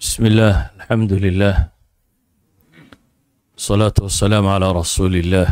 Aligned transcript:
بسم 0.00 0.26
الله 0.26 0.70
الحمد 0.76 1.12
لله 1.12 1.68
الصلاة 3.56 3.94
والسلام 4.00 4.46
على 4.46 4.72
رسول 4.72 5.16
الله 5.16 5.48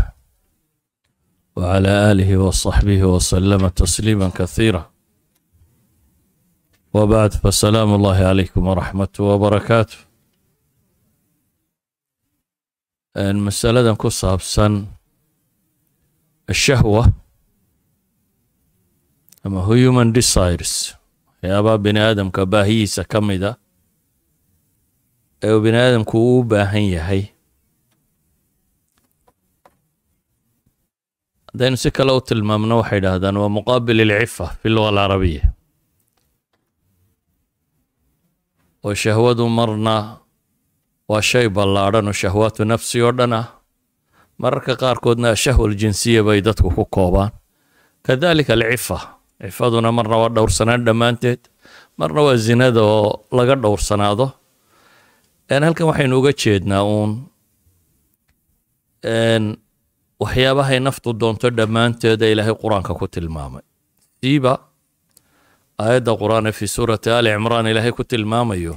وعلى 1.56 1.88
آله 2.12 2.30
وصحبه 2.36 3.00
وسلم 3.04 3.68
تسليما 3.68 4.28
كثيرا 4.28 4.90
وبعد 6.94 7.32
فسلام 7.34 7.94
الله 7.94 8.16
عليكم 8.30 8.62
ورحمته 8.66 9.24
وبركاته 9.24 9.96
مسألة 13.18 13.94
كصابسا 13.94 14.86
الشهوة 16.50 17.12
أما 19.46 19.60
human 19.64 20.12
desires 20.12 20.94
waxyaabaa 21.42 21.78
bini 21.78 22.00
aadamka 22.00 22.46
baahiyiisa 22.46 23.04
ka 23.04 23.20
mida 23.20 23.56
ee 25.42 25.52
uu 25.54 25.60
bini 25.64 25.78
aadamku 25.78 26.16
u 26.38 26.42
baahan 26.50 26.86
yahay. 26.96 27.22
Haddaynu 31.52 31.76
si 31.76 31.90
kale 31.90 32.12
u 32.12 32.20
tilmaamno 32.20 32.76
waxay 32.80 32.98
idhaahdaan 33.00 33.36
waa 33.42 33.48
muqaabil 33.56 34.00
ilcifa 34.04 34.46
fi 34.62 34.68
luga 34.68 34.88
alcarabiya 34.92 35.44
oo 38.84 38.94
shahwadu 38.94 39.48
marna 39.58 39.94
waa 41.10 41.22
shay 41.30 41.48
ballaadhan 41.48 42.06
oo 42.10 42.12
shahwaatu 42.22 42.64
nafsi 42.64 43.02
oo 43.02 43.12
dhan 43.12 43.32
ah. 43.32 43.46
Mararka 44.38 44.76
qaarkoodna 44.78 45.30
ashahwa 45.34 45.66
aljinsiya 45.68 46.22
bay 46.22 46.38
dadku 46.40 46.70
ku 46.70 46.84
koobaan. 46.86 47.30
Kadalika 48.06 48.52
alcifa 48.54 49.18
cifaduna 49.42 49.90
marna 49.92 50.16
waa 50.22 50.28
dhowrsanaan 50.30 50.84
dhammaanteed. 50.86 51.40
Marna 51.98 52.20
waa 52.22 52.36
zinada 52.38 52.82
oo 52.82 53.24
laga 53.34 53.54
dhowrsanaado 53.58 54.26
halkan 55.49 55.85
waxaynu 55.89 56.15
uga 56.19 56.31
jeednaa 56.41 56.83
uun 56.93 57.11
waxyaabahay 60.23 60.79
naftu 60.87 61.09
doonto 61.21 61.47
dhammaanteeda 61.57 62.25
ilaahay 62.33 62.55
qur-aanka 62.63 62.93
ku 62.99 63.05
tilmaamay 63.15 63.63
siiba 64.21 64.53
aayadda 65.83 66.11
qur-aan 66.21 66.45
ee 66.49 66.55
fi 66.59 66.65
suurati 66.75 67.09
ali 67.17 67.29
cimraan 67.35 67.67
ilaahay 67.71 67.91
ku 67.99 68.03
tilmaamayo 68.11 68.75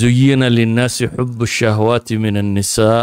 zuyina 0.00 0.46
linnaasi 0.58 1.04
xubu 1.16 1.44
الshahwaati 1.50 2.14
min 2.24 2.36
الnisaa 2.44 3.00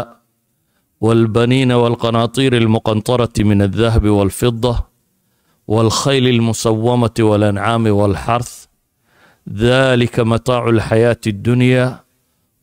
والبنين 1.06 1.72
والقناطير 1.82 2.52
المقنطرة 2.62 3.36
من 3.50 3.62
الذهب 3.68 4.04
والفضة 4.18 4.74
والخيل 5.72 6.26
المسومة 6.36 7.16
والأنعام 7.30 7.84
والحرث 7.98 8.52
ذلك 9.66 10.16
متاع 10.32 10.62
الحياة 10.74 11.22
الدنيا 11.26 11.86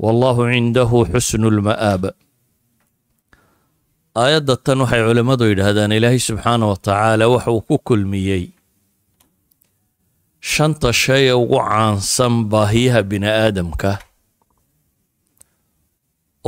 wallaahu 0.05 0.43
cindahu 0.53 0.99
xusnu 1.13 1.49
lma'aab 1.59 2.03
aayadda 4.23 4.55
tan 4.67 4.79
waxay 4.85 5.03
culimmadu 5.09 5.45
yidhaahdaan 5.53 5.93
ilaahay 5.99 6.21
subxaanah 6.29 6.67
wa 6.73 6.79
tacaala 6.87 7.25
waxa 7.35 7.51
uu 7.57 7.63
ku 7.69 7.77
kulmiyey 7.89 8.45
shanta 10.53 10.89
shay 11.03 11.23
ee 11.31 11.37
ugu 11.43 11.59
caansan 11.69 12.35
baahiyaha 12.53 13.01
bini 13.11 13.29
aadamka 13.29 13.91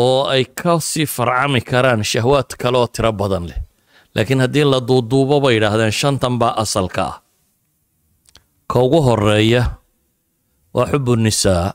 oo 0.06 0.20
ay 0.34 0.44
ka 0.60 0.72
sii 0.80 1.06
farcami 1.16 1.60
karaan 1.70 2.00
shahwaad 2.12 2.50
kale 2.60 2.76
oo 2.80 2.88
tiro 2.94 3.12
badan 3.12 3.44
leh. 3.50 3.60
Laakiin 4.14 4.40
haddii 4.44 4.64
la 4.72 4.78
duuduubo 4.88 5.36
bay 5.44 5.54
yidhaahdeen 5.56 5.92
shantan 6.00 6.34
baa 6.40 6.54
asalka 6.62 7.02
ah. 7.10 7.16
Ka 8.70 8.76
ugu 8.84 9.00
horreeya 9.06 9.62
waa 10.74 10.86
xubunisaa 10.92 11.72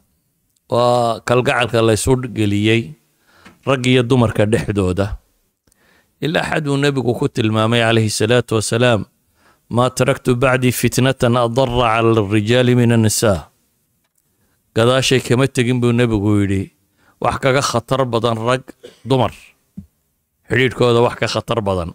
waa 0.69 1.19
kalgacalka 1.27 1.79
laysu 1.87 2.15
geliyey 2.37 2.81
rag 3.67 3.83
iyo 3.87 4.03
dumarka 4.03 4.45
dhexdooda. 4.45 5.17
Ilaa 6.22 6.44
xad 6.50 6.67
uu 6.67 6.78
nebigu 6.78 7.13
ku 7.19 7.28
tilmaamay 7.29 7.81
calayhi 7.85 8.09
salaatu 8.09 8.55
wasalaam 8.57 9.06
maa 9.69 9.89
taraktu 9.97 10.35
bacdii 10.35 10.72
fitnatan 10.72 11.38
adara 11.38 12.01
cala 12.01 12.19
alrijaali 12.23 12.73
min 12.75 12.91
annisaa 12.91 13.47
gadaashay 14.75 15.19
kama 15.27 15.47
tegin 15.47 15.79
buu 15.81 15.91
nebigu 16.00 16.31
yidhi 16.41 16.63
wax 17.22 17.35
kaga 17.44 17.61
khatar 17.61 18.01
badan 18.06 18.38
rag 18.47 18.63
dumar. 19.09 19.31
Xidhiidhkooda 20.50 21.00
wax 21.06 21.16
ka 21.22 21.27
khatar 21.33 21.59
badan. 21.67 21.91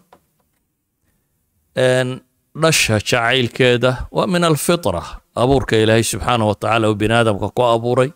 Dhasha 2.61 2.99
jacaylkeeda 3.01 3.91
waa 4.11 4.27
min 4.27 4.43
alfitra 4.43 5.01
abuurka 5.35 5.75
ilaahay 5.77 6.03
subxaana 6.05 6.45
wa 6.45 6.55
tacaala 6.55 6.85
uu 6.89 6.95
bini 6.95 7.13
aadamka 7.17 7.49
ku 7.49 7.61
abuuray 7.65 8.09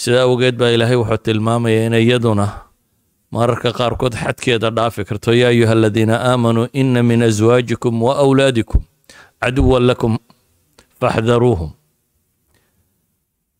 sidaa 0.00 0.24
awgeed 0.28 0.56
baa 0.60 0.70
ilaahay 0.76 0.96
wuxuu 1.00 1.22
tilmaamaya 1.26 1.80
in 1.86 1.94
iyaduna 2.02 2.46
mararka 3.34 3.70
qaarkood 3.78 4.14
xadkeeda 4.22 4.68
dhaafi 4.76 5.02
karto 5.08 5.30
yaa 5.40 5.48
ayuha 5.54 5.72
aladiina 5.78 6.14
aamanuu 6.30 6.68
ina 6.80 7.02
min 7.02 7.20
aswaajikum 7.28 7.94
wa 8.06 8.12
awlaadikum 8.24 8.82
caduwan 9.40 9.84
lakum 9.88 10.12
faxdaruuhum. 11.00 11.70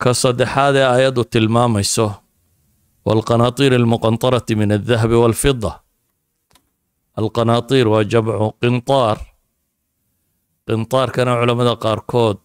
Ka 0.01 0.11
saddexaad 0.21 0.75
ee 0.75 0.85
aayaddu 0.93 1.23
tilmaamayso 1.33 2.07
waalqanaatiir 3.07 3.73
almuqantarati 3.79 4.53
min 4.59 4.69
aldahabi 4.77 5.15
waalfida 5.23 5.71
alqanaatiir 7.19 7.87
waa 7.93 8.03
jamcu 8.11 8.47
qintaar. 8.61 9.17
Qintaarkana 10.67 11.31
culamada 11.39 11.73
qaarkood 11.83 12.39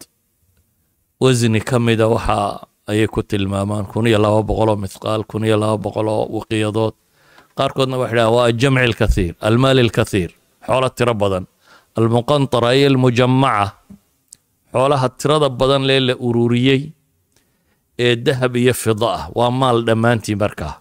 wasni 1.23 1.59
ka 1.69 1.77
mida 1.85 2.07
waxa 2.13 2.39
ayay 2.91 3.07
ku 3.07 3.23
tilmaamaan 3.23 3.85
kun 3.91 4.07
iyo 4.07 4.19
laba 4.25 4.41
boqoloo 4.49 4.77
mithqaal 4.83 5.21
kun 5.29 5.43
iyo 5.47 5.57
laba 5.63 5.77
boqoloo 5.85 6.21
waqiyadood 6.37 6.93
qaarkoodna 7.57 7.97
waxay 8.01 8.17
dhahaan 8.17 8.33
waa 8.35 8.45
ajamci 8.51 8.83
alkathiir 8.89 9.33
almaali 9.47 9.81
alkathiir 9.87 10.31
xoolo 10.67 10.89
tiro 10.97 11.13
badan 11.23 11.45
almuqantara 11.99 12.67
ay 12.75 12.81
almujamaca 12.91 13.65
xoolaha 14.73 15.07
tirada 15.19 15.49
badan 15.59 15.83
lee 15.89 15.99
la 16.07 16.13
ururiyey 16.27 16.81
ee 18.05 18.15
dahab 18.25 18.55
iyo 18.55 18.73
fida 18.83 19.07
ah 19.17 19.23
waa 19.37 19.51
maal 19.61 19.77
dhammaantii 19.87 20.35
markaa 20.43 20.73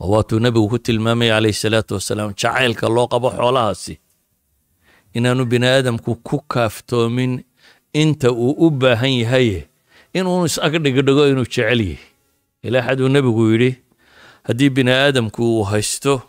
oo 0.00 0.08
waatuu 0.12 0.38
nebigu 0.44 0.68
ku 0.72 0.78
tilmaamaya 0.78 1.34
calayhi 1.36 1.58
salaatu 1.64 1.94
wasalaam 1.98 2.30
jacaylka 2.40 2.86
loo 2.96 3.06
qabo 3.12 3.28
xoolahaasi 3.38 3.94
inaanu 5.16 5.44
bini 5.50 5.66
aadamku 5.66 6.14
ku 6.28 6.36
kaaftoomin 6.52 7.32
inta 8.02 8.28
uu 8.32 8.52
u 8.66 8.70
baahan 8.70 9.12
yahaye 9.22 9.67
inuu 10.14 10.44
is-ag 10.48 10.72
dhigdhigo 10.84 11.28
inuu 11.28 11.44
jecel 11.44 11.80
yahay. 11.80 11.98
Ilaa 12.62 12.82
xaduu 12.86 13.08
nebigu 13.08 13.42
yidhi 13.52 13.70
haddii 14.46 14.70
bini 14.70 14.90
aadamku 14.90 15.42
uu 15.42 15.64
haysto 15.70 16.22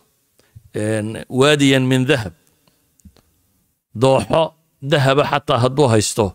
waadiyan 1.40 1.86
min 1.92 2.06
dahab 2.06 2.34
dooxo 4.02 4.44
dahaba 4.92 5.24
xataa 5.32 5.60
hadduu 5.64 5.88
haysto 5.94 6.26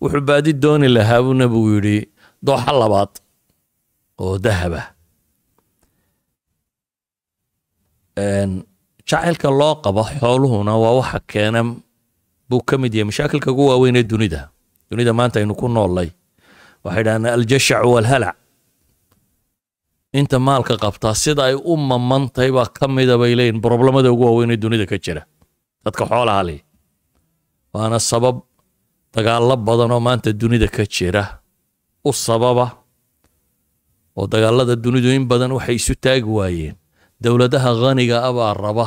wuxuu 0.00 0.20
baadi 0.28 0.52
dooni 0.52 0.88
lahaa 0.96 1.22
buu 1.24 1.34
nebigu 1.34 1.68
yidhi 1.76 1.98
dooxo 2.46 2.72
labaad 2.80 3.12
oo 4.18 4.38
dahaba 4.38 4.82
jacaylka 9.08 9.48
loo 9.60 9.74
qabo 9.84 10.02
xooluhuna 10.20 10.72
waa 10.82 10.94
waxa 10.98 11.18
keena 11.32 11.60
buu 12.48 12.60
ka 12.68 12.78
mid 12.78 12.94
yahay 12.94 13.06
mashaakilka 13.10 13.50
ugu 13.52 13.66
waaweyn 13.70 13.96
ee 13.96 14.02
dunida. 14.02 14.48
Dunida 14.90 15.12
maanta 15.12 15.40
aynu 15.40 15.54
ku 15.54 15.68
noollay 15.68 16.10
waxay 16.86 17.02
dhahdaan 17.06 17.26
aljashacu 17.36 17.88
waalhalac 17.94 18.36
inta 20.18 20.38
maalka 20.48 20.74
qabtaa 20.84 21.14
sida 21.22 21.42
ay 21.50 21.54
u 21.54 21.74
mamantahay 21.90 22.50
baa 22.56 22.68
ka 22.76 22.84
mida 22.96 23.14
bay 23.20 23.32
leeyihiin 23.38 23.60
broblemada 23.64 24.08
ugu 24.14 24.24
waaweyn 24.28 24.50
ee 24.54 24.60
dunida 24.64 24.86
ka 24.90 24.96
jira. 25.04 25.22
Dadka 25.84 26.04
xoolaha 26.10 26.42
leh. 26.48 26.60
Waana 27.74 27.98
sabab 28.10 28.36
dagaallo 29.14 29.56
badan 29.66 29.90
oo 29.94 30.00
maanta 30.06 30.30
dunida 30.40 30.68
ka 30.76 30.84
jira. 30.94 31.22
U 32.08 32.10
sababa 32.12 32.66
oo 34.16 34.26
dagaalada 34.32 34.74
dunidu 34.84 35.08
in 35.16 35.24
badan 35.30 35.52
waxay 35.56 35.76
isu 35.80 35.94
taagi 36.04 36.24
waayeen. 36.38 36.76
Dowladaha 37.22 37.70
khaniga 37.80 38.16
ah 38.28 38.32
baa 38.38 38.52
raba 38.64 38.86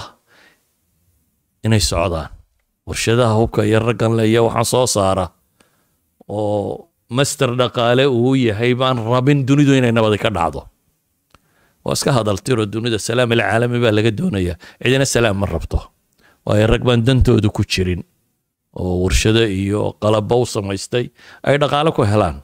inay 1.66 1.82
socdaan. 1.92 2.30
Warshadaha 2.90 3.34
hubka 3.38 3.62
iyo 3.70 3.80
raggan 3.86 4.18
le 4.18 4.24
iyo 4.32 4.42
waxaan 4.50 4.66
soo 4.66 4.88
saara 4.96 5.26
oo 6.26 6.89
master 7.18 7.50
dhaqaale 7.60 8.06
uu 8.08 8.36
yahay 8.48 8.74
baan 8.82 8.98
rabin 9.12 9.40
dunidu 9.48 9.74
inay 9.80 9.92
nabadi 9.92 10.18
ka 10.24 10.30
dhacdo. 10.38 10.62
Waa 11.86 11.94
iska 11.98 12.12
hadaltiro 12.18 12.66
dunida 12.74 13.00
salaam 13.00 13.32
alcaalami 13.36 13.78
baa 13.84 13.92
laga 13.98 14.12
doonayaa. 14.20 14.56
Cidina 14.84 15.06
salaam 15.06 15.38
ma 15.42 15.46
rabto. 15.54 15.80
Waayo 16.46 16.66
rag 16.74 16.84
baan 16.88 17.02
dantoodu 17.08 17.50
ku 17.56 17.64
jirin 17.72 18.02
oo 18.80 18.94
warshado 19.04 19.44
iyo 19.62 19.82
qalabo 20.02 20.36
u 20.44 20.46
samaystay 20.46 21.06
ay 21.48 21.56
dhaqaale 21.62 21.92
ku 21.98 22.02
helaan. 22.12 22.38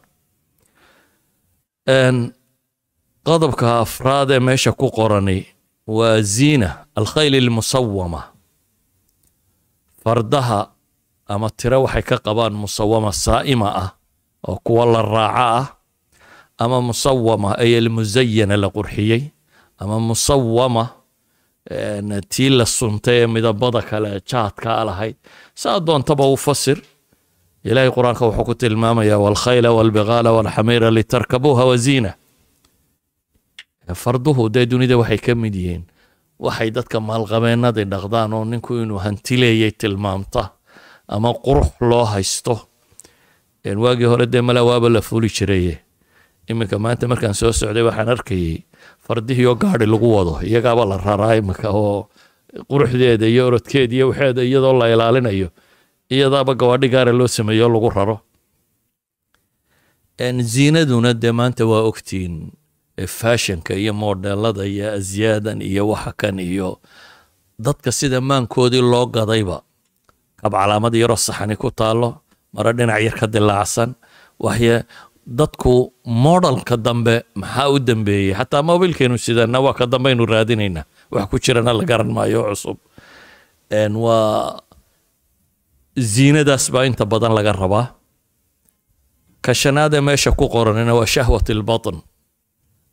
Qodobka 3.26 3.80
afraad 3.86 4.30
ee 4.32 4.40
meesha 4.40 4.72
ku 4.72 4.88
qorani 4.98 5.46
waa 5.88 6.22
ziina 6.22 6.70
alkhayl 6.96 7.34
almusawama 7.36 8.22
fardaha 10.04 10.60
ama 11.34 11.50
tiro 11.50 11.82
waxay 11.86 12.04
ka 12.10 12.18
qabaan 12.26 12.54
musawama 12.54 13.12
saa'ima 13.14 13.70
ah 13.84 13.90
oo 14.48 14.58
kuwa 14.66 14.86
la 14.94 15.02
raaca 15.02 15.46
ah 15.60 15.66
ama 16.64 16.78
musawama 16.82 17.50
ay 17.64 17.78
almusayana 17.78 18.56
la 18.58 18.70
qurxiyey 18.70 19.22
ama 19.82 20.00
musawama 20.00 20.84
tii 22.30 22.50
la 22.50 22.66
suntay 22.66 23.18
ee 23.24 23.28
midabada 23.28 23.82
kale 23.82 24.22
jaadkaa 24.30 24.84
lahayd. 24.86 25.16
Saa 25.56 25.80
doontaba 25.80 26.26
u 26.30 26.38
fasir. 26.38 26.78
Ilaahay 27.66 27.90
qur'aanka 27.98 28.24
wuxuu 28.30 28.46
ku 28.46 28.54
tilmaamayaa 28.56 29.18
walkhayla 29.26 29.70
walbigaala 29.78 30.30
walxamiira 30.38 30.92
litarkabuuha 30.98 31.66
waziina 31.66 32.12
farduhu 33.94 34.50
dee 34.54 34.66
dunida 34.66 34.98
waxay 34.98 35.18
ka 35.18 35.36
mid 35.36 35.56
yihiin. 35.56 35.84
Waxay 36.40 36.70
dadka 36.72 37.00
maalqabeennadii 37.00 37.86
dhaqdaan 37.94 38.34
oo 38.34 38.46
ninku 38.46 38.74
inuu 38.84 39.00
hantileeyay 39.06 39.72
tilmaamta 39.72 40.50
ama 41.08 41.34
qurux 41.46 41.70
loo 41.90 42.06
haysto 42.06 42.56
waagii 43.66 44.06
hore 44.06 44.26
dee 44.30 44.42
mala 44.42 44.62
waaba 44.64 44.90
la 44.90 45.02
fuli 45.02 45.30
jiraye 45.30 45.80
iminka 46.48 46.78
maanta 46.80 47.08
markaan 47.08 47.34
soo 47.34 47.52
socday 47.52 47.82
waxaan 47.82 48.10
arkayay 48.10 48.62
fardihii 49.08 49.46
oo 49.50 49.56
gaari 49.56 49.86
lagu 49.86 50.06
wado 50.16 50.40
iyagaaba 50.46 50.86
la 50.86 50.98
raraa 50.98 51.36
iminka 51.42 51.70
oo 51.74 52.10
quruxdeeda 52.70 53.26
iyo 53.28 53.48
orodkeeda 53.48 53.94
iyo 53.96 54.06
waxeeda 54.10 54.42
iyadoo 54.44 54.74
la 54.80 54.86
ilaalinayo 54.94 55.50
iyadaaba 56.10 56.54
gawaadhi 56.54 56.90
gaara 56.90 57.12
loo 57.12 57.28
sameeyo 57.28 57.70
lagu 57.70 57.90
raro. 57.90 58.18
Ziinaduna 60.42 61.14
dee 61.14 61.32
maanta 61.32 61.66
waa 61.66 61.82
ogtiin 61.90 62.52
fashionka 63.08 63.74
iyo 63.76 63.94
modelada 63.94 64.64
iyo 64.66 64.94
asyaadan 64.94 65.62
iyo 65.62 65.90
waxa 65.90 66.14
kan 66.18 66.40
iyo 66.40 66.80
dadka 67.60 67.92
sida 67.92 68.22
maankoodii 68.22 68.82
loo 68.82 69.06
gadayba 69.06 69.62
kab 70.40 70.54
calaamad 70.54 70.94
yaroo 70.96 71.18
saxani 71.20 71.56
ku 71.58 71.72
taalo 71.72 72.22
maro 72.56 72.72
dhinac 72.78 73.00
yar 73.06 73.16
ka 73.19 73.28
dilaacsan 73.28 73.90
waxye 74.40 74.75
dadku 75.28 75.92
modelka 76.06 76.75
dambe 76.78 77.16
maxaa 77.36 77.69
u 77.74 77.80
dambeeyey? 77.80 78.34
Xataa 78.40 78.62
mobilkeenu 78.69 79.18
sidana 79.25 79.60
waa 79.66 79.74
ka 79.80 79.86
dambaynu 79.86 80.24
raadinaynaa 80.25 80.86
wax 81.12 81.25
ku 81.30 81.38
jirana 81.44 81.74
la 81.74 81.84
garan 81.90 82.10
maayo 82.16 82.42
cusub. 82.50 82.78
Waa 83.72 84.62
ziinadaas 85.98 86.66
baa 86.74 86.86
inta 86.86 87.06
badan 87.06 87.34
laga 87.38 87.52
rabaa. 87.54 87.86
Ka 89.42 89.51
meesha 90.01 90.31
ku 90.31 90.46
qoranina 90.50 90.94
waa 90.96 91.06
shahwat 91.06 91.50
albatn 91.50 91.98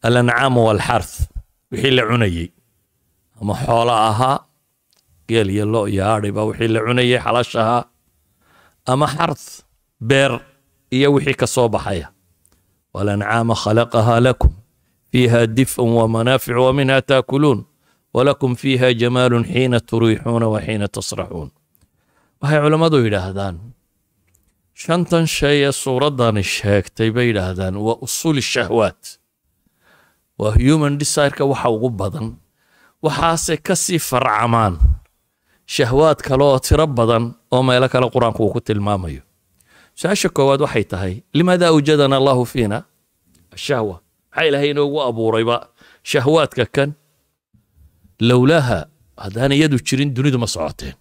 alancaamu 0.03 0.61
walxarth 0.69 1.29
wixii 1.71 1.91
la 1.97 2.03
cunayey. 2.09 2.49
Ama 3.41 3.55
xoolo 3.55 3.93
ahaa 3.93 4.39
geel 5.29 5.51
iyo 5.51 5.65
lo 5.67 5.87
iyo 5.89 6.05
adhiba 6.15 6.45
wixii 6.49 6.69
la 6.69 6.81
cunayey 6.81 7.19
xalash 7.25 7.55
ahaa 7.57 7.85
ama 8.87 9.07
xarth 9.07 9.63
beer 10.01 10.41
iyo 10.91 11.13
wixii 11.15 11.35
ka 11.35 11.47
soo 11.47 11.69
baxaya. 11.69 12.09
Walancaama 12.95 13.55
khalaqahaa 13.55 14.21
lakum 14.21 14.53
fiiha 15.13 15.47
dif'un 15.47 15.91
wamanaafic 15.99 16.57
waminha 16.57 17.01
taakuluun 17.03 17.65
walakum 18.15 18.53
fiiha 18.57 18.93
jamaalun 18.95 19.45
xiina 19.45 19.81
turiixuuna 19.81 20.47
wa 20.53 20.61
xiina 20.61 20.89
tasraxuun 20.89 21.51
waxay 22.43 22.61
culammadu 22.65 22.99
yidhaahdaan 23.05 23.57
shantan 24.83 25.27
shay 25.27 25.65
ee 25.69 25.73
suuraddani 25.73 26.43
sheegtay 26.45 27.09
bay 27.15 27.27
yidhaahdaan 27.33 27.77
waa 27.77 27.97
usuuli 28.05 28.43
shahwaat. 28.43 29.03
Waa 30.39 30.53
human 30.65 30.99
desireka 31.01 31.45
waxa 31.45 31.69
ugu 31.71 31.89
badan 31.91 32.37
waxaase 33.05 33.57
ka 33.57 33.77
sii 33.77 33.99
farcamaan 33.99 34.75
shahwaad 35.67 36.19
kale 36.23 36.45
oo 36.45 36.59
tiro 36.59 36.87
badan 36.87 37.35
oo 37.53 37.63
meelo 37.63 37.89
kale 37.89 38.07
qur'aanku 38.15 38.41
uu 38.45 38.53
ku 38.53 38.61
tilmaamayo. 38.61 39.23
Su'aasha 39.95 40.29
koowaad 40.29 40.61
waxay 40.65 40.85
tahay 40.85 41.15
limaada 41.35 41.69
awjadana 41.69 42.17
allahu 42.17 42.45
fiina? 42.47 42.85
Ashahwa 43.55 44.01
maxaa 44.31 44.47
ilaahay 44.49 44.71
inoogu 44.71 44.99
abuurayba? 45.03 45.57
Shahwaadka 46.03 46.65
kan 46.67 46.91
lowlaaha 48.21 48.79
haddaan 49.17 49.53
iyadu 49.53 49.77
jirin 49.87 50.15
dunidu 50.15 50.39
ma 50.39 50.47
socoteen. 50.47 50.95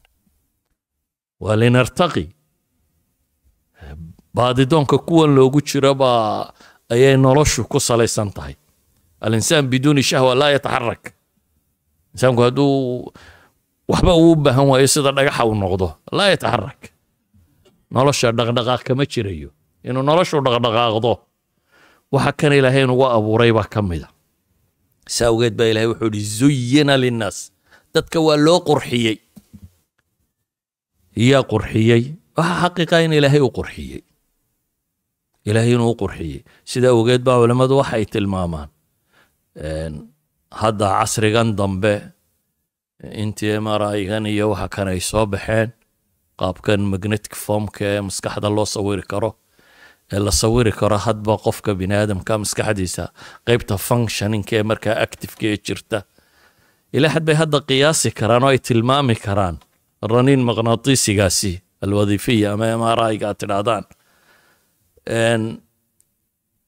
Waa 1.39 1.55
linartaqi. 1.55 2.25
Baadidoonka 4.33 4.97
kuwan 4.97 5.35
loogu 5.35 5.61
jiro 5.61 5.93
baa 5.95 6.51
ayay 6.89 7.17
noloshu 7.17 7.63
ku 7.71 7.79
salaysan 7.79 8.31
tahay. 8.31 8.55
Alinsaan 9.21 9.67
biduuni 9.71 10.03
shahwa 10.03 10.35
laa 10.35 10.49
yataxarak 10.55 11.03
insaanku 12.13 12.41
hadduu 12.41 13.11
waxba 13.91 14.11
uu 14.21 14.31
u 14.31 14.35
baahan 14.43 14.65
waayo 14.71 14.87
sida 14.93 15.11
dhagaxa 15.17 15.43
uu 15.49 15.55
noqdo. 15.63 15.87
Laa 16.17 16.29
yataxarak 16.33 16.81
nolosha 17.95 18.27
dhaqdhaqaaq 18.37 18.81
kama 18.87 19.03
jirayo. 19.11 19.49
Inuu 19.87 20.03
noloshu 20.09 20.37
dhaqdhaqaaqdo 20.45 21.11
waxa 22.13 22.31
kan 22.39 22.51
ilaahay 22.59 22.83
inugu 22.85 23.05
abuuray 23.15 23.51
baa 23.57 23.67
ka 23.73 23.81
mida 23.89 24.07
si 25.13 25.21
awgeed 25.29 25.53
baa 25.59 25.67
ilahay 25.71 25.87
wuxuu 25.91 26.09
ihi 26.17 26.23
zuyina 26.39 26.95
linnaas. 27.03 27.37
Dadka 27.93 28.17
waa 28.25 28.37
loo 28.45 28.59
qurxiyey. 28.69 29.17
Yaa 31.29 31.43
qurxiyey 31.51 32.03
waxa 32.37 32.53
xaqiiqa 32.63 32.95
in 33.05 33.11
ilaahay 33.19 33.41
u 33.43 33.49
qurxiyey. 33.57 34.01
Ilaahay 35.49 35.73
inuu 35.75 35.91
u 35.91 35.97
qurxiyey. 36.01 36.39
Sida 36.69 36.87
awgeed 36.95 37.21
baa 37.27 37.37
culammadu 37.43 37.75
waxay 37.81 38.05
tilmaamaan 38.13 38.69
hadda 40.61 40.87
casrigan 40.99 41.49
dambe 41.59 41.93
intii 43.03 43.59
mrigan 43.59 44.25
iyo 44.25 44.49
waxa 44.53 44.67
kan 44.69 44.87
ay 44.87 44.99
soo 44.99 45.25
baxeen 45.25 45.69
qaabkan 46.39 46.81
magnetic 46.91 47.33
formka 47.35 47.85
ee 47.85 48.01
maskaxda 48.01 48.49
loo 48.49 48.65
sawiri 48.65 49.03
karo 49.11 49.31
ee 50.13 50.19
la 50.19 50.31
sawiri 50.31 50.71
karo 50.71 50.97
hadba 50.97 51.37
qofka 51.45 51.73
bini 51.79 51.95
aadamka 51.95 52.37
maskaxdiisa 52.43 53.03
qeybta 53.47 53.77
functioninka 53.87 54.53
ee 54.59 54.63
markaa 54.63 54.95
activeka 55.05 55.45
ee 55.53 55.57
jirta. 55.65 55.99
Ilaa 56.93 57.13
xad 57.13 57.23
bay 57.27 57.35
hadda 57.41 57.57
qiyaasi 57.69 58.09
karaan 58.19 58.43
oo 58.43 58.49
ay 58.53 58.59
tilmaami 58.59 59.15
karaan. 59.15 59.57
Raniin 60.11 60.41
maqnaatiisigaasi 60.49 61.51
alwadiifiya 61.83 62.53
ama 62.53 62.67
mriga 62.77 63.27
aad 63.29 63.37
tidhaahdaan 63.41 63.83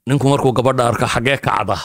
ninku 0.08 0.26
markuu 0.32 0.52
gabadha 0.58 0.84
arko 0.90 1.06
xaggee 1.14 1.38
kacda 1.38 1.78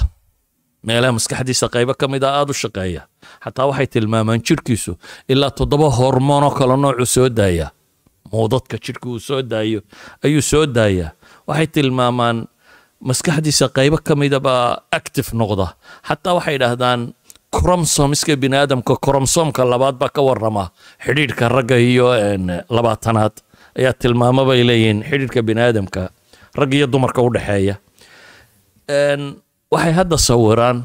meelaha 0.86 1.12
maskaxdiisa 1.19 1.66
qaybo 1.75 1.94
ka 2.00 2.06
mid 2.08 2.22
a 2.25 2.30
aada 2.38 2.50
u 2.50 2.54
shaqeeya. 2.62 3.02
Xataa 3.44 3.66
waxay 3.70 3.86
tilmaamaan 3.86 4.40
jirhkiisu 4.46 4.92
ilaa 5.28 5.50
toddoba 5.50 5.88
hormoonoo 5.98 6.50
kale 6.58 6.76
noocu 6.76 7.06
soo 7.06 7.28
daaya 7.28 7.70
muudadka 8.32 8.76
jirhka 8.84 9.08
uu 9.08 9.19
soo 9.20 9.42
daayo? 9.42 9.80
Ayuu 10.25 10.42
soo 10.42 10.66
daayaa. 10.66 11.10
Waxay 11.48 11.66
tilmaamaan 11.66 12.47
maskaxdiisa 13.00 13.68
qaybo 13.76 13.99
ka 14.06 14.14
mida 14.16 14.40
baa 14.40 14.78
active 14.92 15.28
noqda. 15.32 15.66
Xataa 16.08 16.35
waxay 16.38 16.54
idhaahdaan 16.58 17.00
cromsomiska 17.56 18.37
bini 18.37 18.56
aadamka 18.56 18.94
cromsomka 19.04 19.64
labaad 19.64 19.97
baa 19.99 20.08
ka 20.16 20.23
warrama. 20.23 20.70
Xidhiidhka 21.04 21.49
ragga 21.49 21.76
iyo 21.78 22.06
labaatanaad. 22.70 23.35
Ayaa 23.78 23.92
tilmaamo 23.92 24.44
bay 24.49 24.61
leeyihiin 24.68 25.02
xidhiidhka 25.11 25.42
bini 25.42 25.61
aadamka 25.61 26.11
rag 26.54 26.75
iyo 26.75 26.87
dumarka 26.87 27.23
u 27.23 27.30
dhexeeya 27.35 27.76
waxay 29.72 29.92
hadda 29.98 30.16
sawiraan 30.18 30.78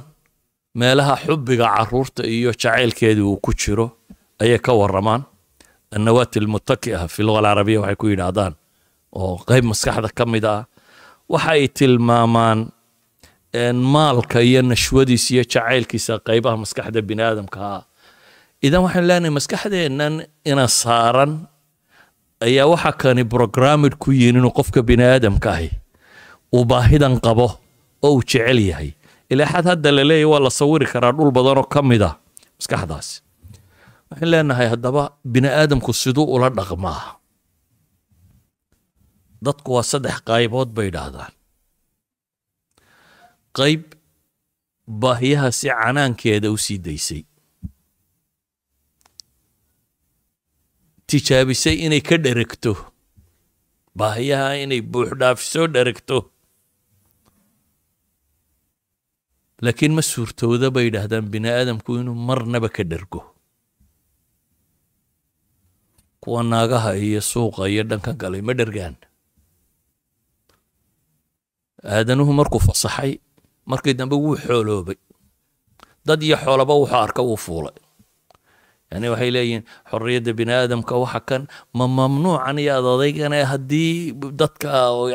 meelaha 0.75 1.15
xubbiga 1.25 1.67
carruurta 1.75 2.23
iyo 2.27 2.51
jacaylkeedii 2.51 3.21
uu 3.23 3.37
ku 3.37 3.53
jiro 3.53 3.85
ayay 4.41 4.59
ka 4.59 4.73
warramaan. 4.73 5.23
Annawaati 5.95 6.39
almutaki'a 6.39 7.07
fi 7.07 7.23
luga 7.23 7.39
alcarabiya 7.39 7.79
waxay 7.81 7.95
ku 8.01 8.05
yidhaahdaan 8.11 8.53
oo 9.15 9.37
qayb 9.47 9.63
maskaxda 9.71 10.09
ka 10.17 10.25
mid 10.25 10.45
ah. 10.45 10.65
Waxa 11.29 11.51
ay 11.55 11.67
tilmaamaan 11.67 12.59
maalka 13.93 14.41
iyo 14.41 14.61
nashwadiisa 14.61 15.29
iyo 15.33 15.43
jacaylkiisa 15.43 16.19
qaybaha 16.27 16.57
maskaxda 16.63 17.01
bini 17.01 17.21
aadamka 17.23 17.59
ah. 17.61 17.81
Idan 18.65 18.83
waxaan 18.83 19.05
leenahay 19.07 19.33
maskaxdeennan 19.37 20.25
ina 20.45 20.65
saaran 20.67 21.45
ayaa 22.41 22.67
waxa 22.67 22.91
kani 22.91 23.23
programmed 23.23 23.95
ku 24.01 24.11
yihiin 24.11 24.37
inuu 24.41 24.51
qofka 24.57 24.81
bini 24.83 25.03
aadamka 25.05 25.49
ahi 25.55 25.69
uu 26.53 26.65
baahidan 26.65 27.21
qabo 27.25 27.47
oo 28.05 28.11
uu 28.15 28.23
jecel 28.29 28.59
yahay. 28.69 28.89
Ilaa 29.31 29.49
xad 29.53 29.65
hadda 29.71 29.89
la 29.91 30.03
leeyahy 30.09 30.29
waa 30.31 30.39
la 30.45 30.51
sawiri 30.59 30.85
karaa 30.93 31.11
dhul 31.17 31.31
badanoo 31.37 31.65
ka 31.73 31.81
mid 31.89 32.01
ah 32.09 32.15
maskaxdaasi 32.59 33.15
waxaan 34.09 34.29
leenahay 34.31 34.67
haddaba 34.73 35.03
bini 35.33 35.49
aadamku 35.59 35.91
siduu 36.01 36.25
ula 36.35 36.49
dhaqmaa. 36.57 37.01
Dadku 39.45 39.69
waa 39.75 39.83
saddex 39.91 40.17
qaybood 40.27 40.69
bay 40.75 40.87
idhaahdaan. 40.91 41.31
Qayb 43.57 43.83
baahiyaha 45.01 45.49
si 45.57 45.67
canaankeeda 45.79 46.47
u 46.51 46.57
sii 46.65 46.79
daysay. 46.85 47.21
Tijaabisay 51.07 51.75
inay 51.85 52.01
ka 52.01 52.17
dheregto. 52.17 52.73
Baahiyaha 53.97 54.55
inay 54.63 54.81
buuxdhaafisoo 54.91 55.67
dheregto 55.73 56.17
laakiin 59.61 59.93
ma 59.97 60.01
suurtooda 60.01 60.71
bay 60.75 60.85
yidhaahdaan 60.89 61.27
bini 61.33 61.49
aadamku 61.49 61.99
inuu 62.01 62.15
marnaba 62.15 62.69
ka 62.69 62.83
dhergo 62.83 63.21
kuwa 66.23 66.43
naagaha 66.43 66.95
iyo 66.95 67.21
suuqa 67.21 67.67
iyo 67.69 67.83
dhankan 67.83 68.15
kale 68.17 68.41
ma 68.41 68.53
dhergaan 68.53 68.95
aadanuhu 71.83 72.31
markuu 72.33 72.59
fasaxay 72.59 73.19
markii 73.65 73.93
dambe 73.93 74.15
wuu 74.15 74.35
xooloobay. 74.39 74.95
Dad 76.05 76.23
iyo 76.23 76.37
xoolaba 76.37 76.73
wuxuu 76.79 76.95
arka 77.05 77.21
wuu 77.23 77.35
fuulay. 77.37 77.75
Yani 78.91 79.09
waxay 79.11 79.31
leeyihiin 79.35 79.63
xorriyadda 79.91 80.31
bini 80.37 80.51
aadamka 80.53 80.95
waxa 80.95 81.19
kan 81.29 81.43
ma 81.77 81.87
mamnuucan 81.87 82.57
iyo 82.59 82.73
ad 82.79 82.85
adaygane 82.95 83.39
haddii 83.51 84.11
dadka 84.39 84.67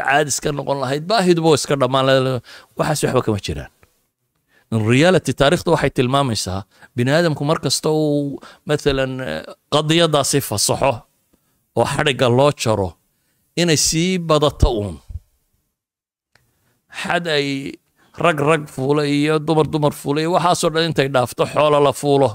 caadis 0.04 0.40
ka 0.44 0.52
noqon 0.52 0.78
lahayd 0.84 1.04
baahiduba 1.08 1.54
iska 1.56 1.76
dhammaan 1.80 2.40
waxaas 2.76 3.00
waxba 3.04 3.22
kama 3.24 3.40
jiraan 3.46 3.72
reality 4.72 5.32
taarikhda 5.32 5.70
waxay 5.74 5.90
tilmaamaysaa 5.90 6.60
bini 6.96 7.10
aadamku 7.10 7.44
mar 7.44 7.58
kasta 7.64 7.88
uu 7.90 8.40
maalan 8.68 9.12
qadiyadaasi 9.74 10.40
fasaxo 10.48 10.92
oo 11.78 11.84
xadhigga 11.94 12.28
loo 12.38 12.52
jaro 12.62 12.88
inay 13.56 13.76
sii 13.76 14.18
badato 14.18 14.68
uun. 14.80 14.96
Xad 17.00 17.26
ay 17.28 17.72
rag 18.24 18.38
rag 18.40 18.62
fuula 18.74 19.02
iyo 19.06 19.38
dumar 19.38 19.66
dumar 19.72 19.92
fuula 20.00 20.20
iyo 20.20 20.30
waxaasoo 20.36 20.70
dhan 20.74 20.84
intay 20.88 21.08
dhaafto 21.14 21.42
xoolo 21.52 21.78
la 21.86 21.92
fuulo. 22.00 22.28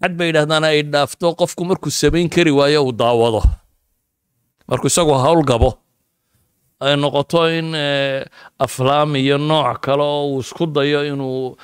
Xad 0.00 0.12
bay 0.18 0.26
yidhahdaan 0.30 0.64
ay 0.64 0.82
dhaafto 0.92 1.26
qofku 1.40 1.62
markuu 1.68 1.90
samayn 2.00 2.28
kari 2.34 2.50
waayo 2.58 2.80
uu 2.86 2.92
daawado. 2.92 3.42
Markuu 4.68 4.88
isagoo 4.92 5.18
hawl 5.24 5.42
gabo 5.50 5.70
ay 6.86 6.94
noqoto 7.02 7.42
in 7.58 7.68
aflaam 8.66 9.16
iyo 9.22 9.36
nooc 9.38 9.80
kale 9.84 10.02
oo 10.02 10.24
uu 10.34 10.40
isku 10.44 10.64
dayo 10.76 11.00
inuu 11.10 11.56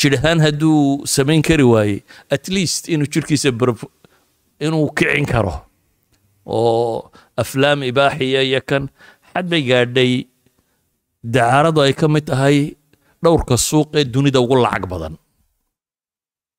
jidhahaan 0.00 0.40
hadduu 0.44 1.06
samayn 1.14 1.42
kari 1.48 1.62
waayey 1.72 1.98
at 2.34 2.48
least 2.56 2.88
inuu 2.94 3.06
jirhkiisa 3.12 3.50
inuu 4.66 4.86
kicin 4.98 5.26
karo 5.32 5.54
oo 6.46 7.10
aflaam 7.42 7.82
ibaaxiya 7.90 8.40
iyo 8.48 8.60
kan 8.70 8.84
xad 9.32 9.46
bay 9.52 9.62
gaadhay 9.70 10.12
dacaaradu 11.34 11.80
ay 11.86 11.92
ka 12.00 12.06
mid 12.14 12.24
tahay 12.30 12.56
dhowrka 13.22 13.54
suuq 13.68 13.88
ee 13.98 14.04
dunida 14.14 14.40
ugu 14.40 14.56
lacag 14.64 14.84
badan. 14.92 15.14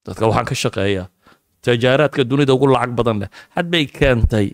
Dadka 0.05 0.23
waxaan 0.29 0.45
ka 0.49 0.55
shaqeeyaa 0.63 1.07
tajaaraadka 1.65 2.21
dunida 2.31 2.53
ugu 2.55 2.67
lacag 2.73 2.93
badan 2.99 3.17
leh 3.25 3.29
xad 3.55 3.67
bay 3.73 3.83
keentay 3.97 4.47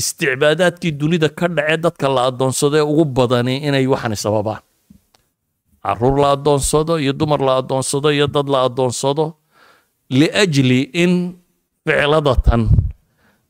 isticbaadaadkii 0.00 0.92
dunida 1.00 1.28
ka 1.38 1.46
dhacee 1.56 1.76
dadka 1.84 2.06
la 2.16 2.22
addoonsado 2.30 2.76
ee 2.80 2.86
ugu 2.92 3.04
badani 3.18 3.54
inay 3.68 3.86
waxani 3.92 4.16
sababaan. 4.24 4.62
Caruur 5.84 6.16
la 6.22 6.28
addoonsado 6.36 6.92
iyo 7.02 7.12
dumar 7.20 7.40
la 7.48 7.52
addoonsado 7.60 8.08
iyo 8.16 8.26
dad 8.34 8.48
la 8.54 8.58
addoonsado 8.68 9.24
liajli 10.18 10.80
in 11.02 11.12
ficladatan 11.86 12.62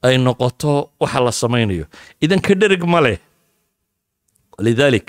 ay 0.06 0.14
noqoto 0.26 0.72
waxa 1.02 1.20
la 1.26 1.32
samaynayo. 1.42 1.84
Idan 2.24 2.40
ka 2.46 2.54
dherig 2.60 2.84
ma 2.92 3.00
leh. 3.04 3.18
Lidalik 4.64 5.08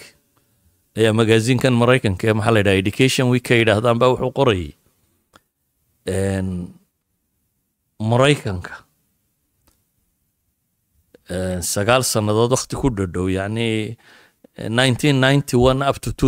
ayaa 0.98 1.14
magaaziinkan 1.20 1.74
maraykanka 1.82 2.24
ee 2.30 2.34
maxaa 2.38 2.54
la 2.56 2.60
yidhaha 2.62 2.80
education 2.84 3.26
week 3.34 3.44
ka 3.48 3.54
yidhaahdaan 3.60 3.98
baa 4.02 4.10
wuxuu 4.14 4.32
qorayay 4.40 4.72
maraykanka 8.12 8.74
sagaal 11.62 12.04
sannadood 12.04 12.52
wakti 12.52 12.76
ku 12.76 12.90
dhadhow 12.90 13.30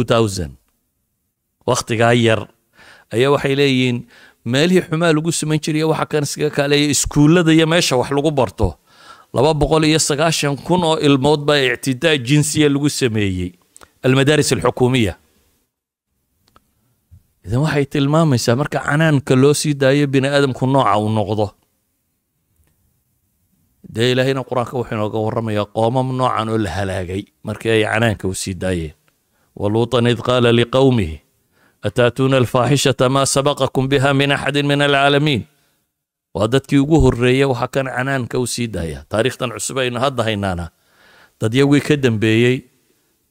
thousand. 0.05 0.53
Wakhtigaa 1.67 2.13
yar 2.13 2.48
ayaa 3.13 3.31
waxay 3.36 3.55
leeyihiin 3.55 4.05
meelihii 4.46 4.81
xumaa 4.89 5.13
lagu 5.13 5.31
samayn 5.31 5.60
jiray 5.62 5.84
waxa 5.84 6.05
kan 6.05 6.24
iskaga 6.24 6.50
kaaleeya 6.50 6.89
iskuullada 6.93 7.51
iyo 7.53 7.67
meesha 7.67 7.96
wax 7.98 8.12
lagu 8.12 8.31
barto. 8.31 8.77
Laba 9.34 9.53
boqol 9.53 9.86
iyo 9.86 10.00
sagaashan 10.00 10.58
kun 10.58 10.84
oo 10.84 10.98
ilmood 11.00 11.41
baa 11.46 11.58
ictidaa 11.60 12.17
jinsiya 12.17 12.70
lagu 12.70 12.89
sameeyey 12.89 13.51
almadaaris 14.03 14.51
alxukuumiya. 14.53 15.15
Idan 17.46 17.60
waxay 17.65 17.86
tilmaamaysaa 17.86 18.55
marka 18.55 18.79
canaanka 18.86 19.36
loo 19.36 19.53
sii 19.53 19.74
daayo 19.74 20.08
bini 20.08 20.27
aadamku 20.27 20.65
nooca 20.67 20.98
uu 21.00 21.10
noqdo 21.10 21.48
dee 23.83 24.11
ilaahayna 24.11 24.43
qur'aanka 24.43 24.73
wuxuu 24.77 24.95
inooga 24.95 25.19
warramayaa 25.25 25.65
qoomam 25.75 26.07
noocan 26.17 26.50
oo 26.50 26.57
la 26.57 26.69
halaagay. 26.69 27.23
Markii 27.43 27.69
ay 27.71 27.83
canaanka 27.83 28.27
u 28.27 28.33
sii 28.35 28.53
daayeen. 28.53 28.93
Waluutan 29.55 30.07
id 30.07 30.19
qaala 30.21 30.51
liqowmihi 30.51 31.17
ataatuuna 31.83 32.38
alfaaxishata 32.38 33.09
maa 33.09 33.25
sabaqakum 33.25 33.88
biha 33.89 34.13
min 34.13 34.31
axadin 34.31 34.67
min 34.67 34.81
alcaalamiin? 34.81 35.43
Waa 36.35 36.47
dadkii 36.47 36.79
ugu 36.79 37.00
horreeya 37.03 37.47
waxa 37.47 37.67
kan 37.67 37.85
canaanka 37.88 38.39
u 38.39 38.47
sii 38.47 38.67
daaya. 38.67 39.03
Taariikhtan 39.09 39.51
cusub 39.51 39.77
aynu 39.77 40.00
hadda 40.00 40.23
haynaana. 40.23 40.69
Dadyagii 41.41 41.81
ka 41.81 41.95
dambeeyey. 41.97 42.63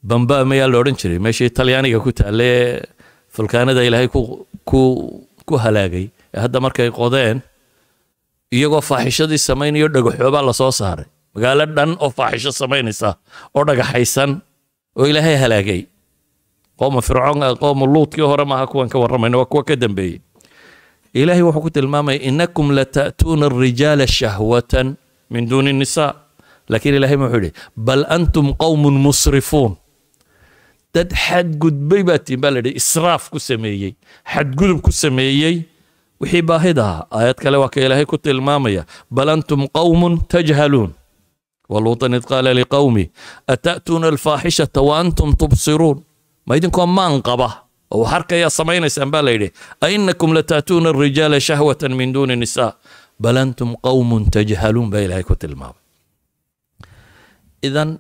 Bamba 0.03 0.45
mayaa 0.45 0.69
la 0.69 0.79
odhan 0.79 0.97
jiray 0.97 1.19
meeshii 1.19 1.51
talyaaniga 1.51 2.01
ku 2.01 2.13
taalla 2.13 2.45
ee 2.45 2.83
fulkaanada 3.29 3.85
ilaahay 3.85 4.09
ku 4.09 5.55
halaagay 5.65 6.09
ee 6.35 6.41
hadda 6.41 6.61
markay 6.61 6.89
qodeen 6.91 7.41
iyagoo 8.57 8.81
faaxishadii 8.81 9.39
samaynayo 9.39 9.89
dhagaxoobaa 9.89 10.43
la 10.43 10.53
soo 10.53 10.71
saaray. 10.71 11.07
Magaalo 11.35 11.67
dhan 11.77 11.91
oo 12.01 12.11
faaxisho 12.11 12.53
samaynaysa 12.53 13.15
oo 13.55 13.65
dhagaxaysan 13.65 14.41
oo 14.99 15.07
ilaahay 15.11 15.37
halaagay. 15.43 15.83
Qooma 16.79 17.01
fircoon 17.03 17.41
qooma 17.63 17.87
luudkii 17.87 18.23
hore 18.31 18.45
maaha 18.45 18.67
kuwan 18.67 18.89
ka 18.89 18.99
warramayna 18.99 19.39
waa 19.39 19.45
kuwa 19.53 19.65
ka 19.65 19.77
dambeeyey. 19.77 20.19
Ilaahay 21.15 21.43
wuxuu 21.43 21.61
ku 21.63 21.71
tilmaamaya 21.71 22.19
inakum 22.23 22.71
lata'tuuna 22.75 23.47
alrijaala 23.47 24.07
shahwatan 24.07 24.97
min 25.31 25.49
duuni 25.49 25.73
nisaa. 25.73 26.15
Laakiin 26.69 26.95
ilaahay 26.95 27.17
muxuu 27.17 27.37
yidhi 27.39 27.53
bal 27.77 28.07
antum 28.09 28.55
qowmun 28.55 28.95
musrifuun. 28.99 29.77
Dad 30.95 31.15
xadgudbay 31.15 32.03
baa 32.03 32.19
tiin 32.19 32.41
baa 32.41 32.51
la 32.51 32.59
yidhi 32.59 32.75
israaf 32.81 33.31
ku 33.31 33.39
sameeyey 33.39 33.95
xadgudub 34.33 34.81
ku 34.83 34.91
sameeyey 34.93 35.63
wixii 36.21 36.43
baahida 36.43 36.85
ahaa 36.85 37.07
aayad 37.17 37.39
kale 37.43 37.57
waa 37.63 37.69
ka 37.73 37.81
ilaahay 37.81 38.05
ku 38.07 38.19
tilmaamaya 38.19 38.85
bal 39.11 39.29
antum 39.35 39.67
qowmun 39.77 40.15
tajhaluun. 40.29 40.93
Waluutan 41.71 42.15
id 42.19 42.25
qaala 42.31 42.51
liqowmi 42.55 43.05
ata'tuuna 43.47 44.07
alfaaxishata 44.13 44.81
wa 44.83 44.99
antum 45.03 45.33
tubsiruun? 45.39 45.99
Ma 46.47 46.57
idinkoo 46.59 46.87
maan 46.87 47.23
qaba 47.23 47.49
oo 47.95 48.03
wax 48.05 48.27
samaynaysaan 48.59 49.11
baa 49.11 49.23
la 49.23 49.31
yidhi 49.31 49.49
ainakum 49.87 50.31
lata'tuuna 50.37 50.89
alrijaala 50.91 51.39
shahwatan 51.41 51.95
min 51.95 52.13
duuni 52.15 52.37
nisaa. 52.37 52.73
Bal 53.23 53.37
antum 53.37 53.77
qowmun 53.87 54.23
tajhaluun 54.35 54.91
baa 54.93 55.03
ilaahay 55.07 55.23
ku 55.25 55.35
tilmaamay. 55.37 55.81
Idan 57.63 57.91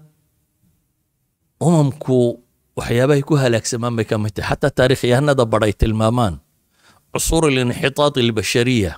umamku 1.60 2.40
waxyaabahay 2.76 3.22
ku 3.22 3.34
halaagsamaan 3.36 3.94
bay 3.96 4.04
ka 4.10 4.16
mid 4.18 4.32
tahay. 4.34 4.50
Xataa 4.50 4.72
taarikhyahanada 4.78 5.44
badhay 5.52 5.72
tilmaamaan 5.72 6.40
cusuur 7.12 7.44
alinxitaat 7.50 8.14
albashariya 8.22 8.92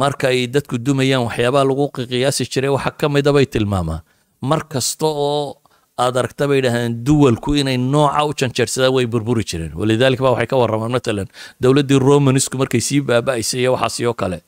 marka 0.00 0.26
ay 0.32 0.46
dadku 0.54 0.76
dumayaan 0.86 1.24
waxyaabaha 1.26 1.64
lagu 1.70 1.86
qiyaasi 1.96 2.44
jiray 2.52 2.70
waxa 2.76 2.90
ka 3.00 3.06
mida 3.14 3.30
bay 3.36 3.46
tilmaamaan 3.54 4.02
mar 4.50 4.60
kasta 4.72 5.06
oo 5.06 5.56
aad 6.04 6.14
aragta 6.20 6.44
bay 6.50 6.60
dhahdeen 6.64 6.94
duwalku 7.06 7.50
inay 7.60 7.76
nooca 7.92 8.22
u 8.28 8.32
janjeersadaan 8.40 8.92
way 8.96 9.06
burburi 9.12 9.44
jireen. 9.50 9.72
Walidaalika 9.80 10.22
ba 10.24 10.30
waxay 10.34 10.46
ka 10.50 10.56
warramaan 10.60 10.92
matalan 10.96 11.28
dowladdii 11.62 11.98
romanisku 12.08 12.54
markay 12.62 12.80
sii 12.80 13.00
baaba'aysay 13.08 13.60
iyo 13.62 13.72
waxaas 13.76 14.00
iyo 14.00 14.12
kale. 14.20 14.38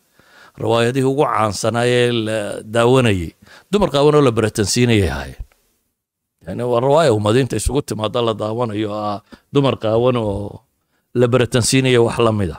Riwaayadihii 0.62 1.04
ugu 1.12 1.24
caansanaaye 1.28 2.00
la 2.26 2.38
daawanayay. 2.74 3.30
Dumar 3.70 3.88
qaawan 3.94 4.14
oo 4.18 4.22
la 4.24 4.30
baratansiinayay 4.32 5.08
ahaayeen. 5.12 5.44
Yani 6.46 6.62
waa 6.72 6.80
riwaaya 6.80 7.12
ummadiinta 7.12 7.56
isugu 7.60 7.82
timaada 7.82 8.22
la 8.22 8.32
daawanayo 8.34 8.88
ah 8.94 9.20
dumar 9.52 9.74
qaawan 9.84 10.16
oo 10.16 10.60
la 11.14 11.26
baratansiinaya 11.28 12.00
wax 12.02 12.18
la 12.18 12.32
mida. 12.32 12.56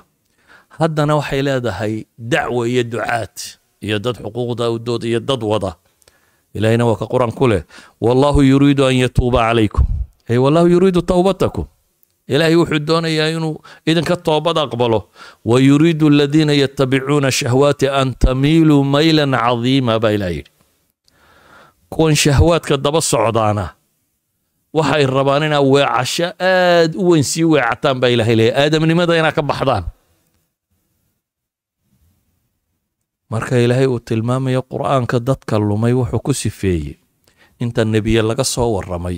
Haddana 0.79 1.15
waxay 1.15 1.41
leedahay 1.41 2.05
dacwo 2.17 2.65
iyo 2.67 2.83
ducaad 2.83 3.35
iyo 3.81 3.99
dad 3.99 4.17
xuquuqda 4.17 4.69
udood 4.71 5.03
iyo 5.03 5.19
dad 5.19 5.43
wada. 5.43 5.75
Ilahina 6.53 6.85
waa 6.85 6.95
ka 6.95 7.05
qur'aan 7.09 7.33
ku 7.33 7.47
leh 7.47 7.63
wallahu 8.01 8.41
yuriidu 8.43 8.85
an 8.85 8.95
yatuuba 8.95 9.39
calaykum. 9.49 9.85
Ay 10.29 10.37
wallahu 10.37 10.67
yuriidu 10.69 11.01
towbatakum 11.01 11.65
ilaahay 12.27 12.55
wuxuu 12.55 12.79
doonayaa 12.79 13.29
inuu 13.35 13.57
idinka 13.85 14.15
toobad 14.15 14.57
aqbalo. 14.57 15.09
Wa 15.45 15.59
yuriidu 15.59 16.07
aladiina 16.07 16.53
yatabicuuna 16.53 17.31
shahwaati 17.31 17.87
an 17.89 18.13
tamiiluu 18.13 18.83
maylan 18.83 19.33
cadiima 19.33 19.99
baa 19.99 20.11
ilaah 20.13 20.31
yidhi. 20.31 20.51
Kuwan 21.89 22.15
shahwaadka 22.15 22.77
daba 22.77 23.01
socdaana 23.01 23.73
waxay 24.73 25.05
rabaan 25.05 25.43
inaa 25.47 25.61
weecasho 25.73 26.27
aad 26.39 26.91
u 26.97 27.09
weyn 27.13 27.23
sii 27.31 27.43
weecataan 27.53 27.97
baa 28.01 28.09
ilahay 28.15 28.35
leeyahy 28.39 28.57
aadamnimada 28.63 29.13
inaa 29.19 29.31
ka 29.37 29.41
baxdaan. 29.49 29.85
Marka 33.31 33.57
ilaahay 33.65 33.87
uu 33.89 33.99
tilmaamayo 33.99 34.61
qur'aanka 34.71 35.17
dadka 35.19 35.55
lumay 35.59 35.93
wuxuu 35.93 36.19
ku 36.25 36.33
sifeeyey. 36.33 36.97
Inta 37.63 37.85
nebiye 37.85 38.21
laga 38.21 38.43
soo 38.43 38.69
warramay 38.75 39.17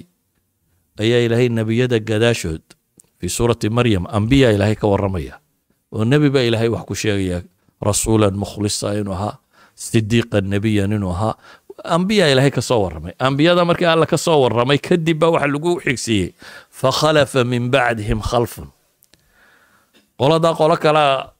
ayaa 1.00 1.22
ilaahay 1.28 1.50
nebiyada 1.50 2.00
gadaashood 2.00 2.64
fii 3.20 3.30
suurati 3.30 3.70
maryam 3.70 4.06
ambiya 4.18 4.52
ilaahay 4.56 4.76
ka 4.76 4.88
warramaya. 4.88 5.40
Oo 5.92 6.04
nebi 6.06 6.30
baa 6.30 6.44
ilaahay 6.48 6.70
wax 6.72 6.84
ku 6.88 6.96
sheegaya 6.96 7.44
rasuulan 7.82 8.36
mukhlisa 8.36 8.96
inuu 9.00 9.14
ahaa 9.16 9.36
sidiiqan 9.76 10.46
nebiyan 10.52 10.92
inuu 10.96 11.12
ahaa 11.16 11.36
ambiya 11.84 12.32
ilaahay 12.32 12.52
ka 12.52 12.62
soo 12.62 12.82
warramay. 12.84 13.14
Ambiyada 13.20 13.66
markii 13.66 13.86
alla 13.86 14.06
ka 14.06 14.18
soo 14.18 14.42
warramay 14.42 14.78
kadib 14.78 15.20
baa 15.20 15.30
waxa 15.36 15.48
lagu 15.48 15.80
xigsiiyey. 15.82 16.34
Fakhalafa 16.72 17.44
min 17.44 17.70
bacdihim 17.72 18.22
khalfun. 18.22 18.68
Qoladaa 20.20 20.56
qolo 20.56 20.78
kala 20.78 21.34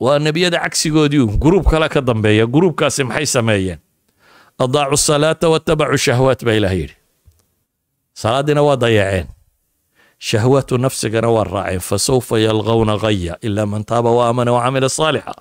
waa 0.00 0.18
nebiyada 0.18 0.58
cagsigoodii 0.64 1.18
un 1.26 1.36
gruub 1.38 1.66
kale 1.70 1.88
ka 1.88 2.00
dambeeya. 2.00 2.46
Gruubkaasi 2.46 3.04
maxay 3.04 3.26
sameeyeen? 3.26 3.78
Adaacu 4.58 4.96
salaata 4.96 5.48
wattabacu 5.48 5.96
shahwaat 5.98 6.44
baa 6.44 6.54
ilaah 6.54 6.74
yidhi. 6.76 6.96
Salaadiina 8.14 8.62
waa 8.62 8.76
dayaceen 8.76 9.26
shahwaatu 10.18 10.78
nafsigana 10.78 11.28
waa 11.28 11.44
raaceen. 11.44 11.80
Fasawfa 11.80 12.38
yalqawna 12.38 12.96
gaya 12.98 13.34
ilaa 13.42 13.66
man 13.66 13.84
taaba 13.84 14.10
wa 14.10 14.28
aamana 14.28 14.52
wa 14.52 14.62
camila 14.64 14.88
saalixa. 14.88 15.34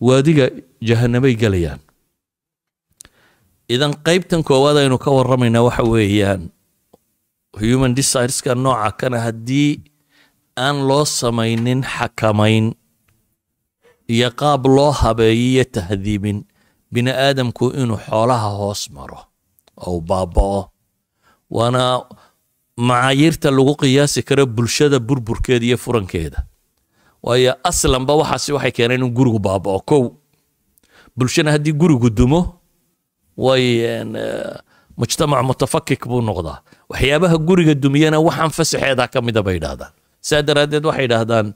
Waadiga 0.00 0.50
jahanamay 0.82 1.34
gelayaan 1.34 1.78
idan 3.68 3.94
qaybtan 4.06 4.42
koowaad 4.44 4.76
aynu 4.82 4.98
ka 4.98 5.10
warramaynaa 5.10 5.62
waxa 5.66 5.82
weeyaan 5.84 6.50
human 7.60 7.94
desireska 7.94 8.54
nooca 8.54 8.90
kana 9.00 9.18
haddii 9.20 9.80
aan 10.56 10.86
loo 10.88 11.04
samaynin 11.04 11.82
xakamayn 11.82 12.74
iyo 14.08 14.30
qaab 14.40 14.66
loo 14.66 14.90
habeeyiyo 14.92 15.64
tahdiibin 15.64 16.44
bini 16.92 17.10
aadamku 17.10 17.70
inuu 17.80 17.98
xoolaha 18.06 18.48
hoos 18.58 18.90
maro 18.90 19.20
ou 19.76 20.00
baaba'o. 20.00 20.68
Waana 21.50 22.04
macaayiirta 22.78 23.50
lagu 23.50 23.74
qiyaasi 23.76 24.22
karo 24.22 24.46
bulshada 24.46 24.98
burburkeeda 25.00 25.66
iyo 25.66 25.76
furankeeda. 25.78 26.46
Waayo 27.22 27.54
aslanba 27.64 28.14
waxaasi 28.14 28.52
waxay 28.52 28.70
keeneen 28.72 29.02
in 29.02 29.10
gurigu 29.10 29.38
baaba'o. 29.38 29.80
Kow 29.82 30.02
bulshana 31.16 31.50
haddii 31.58 31.72
gurigu 31.72 32.10
dumo 32.10 32.60
way 33.36 33.64
mujtamac 34.98 35.42
mutafakik 35.48 36.06
buu 36.08 36.20
noqdaa. 36.22 36.58
Waxyaabaha 36.90 37.36
guriga 37.46 37.74
dumiyana 37.74 38.18
waxaan 38.26 38.50
fasaxeeda 38.56 39.08
ka 39.12 39.18
mida 39.22 39.42
bay 39.42 39.54
yidhaahdaan 39.58 39.92
saa 40.20 40.42
daraaddeed 40.42 40.84
waxay 40.86 41.04
yidhaahdaan 41.06 41.46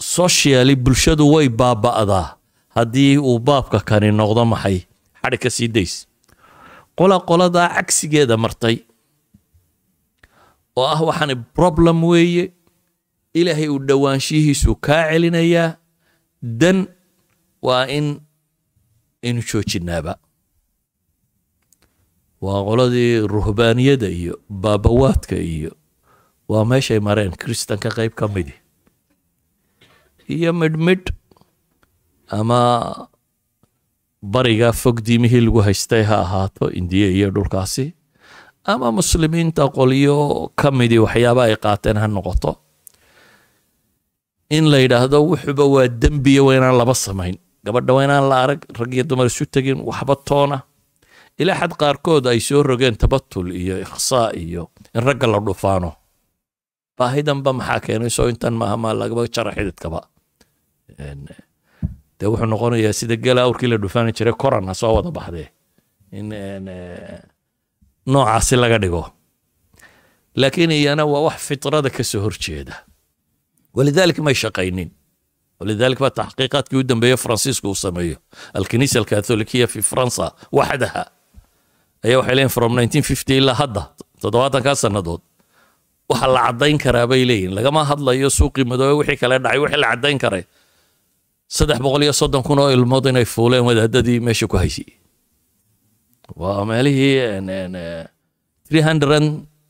socially 0.00 0.74
bulshadu 0.76 1.24
way 1.34 1.48
baaba'daa. 1.48 2.36
Haddii 2.74 3.18
uu 3.18 3.38
baabka 3.38 3.78
kani 3.88 4.10
noqdo 4.10 4.42
maxay? 4.52 4.78
Xadhi 5.22 5.38
ka 5.38 5.50
sii 5.50 5.68
days. 5.68 6.06
Qola 6.98 7.16
qoladaa 7.28 7.68
cagsigeeda 7.76 8.36
martay 8.36 8.76
oo 10.76 10.86
ah 10.94 11.00
waxaani 11.08 11.36
problem 11.54 12.02
weeye. 12.04 12.52
Ilaahay 13.34 13.68
uu 13.68 13.78
dhowaanshihiisu 13.88 14.74
kaa 14.86 15.10
celinayaa. 15.12 15.76
Dan 16.42 16.86
waa 17.62 17.86
in 17.86 18.20
inu 19.22 19.40
joojinaaba 19.48 20.18
waa 22.44 22.60
qoladii 22.68 23.12
ruhbaaniyada 23.34 24.08
iyo 24.20 24.34
baabawaadka 24.62 25.36
iyo 25.54 25.72
waa 26.50 26.64
meeshay 26.70 27.00
mareen 27.06 27.32
kristanka 27.42 27.88
qayb 27.96 28.12
ka 28.20 28.26
midi. 28.34 28.54
Iyo 30.34 30.50
midhmidh 30.60 31.08
ama 32.38 32.60
bariga 34.22 34.72
fog 34.72 35.00
diimihii 35.06 35.40
lagu 35.46 35.60
haystay 35.66 36.02
ha 36.08 36.16
ahaato 36.24 36.64
indiya 36.78 37.08
iyo 37.16 37.28
dhulkaasi 37.34 37.86
ama 38.64 38.88
muslimiinta 38.98 39.68
qolyo 39.76 40.16
ka 40.60 40.68
midii 40.78 41.00
waxyaaba 41.04 41.42
ay 41.48 41.56
qaateen 41.64 41.96
ha 42.02 42.06
noqoto. 42.08 42.52
In 44.56 44.64
la 44.72 44.78
yidhaahdo 44.84 45.18
wuxuba 45.30 45.64
waa 45.74 45.88
dembiya 46.02 46.42
waa 46.46 46.56
inaan 46.58 46.76
laba 46.80 46.94
samayn. 46.94 47.36
Gabadha 47.64 47.92
waa 47.96 48.04
inaan 48.04 48.28
la 48.30 48.36
arag 48.44 48.60
rag 48.78 48.90
iyo 48.96 49.04
dumar 49.08 49.26
isu 49.32 49.44
tegin 49.54 49.80
waxba 49.88 50.16
toona 50.28 50.58
ilaa 51.38 51.58
xad 51.60 51.72
qaarkood 51.80 52.26
ay 52.30 52.40
soo 52.40 52.62
rogeen 52.62 52.96
tabatul 52.96 53.50
iyo 53.52 53.76
ikhsaa 53.84 54.30
iyo 54.44 54.70
in 54.94 55.02
ragga 55.06 55.26
la 55.26 55.38
dhufaano. 55.46 55.90
Baahidanba 56.98 57.52
maxaa 57.52 57.80
keenay? 57.80 58.10
Soo 58.10 58.28
intan 58.32 58.54
maaha 58.60 58.76
maa 58.76 58.94
lagaba 58.94 59.26
jara 59.34 59.52
xididkaba. 59.56 60.00
Dee 62.18 62.28
wuxuu 62.30 62.46
noqonayaa 62.52 62.92
sida 62.92 63.16
gela 63.24 63.42
awrkii 63.46 63.68
la 63.72 63.76
dhufaani 63.82 64.12
jiray 64.16 64.34
korona 64.42 64.74
soo 64.74 64.94
wada 64.96 65.10
baxdee. 65.10 65.48
In 66.12 66.32
eh, 66.32 67.20
noocaasi 68.06 68.56
laga 68.56 68.78
dhigo. 68.78 69.02
Laakiin 70.36 70.70
iyana 70.70 71.04
waa 71.06 71.24
wax 71.26 71.38
fitrada 71.48 71.90
ka 71.90 72.02
soo 72.04 72.20
horjeeda 72.22 72.74
walidalik 73.74 74.18
may 74.18 74.34
shaqaynin. 74.34 74.90
ولذلك 75.60 76.00
بقى 76.00 76.10
تحقيقات 76.10 76.74
جدا 76.74 77.00
بيه 77.00 77.14
فرانسيسكو 77.14 77.68
وسميه 77.68 78.20
الكنيسة 78.56 79.00
الكاثوليكية 79.00 79.64
في 79.64 79.82
فرنسا 79.82 80.32
وحدها 80.52 81.10
ayaa 82.04 82.18
waxay 82.20 82.34
leeyihiin 82.36 82.52
from 82.56 82.72
ilaa 83.38 83.54
hadda 83.54 83.82
toddobaatankaa 84.20 84.74
sannadood. 84.74 85.22
Waxa 86.08 86.26
la 86.28 86.40
caddayn 86.46 86.78
karaa 86.78 87.06
bay 87.06 87.24
leeyihiin 87.24 87.54
lagama 87.54 87.84
hadlayo 87.84 88.30
suuqii 88.30 88.64
madoobe 88.64 88.94
wixii 89.00 89.16
kale 89.22 89.38
dhacay 89.38 89.58
wixii 89.64 89.80
la 89.80 89.88
caddayn 89.92 90.18
karay. 90.18 90.44
Saddex 91.48 91.78
boqol 91.80 92.02
iyo 92.02 92.12
soddon 92.12 92.42
kun 92.42 92.58
oo 92.58 92.70
ilmood 92.70 93.06
inay 93.06 93.24
fuuleen 93.24 93.64
wadaadadii 93.68 94.20
meesha 94.20 94.46
ku 94.46 94.56
haysay 94.56 94.88
waa 96.36 96.64
meelihii 96.64 97.16
e, 97.20 98.06
three 98.68 98.82
hundred 98.82 99.24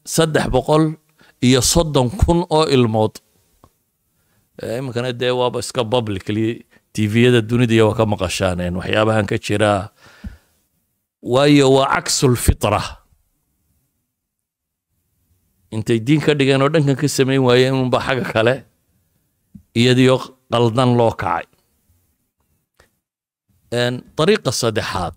saddex 0.07 0.47
boqol 0.55 0.95
iyo 1.43 1.61
soddon 1.63 2.11
kun 2.11 2.47
oo 2.51 2.65
ilmood. 2.67 3.19
E, 4.63 4.79
Iminkana 4.79 5.13
dee 5.13 5.31
waaba 5.31 5.59
iska 5.61 5.85
publicly 5.85 6.65
tiviyada 6.93 7.41
dunida 7.43 7.75
iyo 7.75 7.89
waa 7.91 7.99
ka 7.99 8.07
maqashaan 8.07 8.75
waxyaabahan 8.79 9.27
ka 9.27 9.39
jira 9.39 9.91
waayo 11.25 11.67
waa 11.73 11.89
caksul 11.97 12.37
fitra. 12.37 12.83
Intay 15.75 15.99
diin 16.07 16.21
ka 16.23 16.35
dhigeen 16.39 16.63
oo 16.63 16.69
dhankan 16.71 16.97
ka 17.01 17.09
samayn 17.09 17.43
waayeen 17.43 17.75
unba 17.75 17.99
xagga 18.07 18.27
kale 18.33 18.55
iyadiyo 19.75 20.17
qaldan 20.53 20.95
loo 20.99 21.11
kacay. 21.17 21.47
Dariiqa 24.17 24.53
saddexaad 24.55 25.17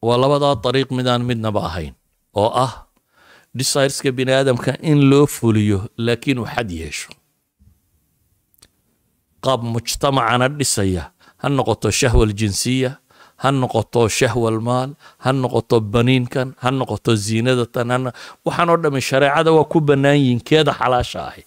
waa 0.00 0.16
labadaa 0.22 0.56
dariiq 0.64 0.88
midaan 0.96 1.20
midnaba 1.28 1.60
ahayn 1.68 1.92
oo 2.32 2.48
ah 2.64 2.88
desireska 3.52 4.08
bini 4.16 4.32
aadamka 4.32 4.72
in 4.80 5.04
loo 5.10 5.26
fuliyo 5.26 5.90
laakiin 6.00 6.38
uu 6.40 6.48
xad 6.48 6.70
yeesho. 6.70 7.10
Qaab 9.44 9.60
mujtamacana 9.68 10.48
dhisaya 10.48 11.12
ha 11.40 11.46
noqoto 11.52 11.90
shahwa 11.92 12.24
aljinsiya 12.24 12.90
ha 13.42 13.48
noqoto 13.60 14.00
shahwa 14.18 14.46
almaal 14.52 14.90
ha 15.24 15.30
noqoto 15.42 15.76
baniinkan 15.94 16.48
ha 16.62 16.68
noqoto 16.78 17.10
ziinadatan 17.24 17.90
waxaan 18.46 18.68
oo 18.72 18.78
dhammi 18.82 19.00
shareecada 19.08 19.50
waa 19.56 19.66
ku 19.72 19.78
bannaan 19.88 20.18
yihiin 20.22 20.40
keeda 20.48 20.72
xalaasha 20.80 21.20
ahi. 21.30 21.42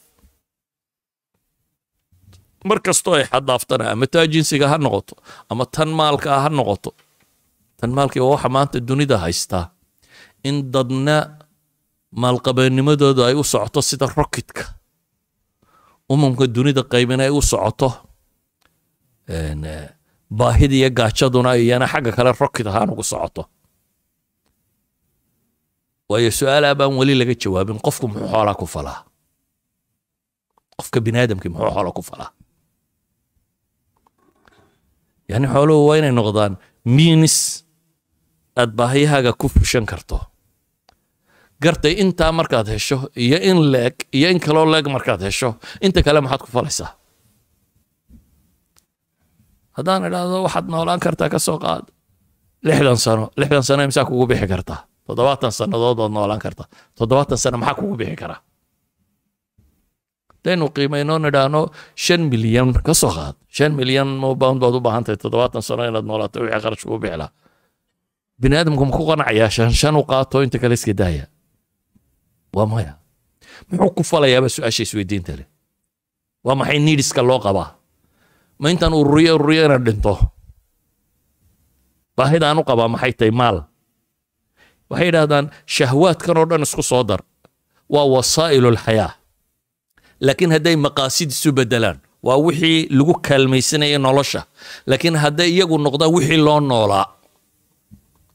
Mar 2.68 2.80
kastoo 2.86 3.14
ay 3.20 3.26
xadaaftana 3.32 3.86
ama 3.94 4.06
taa 4.14 4.26
jinsiga 4.34 4.66
ha 4.72 4.78
noqoto 4.86 5.14
ama 5.52 5.64
tan 5.76 5.90
maalka 6.00 6.30
ha 6.44 6.50
noqoto 6.60 6.90
tan 7.80 7.92
maalkii 7.98 8.20
waa 8.24 8.34
waxa 8.36 8.50
maanta 8.56 8.78
dunida 8.88 9.18
haystaa 9.24 9.66
in 10.50 10.56
dadna 10.74 11.16
maalqabeenimadooda 12.22 13.22
ay 13.30 13.36
u 13.40 13.44
socoto 13.52 13.80
sida 13.90 14.06
rokitka 14.18 14.64
umamka 16.14 16.46
dunida 16.56 16.82
qaybina 16.92 17.24
ay 17.28 17.34
u 17.40 17.42
socoto 17.52 17.90
baahida 20.30 20.76
iyo 20.76 20.90
gaajaduna 20.90 21.56
iyana 21.58 21.88
xagga 21.88 22.12
kale 22.12 22.32
rokid 22.32 22.68
ahaan 22.68 22.90
ugu 22.94 23.04
socoto. 23.04 23.44
Waayo 26.10 26.32
su'aalaha 26.32 26.76
baan 26.80 26.94
weli 27.00 27.16
laga 27.20 27.36
jawaabin 27.36 27.80
qofku 27.86 28.08
muxuu 28.08 28.28
xoolaa 28.32 28.56
ku 28.60 28.66
falaa? 28.66 29.00
Qofka 30.78 31.00
bini 31.06 31.20
aadamkii 31.20 31.50
muxuu 31.52 31.72
xoolaa 31.76 31.92
ku 31.98 32.02
falaa? 32.10 32.32
Yani 35.32 35.48
xooluhu 35.54 35.88
waa 35.88 35.98
inay 36.00 36.12
noqdaan 36.12 36.54
miinis 36.86 37.38
aad 38.56 38.72
baahiyahaaga 38.80 39.34
ku 39.34 39.48
fushan 39.50 39.86
karto. 39.86 40.20
Gartay 41.64 41.94
intaa 42.04 42.32
markaad 42.32 42.68
hesho 42.70 43.10
iyo 43.16 43.38
in 43.50 43.60
leeg 43.74 43.96
iyo 44.14 44.30
in 44.30 44.40
kaloo 44.40 44.66
leeg 44.72 44.88
markaad 44.88 45.22
hesho 45.28 45.50
inta 45.82 46.04
kale 46.06 46.22
maxaad 46.22 46.42
ku 46.46 46.50
falaysaa 46.56 46.92
haddaan 49.78 50.02
idhaahdo 50.10 50.38
waxaad 50.48 50.66
noolaan 50.74 51.00
kartaa 51.06 51.30
ka 51.34 51.40
soo 51.48 51.58
qaad 51.64 51.86
lixdan 52.68 52.98
sano. 53.06 53.26
Lixdan 53.40 53.64
sano 53.68 53.82
imsaa 53.88 54.06
kugu 54.10 54.26
bixi 54.30 54.48
kartaa? 54.54 54.80
Toddobaatan 55.08 55.52
sannadood 55.60 56.00
ood 56.04 56.12
noolaan 56.18 56.40
kartaa. 56.46 56.68
Toddobaatan 56.98 57.38
sano 57.44 57.58
maxaa 57.62 57.78
kugu 57.80 57.96
bixi 58.02 58.16
karaa? 58.22 58.40
Hadaynu 60.44 60.66
qiimayno 60.76 61.16
nidhaahno 61.26 61.62
shan 62.04 62.22
milyan 62.32 62.70
ka 62.88 62.94
soo 63.02 63.12
qaad. 63.18 63.36
Shan 63.56 63.72
milyan 63.80 64.08
mobound 64.24 64.60
baad 64.62 64.76
u 64.76 64.80
baahan 64.86 65.04
tahay. 65.06 65.18
Toddobaatan 65.24 65.62
sano 65.68 65.84
inaad 65.90 66.06
noolaato 66.10 66.38
wixii 66.44 66.62
kharash 66.64 66.84
kugu 66.88 67.00
bixi 67.04 67.18
lahaa. 67.22 67.32
Bini 68.42 68.56
aadamku 68.60 68.84
ma 68.86 68.92
ku 68.98 69.04
qanacayaa 69.10 69.50
shan 69.56 69.72
shan 69.82 69.96
u 69.96 70.04
qaato 70.12 70.38
inta 70.46 70.58
kale 70.62 70.74
iska 70.80 70.94
daaya. 70.94 71.26
Waa 72.56 72.66
maya. 72.72 72.94
Muxuu 73.72 73.92
ku 73.98 74.04
falayaaba 74.12 74.48
su'aasha 74.56 74.82
isweydiinta 74.86 75.34
leh 75.40 75.48
waa 76.46 76.56
maxay 76.60 76.80
niidiska 76.80 77.22
loo 77.30 77.40
qabaa 77.46 77.70
ma 78.62 78.68
intaan 78.74 78.94
ururiyo 79.00 79.32
ururiyo 79.38 79.64
inaan 79.68 79.84
dhinto 79.88 80.14
baahida 82.18 82.46
aan 82.50 82.60
u 82.62 82.64
qabaa 82.70 82.90
maxay 82.94 83.14
tahay 83.20 83.34
maal 83.42 83.58
waxay 84.90 85.08
yidhahdaan 85.10 85.46
shahwaadkan 85.76 86.38
oo 86.42 86.46
dhan 86.50 86.64
isku 86.68 86.84
soo 86.92 87.04
dar 87.10 87.22
waa 87.94 88.06
wasaa'ilu 88.14 88.70
lxayaa 88.78 89.12
laakiin 90.26 90.52
hadday 90.56 90.76
maqaasid 90.86 91.30
isu 91.36 91.50
bedelaan 91.58 91.98
waa 92.28 92.38
wixii 92.46 92.90
lagu 92.98 93.14
kaalmaysanaya 93.28 94.00
nolosha. 94.06 94.42
Laakiin 94.90 95.16
hadday 95.24 95.50
iyagu 95.56 95.78
noqdaan 95.86 96.12
wixii 96.16 96.40
loo 96.48 96.60
noolaa 96.70 97.06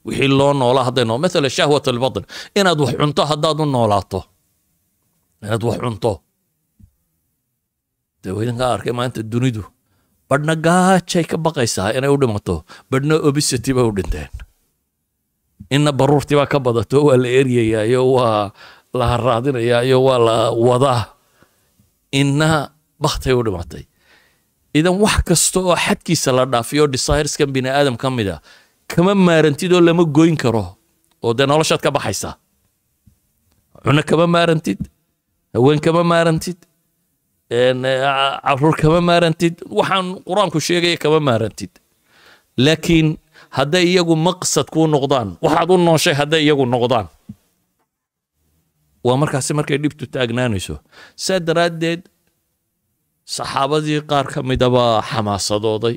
wixii 0.07 0.31
loo 0.39 0.53
noolaa 0.61 0.85
hadday 0.87 1.05
noo 1.09 1.17
mathala 1.23 1.49
shahwat 1.57 1.85
albatn 1.91 2.23
inaad 2.59 2.79
wax 2.83 2.93
cunto 3.01 3.21
haddaad 3.31 3.59
u 3.59 3.65
noolaato. 3.75 4.19
Inaad 5.43 5.63
wax 5.67 5.77
cunto. 5.83 6.11
Dee 8.23 8.31
idinkaa 8.43 8.69
arkay 8.75 8.93
maanta 8.97 9.19
dunidu 9.31 9.63
badhna 10.29 10.53
gaajay 10.65 11.23
ka 11.31 11.37
baqaysaa 11.45 11.89
inay 11.97 12.09
u 12.09 12.17
dhimato 12.21 12.55
badhna 12.91 13.15
obesity 13.29 13.71
bay 13.77 13.85
u 13.89 13.91
dhinteen 13.97 14.29
inna 15.75 15.91
baruurtii 15.99 16.37
baa 16.39 16.49
ka 16.53 16.59
badato 16.65 16.97
waa 17.07 17.17
la 17.23 17.29
eryayaayo 17.39 18.01
waa 18.15 18.51
la 18.97 19.05
haraadinayaayo 19.11 19.97
waa 20.07 20.19
la 20.27 20.35
wadaa 20.67 21.01
inna 22.19 22.49
baktay 23.03 23.33
u 23.33 23.43
dhimatay 23.45 23.83
idan 24.77 24.95
wax 25.03 25.17
kasta 25.27 25.59
oo 25.59 25.75
xadkiisa 25.85 26.29
la 26.37 26.43
dhaafiyo 26.53 26.83
desireskan 26.93 27.49
bini 27.53 27.69
aadam 27.69 27.95
ka 27.97 28.09
mid 28.17 28.27
a. 28.35 28.37
Kama 28.91 29.13
maarantid 29.15 29.71
oo 29.73 29.81
lama 29.87 30.03
goyn 30.17 30.35
karo 30.43 30.65
oo 31.23 31.33
dee 31.37 31.45
noloshaad 31.51 31.81
ka 31.85 31.91
baxaysaa 31.97 32.33
cuno 33.83 34.01
kama 34.09 34.25
maarantid 34.35 34.79
haween 35.53 35.79
kama 35.85 36.01
maarantid 36.03 36.57
carruur 37.49 38.75
kama 38.77 39.01
maarantid. 39.01 39.55
Waxaan 39.69 40.23
qur'aanku 40.27 40.59
sheegaya 40.59 40.97
kama 40.97 41.19
maarantid. 41.19 41.69
Laakiin 42.57 43.17
hadday 43.57 43.85
iyagu 43.93 44.15
maqsad 44.15 44.67
kuu 44.73 44.87
noqdaan 44.87 45.37
waxaad 45.41 45.69
u 45.71 45.77
nooshay 45.77 46.13
hadday 46.13 46.41
iyagu 46.45 46.65
noqdaan. 46.65 47.07
Waa 49.03 49.17
markaasi 49.17 49.53
markay 49.53 49.77
dhibtu 49.77 50.05
taagnaanayso. 50.07 50.79
Saa 51.15 51.39
daraaddeed 51.39 52.01
saxaabadii 53.25 54.01
qaar 54.09 54.27
ka 54.33 54.39
midabaa 54.43 55.01
xamaasadooday. 55.01 55.95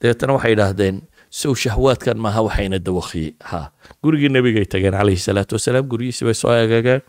Dabeetana 0.00 0.32
waxay 0.36 0.52
yidhaahdeen 0.54 0.96
sow 1.30 1.54
shahwaadkan 1.54 2.16
maaha 2.24 2.40
waxayna 2.46 2.78
dawakiyey 2.78 3.34
ha 3.48 3.70
gurigii 4.02 4.28
nebigay 4.30 4.66
tageen 4.72 4.94
calayhi 4.94 5.18
salaatu 5.26 5.54
wasalaam 5.58 5.86
guryihiisi 5.90 6.22
bay 6.24 6.34
soo 6.34 6.52
eegageen 6.54 7.02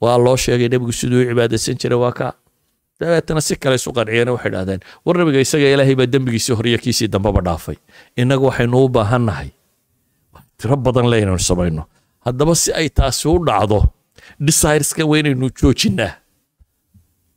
waa 0.00 0.18
loo 0.24 0.36
sheegay 0.36 0.68
nebigu 0.72 0.92
siduu 0.92 1.24
cibaadaysan 1.28 1.76
jiray 1.80 1.98
waa 2.04 2.12
ka. 2.12 2.28
Dabeetana 3.00 3.40
si 3.40 3.56
kale 3.56 3.74
isu 3.80 3.90
qanciyeen 3.96 4.28
waxay 4.34 4.50
idhahdeen 4.52 4.80
war 5.04 5.14
nabiga 5.18 5.40
isaga 5.44 5.66
ilaahay 5.74 5.94
baa 6.00 6.06
dembigiisii 6.12 6.54
horiyo 6.58 6.78
kiisii 6.78 7.08
dambaba 7.08 7.40
dhaafay. 7.46 7.76
Innagu 8.16 8.44
waxaynu 8.48 8.84
u 8.84 8.88
baahannahay. 8.88 9.50
Tiro 10.58 10.76
badan 10.76 11.06
le 11.10 11.16
inaynu 11.22 11.38
samayno. 11.50 11.82
Haddaba 12.24 12.54
si 12.54 12.72
ay 12.72 12.88
taasi 12.88 13.28
u 13.28 13.38
dhacdo 13.46 13.78
desireska 14.40 15.04
waa 15.10 15.18
inaynu 15.22 15.48
joojinnaa 15.58 16.12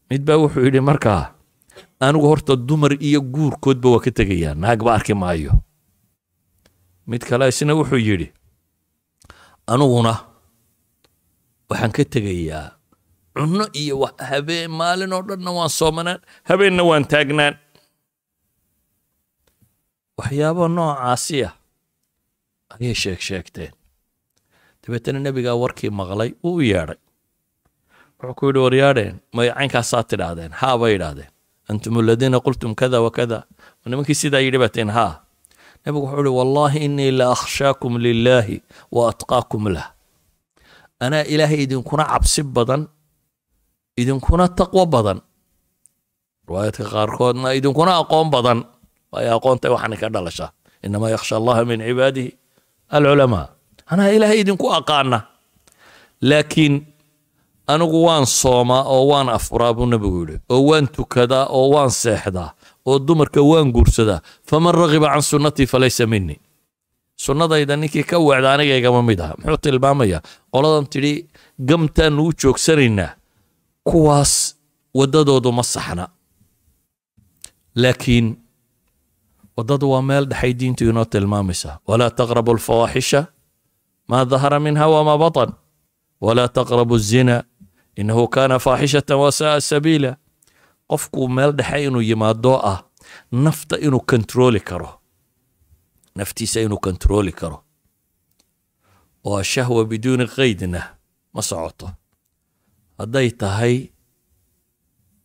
mid 0.10 0.22
baa 0.28 0.38
wuxuu 0.42 0.64
yidhi 0.68 0.80
markaa 0.90 1.32
anigu 2.00 2.28
horta 2.28 2.56
dumar 2.56 2.92
iyo 3.08 3.22
guurkoodba 3.22 3.90
waa 3.94 4.04
ka 4.04 4.12
tegayaa 4.12 4.54
naagba 4.56 4.94
arki 4.96 5.14
maayo. 5.16 5.52
Mid 7.08 7.24
kale 7.30 7.48
isna 7.48 7.74
wuxuu 7.80 7.98
yidhi 8.08 8.28
aniguna 9.68 10.14
waxaan 11.74 11.92
ka 11.98 12.04
tegayaa 12.14 12.66
cunno 13.38 13.66
iyo 13.82 13.96
habeen 14.30 14.70
maalin 14.80 15.10
oo 15.18 15.22
dhanna 15.30 15.52
waan 15.58 15.70
soomanaan 15.80 16.20
habeenna 16.50 16.84
waan 16.90 17.06
taagnaan. 17.12 17.56
Waxyaabo 20.20 20.68
noocaasi 20.76 21.38
ah 21.48 21.54
ayay 22.74 22.94
sheeg 23.02 23.20
sheegteen. 23.28 23.74
Dabeetana 24.82 25.20
nebigaa 25.20 25.56
warkii 25.64 25.90
maqlay 26.00 26.32
wuu 26.44 26.56
u 26.62 26.62
yeedhay. 26.62 27.00
Wuxuu 28.20 28.36
ku 28.38 28.46
yidhi 28.48 28.60
waryaadheen 28.66 29.16
may 29.36 29.50
caynkaasaa 29.58 30.04
tidhaahdeen 30.10 30.52
haa 30.62 30.78
bay 30.82 30.94
idhaahdeen 30.98 31.32
antum 31.70 31.98
aladiina 31.98 32.38
qultum 32.46 32.72
kada 32.76 33.02
wa 33.02 33.12
kada. 33.18 33.40
Nimankii 33.86 34.16
sidaa 34.22 34.44
yidhi 34.46 34.60
baateen 34.64 34.90
haa. 34.98 35.14
Nebigu 35.86 36.06
wuxuu 36.06 36.22
ihi 36.26 36.36
wallaahi 36.40 36.80
innii 36.86 37.12
la 37.12 37.26
akhshaakum 37.36 37.98
lilaahi 37.98 38.58
wa 38.92 39.10
atqaakum 39.12 39.68
lah 39.76 39.88
anaa 41.06 41.24
ilaahay 41.34 41.60
idinkuna 41.66 42.04
cabsi 42.12 42.42
badan 42.56 42.82
idinkuna 44.02 44.46
taqwo 44.60 44.84
badan 44.94 45.20
riwaayadka 46.48 46.84
qaarkoodna 46.94 47.48
idinkuna 47.58 47.92
aqoon 48.02 48.28
badan 48.36 48.60
waayo 49.12 49.32
aqoontay 49.38 49.70
waxaana 49.74 49.96
ka 50.02 50.08
dhalashaa 50.16 50.50
inamaa 50.86 51.12
yakhsha 51.16 51.34
allaha 51.40 51.62
min 51.70 51.80
cibaadihi 51.88 52.30
alculamaa 52.96 53.46
anaa 53.92 54.10
ilaahay 54.16 54.40
idinku 54.44 54.68
aqaana 54.80 55.20
laakiin 56.30 56.76
anigu 57.74 58.00
waan 58.08 58.26
soomaa 58.42 58.84
oo 58.96 59.04
waan 59.12 59.30
afuraa 59.38 59.74
buu 59.78 59.86
nebigu 59.92 60.20
yidhi 60.22 60.38
oo 60.54 60.62
waan 60.70 60.86
tukadaa 60.96 61.46
oo 61.58 61.68
waan 61.76 61.92
seexdaa 62.04 62.50
oo 62.90 62.96
dumarka 63.08 63.42
waan 63.52 63.68
guursadaa 63.76 64.20
faman 64.50 64.76
ragiba 64.80 65.08
can 65.14 65.22
sunnatii 65.32 65.68
falaysa 65.74 66.06
minii 66.14 66.40
sunnadayda 67.16 67.76
ninkii 67.76 68.04
ka 68.04 68.18
wacda 68.20 68.54
aniga 68.54 68.76
igama 68.78 69.02
mid 69.04 69.20
aha. 69.22 69.34
Muxuu 69.38 69.58
tilmaamayaa 69.58 70.22
qoladan 70.54 70.86
tidhi 70.92 71.14
gamtaannu 71.60 72.22
u 72.28 72.34
joogsanaynaa 72.42 73.12
kuwaas 73.84 74.56
waddadoodu 74.94 75.52
ma 75.52 75.64
saxna. 75.64 76.06
Laakiin 77.76 78.38
waddadu 79.58 79.92
waa 79.92 80.02
meel 80.02 80.26
dhexay 80.26 80.54
diintu 80.54 80.90
inoo 80.90 81.06
tilmaamaysa. 81.06 81.80
Walaa 81.88 82.10
taqrabu 82.10 82.52
alfawaaxisha 82.52 83.28
maa 84.08 84.26
dahara 84.26 84.60
minha 84.60 84.88
wamaa 84.88 85.18
batan 85.18 85.52
walaa 86.22 86.48
taqrabu 86.48 86.96
الzina 86.96 87.44
inahu 87.96 88.28
kana 88.28 88.60
faaxishatan 88.60 89.18
wasa'a 89.18 89.62
sabiila. 89.62 90.16
Qofku 90.90 91.30
meel 91.30 91.52
dhexe 91.52 91.84
inuu 91.88 92.02
yimaado 92.02 92.54
ah 92.72 92.84
nafta 93.32 93.78
inuu 93.80 94.00
kontrooli 94.10 94.60
karo 94.60 94.90
naftiisa 96.18 96.58
inuu 96.66 96.80
kontrooli 96.86 97.32
karo 97.40 97.58
oo 99.28 99.36
ashahwa 99.44 99.82
biduuni 99.92 100.26
qaydna 100.36 100.82
ma 101.34 101.42
socoto 101.50 101.88
hadday 103.00 103.30
tahay 103.42 103.76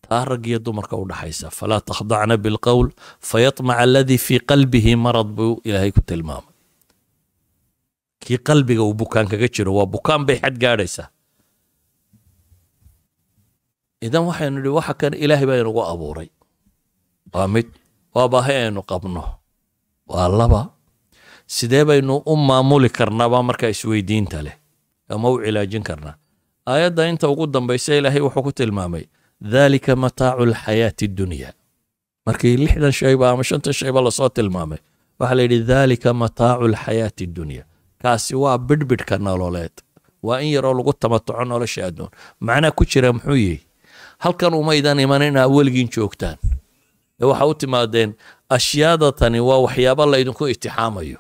taa 0.09 0.25
rag 0.31 0.45
iyo 0.51 0.59
dumarka 0.67 0.95
u 0.97 1.05
dhaxaysa 1.11 1.47
falaa 1.59 1.81
takhdacna 1.89 2.37
bilqowl 2.45 2.89
fayatmaca 3.31 3.81
aladii 3.85 4.19
fii 4.27 4.41
qalbihi 4.51 4.93
marad 5.05 5.29
buu 5.37 5.61
ilaahay 5.69 5.93
ku 5.97 6.01
tilmaamay 6.09 6.55
kii 8.23 8.39
qalbiga 8.49 8.83
uu 8.89 8.95
bukaan 9.01 9.27
kaga 9.31 9.49
jiro 9.55 9.73
waa 9.79 9.87
bukaan 9.95 10.23
bay 10.27 10.37
xad 10.43 10.57
gaadhaysaa 10.63 11.09
idan 14.07 14.25
waxaynu 14.29 14.59
idhi 14.63 14.71
waxa 14.79 14.95
kan 15.01 15.13
ilaahay 15.25 15.47
baa 15.49 15.59
inagu 15.63 15.83
abuuray 15.93 16.29
waa 17.35 17.49
mid 17.55 17.67
waa 18.15 18.29
baahi 18.33 18.53
aynu 18.65 18.83
qabno 18.91 19.23
waa 20.13 20.29
laba 20.41 20.61
sidee 21.57 21.85
baynu 21.89 22.15
u 22.27 22.35
maamuli 22.49 22.89
karnaaba 22.99 23.39
markaa 23.49 23.71
isweydiinta 23.75 24.39
leh 24.47 24.57
ama 25.09 25.31
u 25.31 25.37
cilaajin 25.45 25.83
karnaa. 25.89 26.15
Aayadda 26.67 27.03
inta 27.09 27.29
ugu 27.33 27.47
dambaysa 27.47 27.95
ilaahay 27.99 28.21
wuxuu 28.21 28.43
ku 28.47 28.53
tilmaamay 28.53 29.05
dhalika 29.53 29.97
mataacu 29.97 30.43
alxayaati 30.43 31.05
addunya 31.09 31.51
markii 32.27 32.57
lixdan 32.57 32.93
shayba 32.93 33.31
ama 33.31 33.45
shantan 33.45 33.73
shayba 33.73 34.01
la 34.07 34.11
soo 34.11 34.29
tilmaamay 34.29 34.79
waxaa 35.19 35.35
la 35.37 35.43
yidhi 35.43 35.59
dhalika 35.71 36.11
mataacu 36.23 36.65
alxayaati 36.71 37.25
addunya 37.25 37.63
kaasi 38.03 38.35
waa 38.43 38.59
bidhbidhka 38.59 39.19
nololeed. 39.19 39.73
Waa 40.23 40.41
in 40.41 40.53
yaroo 40.55 40.75
lagu 40.75 40.93
tamatuco 40.93 41.45
nolosha 41.45 41.87
adduun. 41.87 42.11
Macnaa 42.41 42.71
ku 42.71 42.85
jira 42.85 43.13
muxuu 43.13 43.37
yihi 43.37 43.61
halkan 44.19 44.55
umaydan 44.55 45.01
iman 45.01 45.23
inaa 45.23 45.47
weligiin 45.47 45.89
joogtaan. 45.95 46.37
Ee 47.21 47.25
waxa 47.25 47.47
u 47.47 47.55
timaadeen 47.55 48.11
ashyaada 48.49 49.13
waa 49.49 49.59
waxyaaba 49.65 50.07
laydinku 50.07 50.49
itixaamayo 50.49 51.19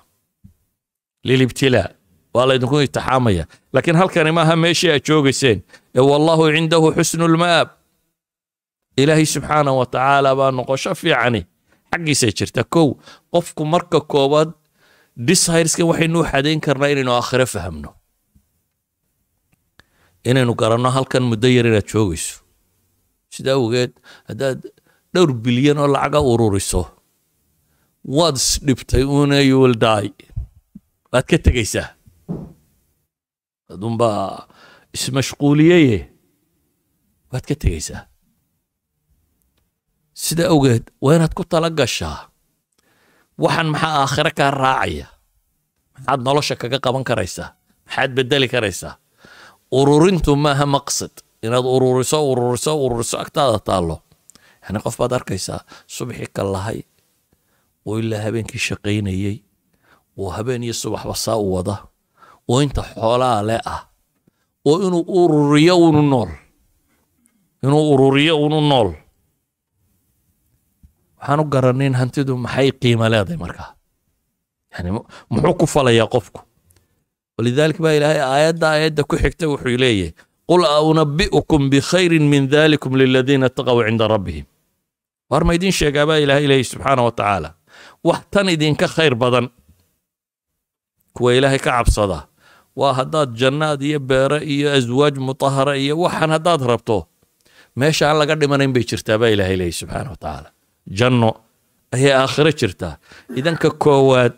lilibtilaa 1.24 1.88
waa 2.34 2.46
laydinku 2.48 2.80
itixaamaya 2.86 3.44
laakiin 3.72 3.96
halkani 4.00 4.32
maaha 4.32 4.56
meeshii 4.56 4.90
aad 4.94 5.04
joogayseen. 5.08 5.58
Ee 5.94 6.00
wallahu 6.10 6.44
cindahu 6.54 6.92
xusnu 6.96 7.24
lma'aab 7.34 7.68
ilaahay 8.96 9.26
subxaana 9.34 9.72
wa 9.78 9.86
tacaala 9.86 10.30
baa 10.38 10.50
noqosho 10.58 10.94
fiicani 11.00 11.40
xaggiisay 11.92 12.32
jirta. 12.38 12.62
Kow 12.74 12.88
qofku 13.32 13.62
marka 13.72 14.00
koowaad 14.12 14.50
dishairskan 15.26 15.86
waxaynu 15.90 16.18
u 16.20 16.24
xadayn 16.30 16.60
karnaa 16.66 16.90
inaynu 16.94 17.12
aakhiro 17.18 17.46
fahamno. 17.54 17.90
Inaynu 20.30 20.52
garanno 20.60 20.90
halkan 20.96 21.22
muddo 21.30 21.48
yar 21.56 21.66
inaad 21.70 21.86
joogayso. 21.92 22.34
Sida 23.34 23.52
awgeed 23.58 23.92
haddaad 24.28 24.60
dhowr 25.14 25.30
bilyan 25.44 25.78
oo 25.82 25.88
lacaga 25.94 26.20
ururiso 26.32 26.82
waad 28.16 28.36
isdhibtay 28.36 29.04
una 29.04 29.38
you 29.48 29.58
will 29.62 29.76
die 29.86 30.10
waad 31.12 31.26
ka 31.30 31.36
tegaysaa 31.46 31.88
adunbaa 33.72 34.48
ismashquuliyeye 34.96 35.98
waad 37.32 37.44
ka 37.48 37.54
tegaysaa 37.62 38.02
sida 40.22 40.44
awgeed 40.52 40.84
waa 41.04 41.14
inaad 41.16 41.34
ku 41.34 41.44
tala 41.44 41.70
gashaa? 41.70 42.28
Waxaan 43.38 43.68
maxaa 43.70 43.94
aakhire 44.02 44.30
kaa 44.38 44.50
raacaya? 44.50 45.06
Maxaad 45.94 46.20
nolosha 46.26 46.54
kaga 46.60 46.78
qaban 46.84 47.04
karaysaa? 47.08 47.54
Maxaad 47.86 48.10
bedeli 48.16 48.48
karaysaa? 48.54 48.94
Ururintu 49.78 50.34
maaha 50.36 50.66
maqsad. 50.66 51.14
Inaad 51.42 51.62
ururiso 51.74 52.18
ururiso 52.30 52.72
ururiso 52.84 53.16
agtaada 53.22 53.58
taallo. 53.68 53.96
Yani 54.64 54.78
qof 54.84 54.96
baad 55.00 55.12
arkaysaa 55.18 55.60
subaxii 55.86 56.30
ka 56.36 56.42
lahay 56.54 56.80
oo 57.86 57.94
ilaa 58.02 58.22
habeenkii 58.26 58.58
shaqaynayey 58.66 59.36
oo 60.18 60.30
habeen 60.36 60.62
iyo 60.66 60.74
subaxba 60.82 61.14
saa 61.24 61.36
u 61.36 61.54
wada 61.54 61.76
oo 62.50 62.58
inta 62.64 62.82
xoolaa 62.94 63.42
le 63.48 63.56
ah 63.74 63.80
oo 64.68 64.76
inuu 64.86 65.04
ururiyo 65.20 65.74
unu 65.88 66.02
nool 66.12 66.30
inuu 67.64 67.84
ururiyo 67.92 68.34
unu 68.46 68.60
nool. 68.70 68.90
Waxaan 71.18 71.40
u 71.40 71.44
garanayn 71.52 71.94
hantidu 72.00 72.36
maxay 72.44 72.70
qiimo 72.80 73.06
leedahay 73.12 73.36
markaa 73.44 73.70
yani 74.72 74.90
muxuu 75.30 75.54
ku 75.60 75.66
falayaa 75.66 76.06
qofku? 76.14 76.40
Walidaalika 77.38 77.80
baa 77.84 77.92
ilaahay 77.98 78.20
aayadda 78.32 78.66
aayadda 78.72 79.02
ku 79.10 79.16
xigta 79.22 79.44
wuxuu 79.50 79.76
leeyahay 79.82 80.12
qul 80.48 80.62
aunabi'ukum 80.78 81.62
bikhayrin 81.72 82.22
min 82.32 82.42
dalikum 82.52 82.92
liladiina 83.00 83.48
taqaw 83.56 83.78
cinda 83.86 84.06
rabbihim. 84.14 84.46
War 85.30 85.42
ma 85.44 85.52
idiin 85.58 85.72
sheegaa 85.78 86.06
baa 86.08 86.18
ilaahay 86.24 86.46
leeyahy 86.50 86.64
subxaana 86.70 87.02
wa 87.06 87.12
tacaala 87.18 87.50
wax 88.08 88.20
tan 88.32 88.46
idinka 88.54 88.86
khayr 88.94 89.14
badan 89.22 89.46
kuwa 91.18 91.34
ilaahay 91.34 91.58
ka 91.58 91.70
cabsada. 91.82 92.18
Waa 92.78 92.94
haddaad 92.98 93.30
jannaad 93.40 93.82
iyo 93.82 93.98
beere 93.98 94.38
iyo 94.54 94.70
aswaaj 94.78 95.18
mutahara 95.18 95.74
iyo 95.76 95.98
waxaan 95.98 96.30
haddaad 96.30 96.62
rabto 96.70 96.98
meesha 97.76 98.04
aan 98.10 98.18
laga 98.22 98.34
dhimanayn 98.40 98.70
bay 98.74 98.84
jirtaa 98.90 99.18
baa 99.18 99.30
ilaahay 99.34 99.56
leeyahy 99.58 99.74
subxaana 99.80 100.10
wa 100.14 100.16
tacaala. 100.22 100.48
Janno 100.98 101.30
ayay 101.94 102.12
aakhiro 102.22 102.52
jirtaa. 102.60 102.94
Idanka 103.38 103.68
koowaad 103.84 104.36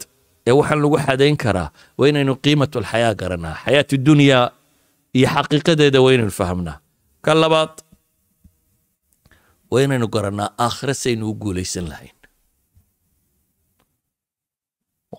ee 0.48 0.54
waxaan 0.58 0.80
lagu 0.82 0.96
xadayn 1.06 1.36
karaa 1.44 1.68
waa 1.98 2.08
inaynu 2.10 2.34
qiimatu 2.44 2.76
alxayaa 2.80 3.14
garanaa 3.20 3.54
xayaati 3.64 3.96
dunyaa 4.06 4.46
iyo 5.18 5.28
xaqiiqadeeda 5.34 5.98
waa 6.04 6.12
inaynu 6.16 6.32
fahamnaa. 6.40 6.76
Ka 7.24 7.32
labaad 7.42 7.74
waa 9.72 9.82
inaynu 9.86 10.06
garannaa 10.14 10.48
aakhiro 10.64 10.94
saynu 11.02 11.24
u 11.30 11.34
guulaysan 11.42 11.86
lahayn 11.92 12.14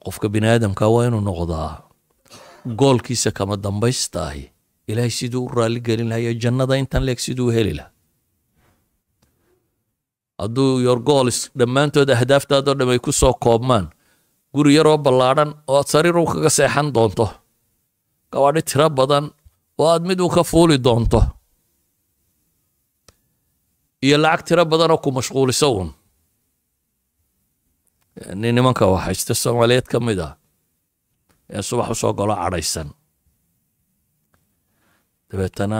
qofka 0.05 0.27
bini 0.33 0.47
aadamka 0.47 0.87
waa 0.93 1.05
inuu 1.07 1.21
noqdaa 1.29 1.69
goolkiisa 2.79 3.31
kama 3.31 3.55
dambaysta 3.57 4.19
ahi 4.29 4.43
ilaahay 4.87 5.09
siduu 5.19 5.45
u 5.45 5.51
raalli 5.57 5.79
gelin 5.87 6.09
lahayo 6.09 6.33
jannada 6.43 6.75
intan 6.81 7.03
leeg 7.07 7.19
siduu 7.19 7.47
u 7.47 7.51
heli 7.51 7.73
lahaa. 7.79 7.91
Hadduu 10.41 10.79
your 10.85 10.99
gools 11.09 11.37
dhammaantood 11.59 12.09
ahdaaftaadoo 12.15 12.73
dham 12.79 12.89
ay 12.93 12.99
ku 12.99 13.11
soo 13.11 13.33
koobmaan 13.33 13.85
guri 14.55 14.75
yaroo 14.77 14.97
ballaadhan 14.97 15.49
oo 15.67 15.77
aad 15.79 15.87
sariiru 15.93 16.25
kaga 16.31 16.49
seexan 16.57 16.87
doonto 16.95 17.27
gawaadhi 18.33 18.61
tiro 18.69 18.87
badan 18.89 19.25
oo 19.81 19.87
aad 19.93 20.03
mid 20.09 20.19
uu 20.23 20.29
ka 20.35 20.43
fuuli 20.51 20.77
doonto 20.85 21.21
iyo 24.05 24.17
lacag 24.23 24.41
tiro 24.47 24.63
badanoo 24.71 24.97
ku 25.03 25.09
mashquuliso 25.17 25.67
uun 25.75 25.89
nimanka 28.35 28.85
waxaysta 28.93 29.33
soomaaliyeed 29.43 29.87
ka 29.91 29.99
mid 29.99 30.19
ah 30.19 30.33
ee 31.49 31.61
subax 31.61 31.89
u 31.91 31.95
soo 31.95 32.13
galo 32.13 32.35
cadhaysan. 32.35 32.89
Dabeetana 35.31 35.79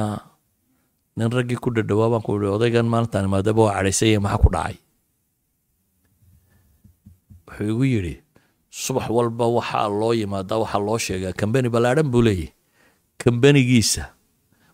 nin 1.18 1.32
raggii 1.32 1.60
ku 1.60 1.70
dhadhawaa 1.76 2.10
baan 2.16 2.24
ku 2.24 2.36
ihi 2.40 2.48
odaygan 2.56 2.88
maalintaan 2.88 3.28
imaadaba 3.28 3.62
waa 3.68 3.76
cadhaysan 3.78 4.08
yahay 4.08 4.22
maxaa 4.24 4.44
ku 4.44 4.50
dhacay? 4.56 4.76
Wuxuu 7.48 7.68
igu 7.72 7.84
yidhi 7.94 8.16
subax 8.72 9.08
walba 9.12 9.46
waxaa 9.58 9.88
loo 10.00 10.14
yimaadaa 10.16 10.60
waxaa 10.64 10.80
loo 10.88 10.98
sheegaa. 10.98 11.34
Kambani 11.40 11.70
ballaadhan 11.70 12.08
buu 12.12 12.24
leeyahy 12.24 12.50
kambanigiisa 13.22 14.04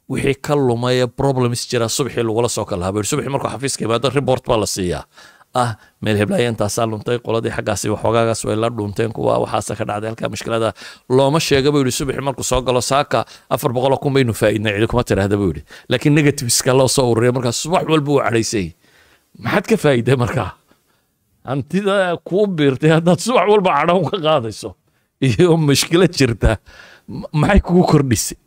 wixii 0.09 0.37
ka 0.45 0.53
lumay 0.55 1.01
ee 1.03 1.07
problems 1.09 1.65
jira 1.69 1.89
subaxii 1.89 2.23
lagula 2.23 2.49
soo 2.49 2.65
kala 2.69 2.85
haba 2.85 3.03
subaxii 3.03 3.33
markuu 3.33 3.49
xafiiska 3.53 3.81
imaado 3.85 4.09
report 4.09 4.43
baa 4.49 4.57
la 4.61 4.67
siiyaa 4.75 5.03
ah 5.63 5.69
meel 6.03 6.17
heblaaya 6.21 6.47
intaasaa 6.53 6.85
luntay 6.91 7.17
qoladii 7.25 7.51
xaggaasi 7.57 7.85
waxoogaagaas 7.93 8.41
way 8.47 8.55
la 8.63 8.69
dhunteen 8.77 9.11
kuwa 9.15 9.33
waxaasa 9.43 9.73
ka 9.79 9.83
dhacday 9.89 10.09
halkaa 10.11 10.29
mushkilada. 10.33 10.69
Looma 11.17 11.39
sheega 11.47 11.69
buu 11.73 11.81
yidhi 11.83 11.93
subaxii 11.99 12.25
markuu 12.27 12.45
soo 12.51 12.61
galo 12.67 12.81
saaka 12.91 13.19
afar 13.55 13.69
boqoloo 13.75 13.99
kun 14.03 14.13
baynu 14.15 14.33
faa'iidnay 14.41 14.73
cidi 14.77 14.87
kuma 14.91 15.03
tiraahda 15.09 15.35
buu 15.41 15.49
yidhi. 15.51 15.61
Laakiin 15.89 16.13
negativeska 16.17 16.71
loo 16.79 16.87
soo 16.95 17.05
ururiya 17.11 17.33
markaa 17.37 17.55
subax 17.61 17.83
walba 17.91 18.09
uu 18.13 18.21
cadhaysay. 18.25 18.67
Maxaad 19.43 19.65
ka 19.71 19.75
faa'iiday 19.83 20.17
markaa? 20.23 20.49
Hantida 21.49 21.95
kuu 22.27 22.45
biirtay 22.57 22.91
haddaad 22.97 23.19
subax 23.25 23.45
walba 23.53 23.71
cadhoon 23.77 24.05
ka 24.11 24.17
qaadayso 24.25 24.69
iyo 25.27 25.49
mushkilad 25.67 26.11
jirta 26.19 26.51
maxay 27.41 27.59
kugu 27.65 27.83
kordhisay? 27.91 28.37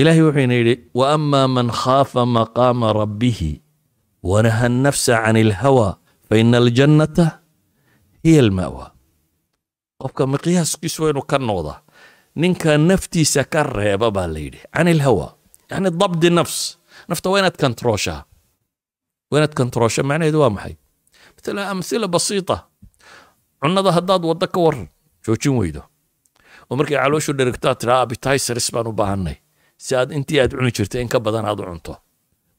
Ilaahay 0.00 0.22
wuxuuna 0.24 0.54
yidhi 0.58 0.74
wa 0.98 1.06
amaa 1.16 1.48
man 1.54 1.68
khaafa 1.80 2.22
maqaama 2.36 2.88
rabbihi 3.00 3.50
wanaha 4.30 4.66
annafsa 4.70 5.14
can 5.24 5.36
ilhawa 5.36 5.88
faina 6.28 6.56
aljannata 6.62 7.26
hiya 8.24 8.40
alma'wa 8.46 8.86
qofka 10.02 10.22
miqyaaskiisu 10.32 10.98
waa 11.04 11.10
inuu 11.12 11.26
ka 11.30 11.38
noqdaa 11.38 11.78
ninka 12.42 12.78
naftiisa 12.78 13.44
ka 13.52 13.60
reeba 13.62 14.08
baa 14.16 14.26
la 14.34 14.38
yidhi 14.44 14.60
can 14.74 14.88
ilhawa 14.94 15.26
yani 15.70 15.90
dabdi 16.00 16.30
nafs 16.38 16.78
nafta 17.08 17.26
waa 17.30 17.38
inaad 17.42 17.56
kantrooshaa 17.62 18.20
waa 19.30 19.38
inaad 19.38 19.54
kantroosha 19.60 20.02
macnaheedu 20.08 20.40
waa 20.42 20.50
maxay 20.56 20.74
matala 21.36 21.60
amhila 21.72 22.06
basiita 22.14 22.56
cunnada 23.60 23.90
haddaad 23.96 24.22
waddo 24.30 24.46
ka 24.54 24.60
waran 24.66 24.86
joojin 25.26 25.54
weydo 25.60 25.82
oo 26.70 26.74
markay 26.78 26.96
calooshu 27.02 27.32
dherigtaa 27.38 27.74
tiraa 27.80 28.00
abitaisaris 28.04 28.68
baan 28.74 28.86
u 28.86 28.92
baahannay 29.00 29.36
si 29.84 29.90
aad 29.98 30.10
intii 30.16 30.40
jirtay 30.76 31.00
in 31.02 31.08
ka 31.12 31.18
badan 31.20 31.44
aad 31.50 31.58
cunto 31.68 31.94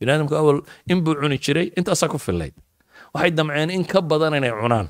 biniaadamku 0.04 0.36
awal 0.42 0.58
in 0.92 1.00
buu 1.06 1.16
cuni 1.22 1.38
jiray 1.46 1.68
intaasaa 1.80 2.12
ku 2.13 2.20
fillayd 2.28 2.54
waxay 3.16 3.32
damceen 3.39 3.70
in 3.78 3.84
ka 3.94 4.00
badan 4.12 4.36
inay 4.39 4.52
cunaan. 4.62 4.88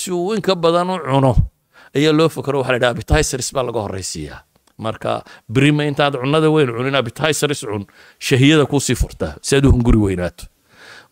Si 0.00 0.10
uu 0.12 0.34
in 0.36 0.42
ka 0.42 0.54
badan 0.64 0.90
u 0.90 0.98
cuno 1.06 1.32
ayaa 1.96 2.12
loo 2.18 2.28
fakaro 2.36 2.58
waxa 2.60 2.72
la 2.72 2.76
yidhaha 2.78 2.92
abitaisaris 2.96 3.48
baa 3.56 3.64
laga 3.68 3.80
horraysiiyaa 3.86 4.40
marka 4.84 5.12
birima 5.54 5.82
intaad 5.90 6.14
cunnada 6.22 6.48
weyn 6.54 6.68
cunin 6.76 6.96
abitaisaris 7.00 7.60
cun 7.70 7.84
shahiyada 8.26 8.64
kuusii 8.70 8.96
furtaa 9.02 9.32
si 9.46 9.56
aad 9.56 9.64
u 9.68 9.72
hunguri 9.74 9.98
weynaato. 10.06 10.44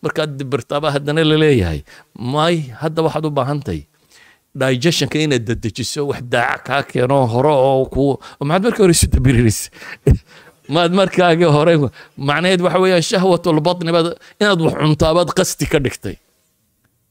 Markaad 0.03 0.31
dibirtaaba 0.39 0.87
haddana 0.95 1.23
la 1.29 1.37
leeyahay 1.43 1.79
may 2.33 2.55
hadda 2.81 3.01
waxaad 3.07 3.25
u 3.25 3.31
baahantahay 3.39 3.81
digestionka 4.61 5.17
inaad 5.25 5.43
dedejiso 5.49 6.01
wax 6.09 6.21
daaca 6.33 6.61
kaa 6.67 6.83
keeno 6.91 7.17
hore 7.33 7.49
oo 7.51 7.85
ku 7.93 8.03
maxaad 8.49 8.63
markii 8.65 8.83
hore 8.85 8.93
isu 8.97 9.07
dabirinaysa 9.15 9.67
maad 10.69 10.91
markaagii 10.99 11.49
hore 11.55 11.73
macnaheed 12.17 12.61
waxa 12.65 12.79
weeyaan 12.83 13.03
shahwatulbatni 13.11 13.91
baad 13.95 14.07
inaad 14.41 14.59
wax 14.65 14.73
cuntaabaad 14.81 15.29
qasti 15.37 15.65
ka 15.71 15.79
dhigtay. 15.79 16.15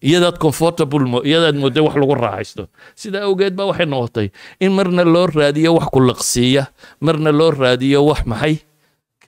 Iyadaad 0.05 0.37
comfortable 0.45 1.05
iyadaad 1.29 1.57
mooday 1.63 1.83
wax 1.87 1.95
lagu 1.97 2.15
raaxaysto. 2.15 2.63
Sidaa 3.01 3.25
awgeed 3.29 3.55
baa 3.59 3.67
waxay 3.71 3.87
noqotay 3.93 4.29
in 4.61 4.73
marna 4.77 5.05
loo 5.15 5.27
raadiyo 5.27 5.71
wax 5.79 5.87
ku 5.95 6.01
liqsiiya 6.09 6.63
marna 7.01 7.31
loo 7.39 7.51
raadiyo 7.51 8.05
wax 8.11 8.21
maxay 8.33 8.55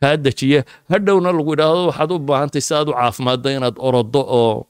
kaa 0.01 0.17
dejiya. 0.25 0.61
Hadhowna 0.93 1.33
lagu 1.33 1.51
idhaahdo 1.57 1.83
waxaad 1.91 2.11
u 2.12 2.19
baahantay 2.29 2.61
si 2.67 2.73
aad 2.75 2.89
u 2.93 2.95
caafimaaddo 2.99 3.49
inaad 3.57 3.77
orodo 3.89 4.21
oo 4.41 4.67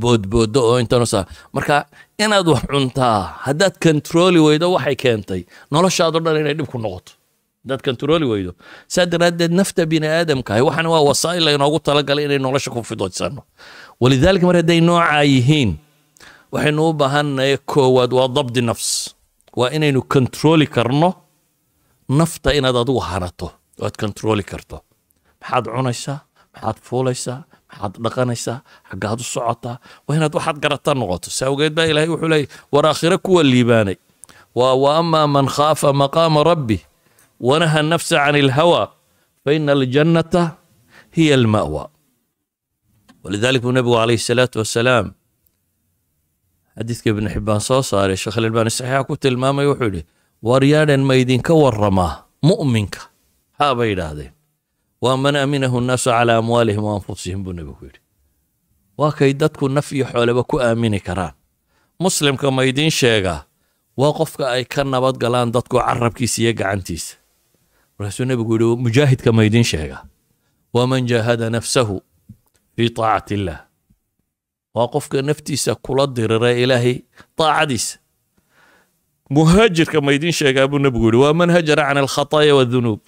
boodboodo 0.00 0.60
oo 0.70 0.76
intanusa 0.82 1.20
marka 1.54 1.86
inaad 2.18 2.48
wax 2.48 2.62
cuntaa 2.72 3.18
haddaad 3.46 3.74
kontrooli 3.84 4.40
weydo 4.46 4.72
waxay 4.74 4.96
keentay. 5.02 5.40
Noloshaado 5.70 6.18
dhan 6.24 6.40
inay 6.42 6.54
dhib 6.58 6.66
ku 6.72 6.78
noqoto 6.82 7.12
haddaad 7.62 7.82
kontrooli 7.82 8.26
weydo. 8.26 8.52
Saa 8.88 9.06
daraaddeed 9.06 9.52
nafta 9.52 9.86
bini 9.86 10.06
aadamkahay 10.06 10.62
waxaan 10.62 10.86
waa 10.86 11.02
wasaa'il 11.10 11.44
laynoogu 11.44 11.78
talagalay 11.80 12.24
inay 12.24 12.38
nolosha 12.38 12.70
ku 12.70 12.82
fidoysano 12.82 13.42
walidaalika 14.00 14.46
mar 14.46 14.56
hadday 14.56 14.80
noocaa 14.80 15.22
yihiin 15.22 15.70
waxaynu 16.52 16.88
u 16.88 16.92
baahannahay 16.92 17.56
koowaad 17.72 18.12
waa 18.12 18.28
dabdi 18.28 18.60
nafs. 18.62 19.14
Waa 19.56 19.70
inaynu 19.70 20.02
kontrooli 20.02 20.66
karno 20.66 21.14
nafta 22.08 22.52
inaad 22.54 22.76
adigu 22.76 22.98
hanato 23.00 23.46
oo 23.80 23.86
aad 23.86 23.96
kontrooli 24.00 24.42
karto. 24.42 24.76
Maxaad 25.40 25.64
cunaysaa 25.74 26.18
maxaad 26.54 26.76
fuulaysaa 26.88 27.38
maxaad 27.70 27.94
dhaqanaysaa 28.04 28.58
xaggaad 28.90 29.20
u 29.20 29.24
socotaa 29.34 29.76
waa 30.08 30.16
inaad 30.16 30.34
waxaad 30.34 30.58
garata 30.62 30.94
noqoto. 30.94 31.30
Si 31.30 31.44
awgeed 31.44 31.72
baa 31.76 31.86
ilaahay 31.90 32.08
wuxuu 32.10 32.28
leeyay 32.28 32.48
war 32.72 32.86
aakhire 32.86 33.16
kuwa 33.18 33.42
liibaanay. 33.42 33.96
Waa 34.54 34.74
wa 34.74 35.02
man 35.34 35.46
khaafa 35.48 35.92
maqaama 35.92 36.44
rabbi 36.44 36.78
wanaha 37.48 37.80
nafsa 37.90 38.16
can 38.24 38.36
ilhawa 38.42 38.82
faina 39.44 39.72
aljannata 39.76 40.42
hiya 41.16 41.34
alma'wa 41.40 41.84
walidalik 43.24 43.62
buu 43.62 43.72
nabigu 43.76 43.94
calayhi 43.98 44.22
salaatu 44.28 44.56
wasalaam 44.62 45.06
xadiidka 46.76 47.08
ibnu 47.12 47.28
xibbaan 47.34 47.60
soo 47.68 47.82
saaray 47.90 48.16
sheekh 48.22 48.38
alalbaani 48.40 48.70
saxiixa 48.78 49.04
ku 49.08 49.14
tilmaamay 49.22 49.66
wuxuu 49.70 49.88
yidhi 49.90 50.02
waryaadhan 50.48 51.02
ma 51.08 51.14
idinka 51.22 51.52
warramaa 51.62 52.12
mu'minka 52.48 53.00
haabay 53.58 53.88
yidhaahdeen 53.92 54.32
waa 55.04 55.16
man 55.22 55.36
aminahu 55.44 55.76
nnaasu 55.84 56.08
calaa 56.14 56.38
amwaalihim 56.42 56.84
wa 56.86 56.92
anfusihim 56.98 57.40
buu 57.44 57.52
nebigu 57.58 57.84
yidhi 57.86 58.00
waa 58.98 59.12
kay 59.18 59.32
dadku 59.40 59.64
naf 59.76 59.88
iyo 59.96 60.06
xooleba 60.12 60.42
ku 60.50 60.56
aamini 60.66 61.00
karaan 61.06 61.34
muslimka 62.02 62.46
ma 62.56 62.62
idiin 62.70 62.90
sheegaa 63.00 63.40
waa 64.00 64.12
qofka 64.18 64.44
ay 64.54 64.64
ka 64.72 64.80
nabad 64.92 65.16
galaan 65.22 65.48
dadku 65.54 65.76
carabkiisa 65.86 66.38
iyo 66.42 66.52
gacantiisa 66.58 67.14
markaasuu 68.02 68.24
nebigu 68.26 68.54
yihi 68.58 68.76
mujaahidka 68.82 69.30
ma 69.32 69.44
idiin 69.46 69.64
sheegaa 69.64 70.02
waa 70.74 70.86
man 70.90 71.06
jaahada 71.06 71.50
nafsahu 71.50 72.02
fii 72.76 72.90
taacati 72.90 73.34
illaah 73.34 73.60
waa 74.74 74.88
qofka 74.88 75.22
naftiisa 75.22 75.74
kula 75.74 76.06
dirira 76.06 76.50
ilaahay 76.52 76.96
taacadiisa 77.36 77.98
muhaajirka 79.30 80.00
ma 80.00 80.12
idiin 80.12 80.32
sheegaa 80.32 80.66
buu 80.68 80.78
nebigu 80.78 81.06
yihi 81.12 81.22
waa 81.24 81.32
man 81.32 81.50
hajara 81.50 81.84
can 81.88 81.98
alkhataaya 81.98 82.54
wadunuub 82.54 83.00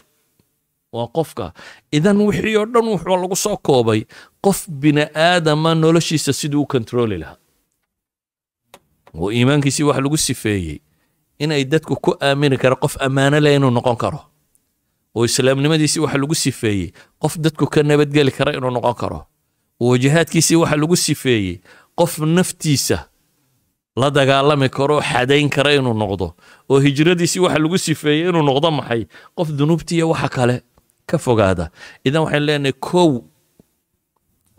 waa 0.92 1.06
qofka 1.16 1.52
idan 1.92 2.20
wixii 2.20 2.56
oo 2.56 2.66
dhan 2.66 2.86
wuxuu 2.88 3.16
lagu 3.22 3.36
soo 3.36 3.56
koobay 3.56 4.04
qof 4.44 4.68
bini 4.68 5.02
aadama 5.14 5.74
noloshiisa 5.74 6.32
siduu 6.32 6.62
u 6.62 6.66
kontrooli 6.66 7.18
lahaa 7.18 7.36
oo 9.14 9.32
iimaankiisii 9.32 9.82
wax 9.82 9.96
lagu 9.98 10.16
sifeeyey 10.16 10.78
inay 11.38 11.64
dadku 11.64 11.96
ku 11.96 12.14
aamini 12.22 12.56
kara 12.56 12.76
qof 12.76 12.94
ammaano 13.02 13.40
leh 13.40 13.56
inuu 13.56 13.70
noqon 13.70 13.96
karo 13.96 14.20
oo 15.14 15.24
islaamnimadiisii 15.24 16.00
waxa 16.00 16.18
lagu 16.18 16.34
sifeeyey. 16.34 16.92
Qof 17.22 17.38
dadku 17.38 17.66
ka 17.66 17.82
nabadgeli 17.82 18.30
kara 18.32 18.52
inuu 18.52 18.70
noqon 18.70 18.94
karo. 18.94 19.20
Oo 19.80 19.96
jihaadkiisii 19.98 20.56
waxa 20.56 20.76
lagu 20.76 20.96
sifeeyey. 20.96 21.60
Qof 21.98 22.18
naftiisa 22.18 23.08
la 23.96 24.10
dagaalami 24.10 24.68
karo 24.68 25.00
xadayn 25.00 25.48
kara 25.50 25.72
inuu 25.74 25.94
noqdo. 25.94 26.34
Oo 26.68 26.78
hijradiisii 26.80 27.40
waxa 27.40 27.58
lagu 27.58 27.78
sifeeyey 27.78 28.28
inuu 28.28 28.42
noqdo 28.42 28.70
maxay? 28.70 29.06
Qof 29.36 29.48
dunuubtiiyo 29.58 30.08
waxa 30.10 30.28
kale 30.28 30.56
ka 31.06 31.18
fogaada. 31.18 31.70
Idan 32.04 32.22
waxaan 32.26 32.42
leenahay 32.46 32.72
kow 32.72 33.22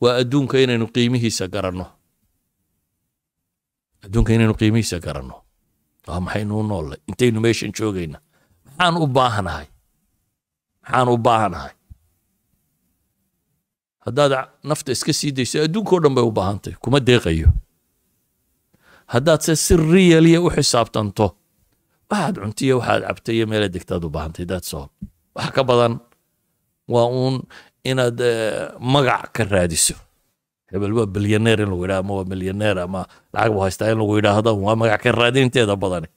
waa 0.02 0.16
adduunka 0.24 0.60
inaynu 0.60 0.88
qiimihiisa 0.88 1.48
garanno. 1.48 1.86
Adduunka 4.06 4.34
inaynu 4.34 4.54
qiimihiisa 4.60 5.00
garanno. 5.00 5.36
Waa 6.08 6.20
maxaynu 6.20 6.60
u 6.60 6.64
noollay 6.64 7.00
intaynu 7.10 7.40
meeshan 7.42 7.72
joogayna. 7.78 8.20
Maxaan 8.66 8.98
u 9.04 9.08
baahanahay 9.08 9.66
maxaan 10.86 11.08
u 11.10 11.18
baahanahay. 11.18 11.74
Haddaad 14.06 14.34
nafta 14.64 14.92
iska 14.92 15.14
sii 15.14 15.32
dayso 15.38 15.58
adduunkao 15.66 16.00
dhan 16.04 16.14
bay 16.16 16.24
u 16.24 16.32
baahantahy 16.32 16.76
kuma 16.84 17.00
deeqayo. 17.00 17.50
Haddaad 19.14 19.42
se 19.42 19.56
si 19.56 19.74
riyaliya 19.78 20.40
u 20.42 20.50
xisaabtanto 20.56 21.26
waxaad 22.12 22.36
cuntiyo 22.42 22.76
waxaad 22.80 23.02
cabtay 23.08 23.36
iyo 23.38 23.46
meela 23.50 23.68
degtaad 23.76 24.04
u 24.06 24.10
baahantay 24.10 24.46
daad 24.46 24.64
soo 24.64 24.86
wax 25.36 25.50
ka 25.56 25.64
badan 25.64 25.94
waa 26.94 27.08
uun 27.10 27.36
inaad 27.84 28.20
magac 28.80 29.32
ka 29.36 29.44
raadiso. 29.44 29.96
Hebel 30.72 30.94
waa 30.98 31.06
bilyaneer 31.06 31.62
in 31.62 31.70
lagu 31.70 31.82
yidhaha 31.84 32.00
ama 32.06 32.14
waa 32.18 32.26
milyaneer 32.32 32.78
ama 32.80 33.02
lacag 33.34 33.52
buu 33.54 33.62
haystaa 33.66 33.90
in 33.92 33.98
lagu 33.98 34.14
yidhaahdo 34.18 34.52
waa 34.66 34.76
magac 34.76 35.02
ka 35.04 35.12
raadinteeda 35.12 35.76
badani 35.76 36.08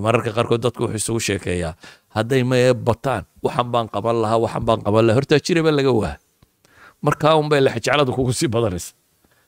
mararka 0.00 0.30
qaarkood 0.36 0.62
dadku 0.64 0.82
wuxuu 0.84 0.96
isugu 1.00 1.20
sheekeeyaa 1.20 1.74
hadday 2.16 2.42
mae 2.44 2.72
bataan 2.74 3.24
waxan 3.44 3.68
baan 3.72 3.86
qaban 3.94 4.16
lahaa 4.22 4.38
waxan 4.44 4.64
baan 4.68 4.80
qaban 4.86 5.04
lahaa. 5.06 5.18
Hortaa 5.18 5.40
jiraba 5.46 5.70
laga 5.78 5.92
waa 5.92 6.16
markaa 7.02 7.34
un 7.40 7.48
bay 7.48 7.60
lexjecladu 7.60 8.12
kugu 8.16 8.32
sii 8.32 8.48
badanaysa. 8.48 8.94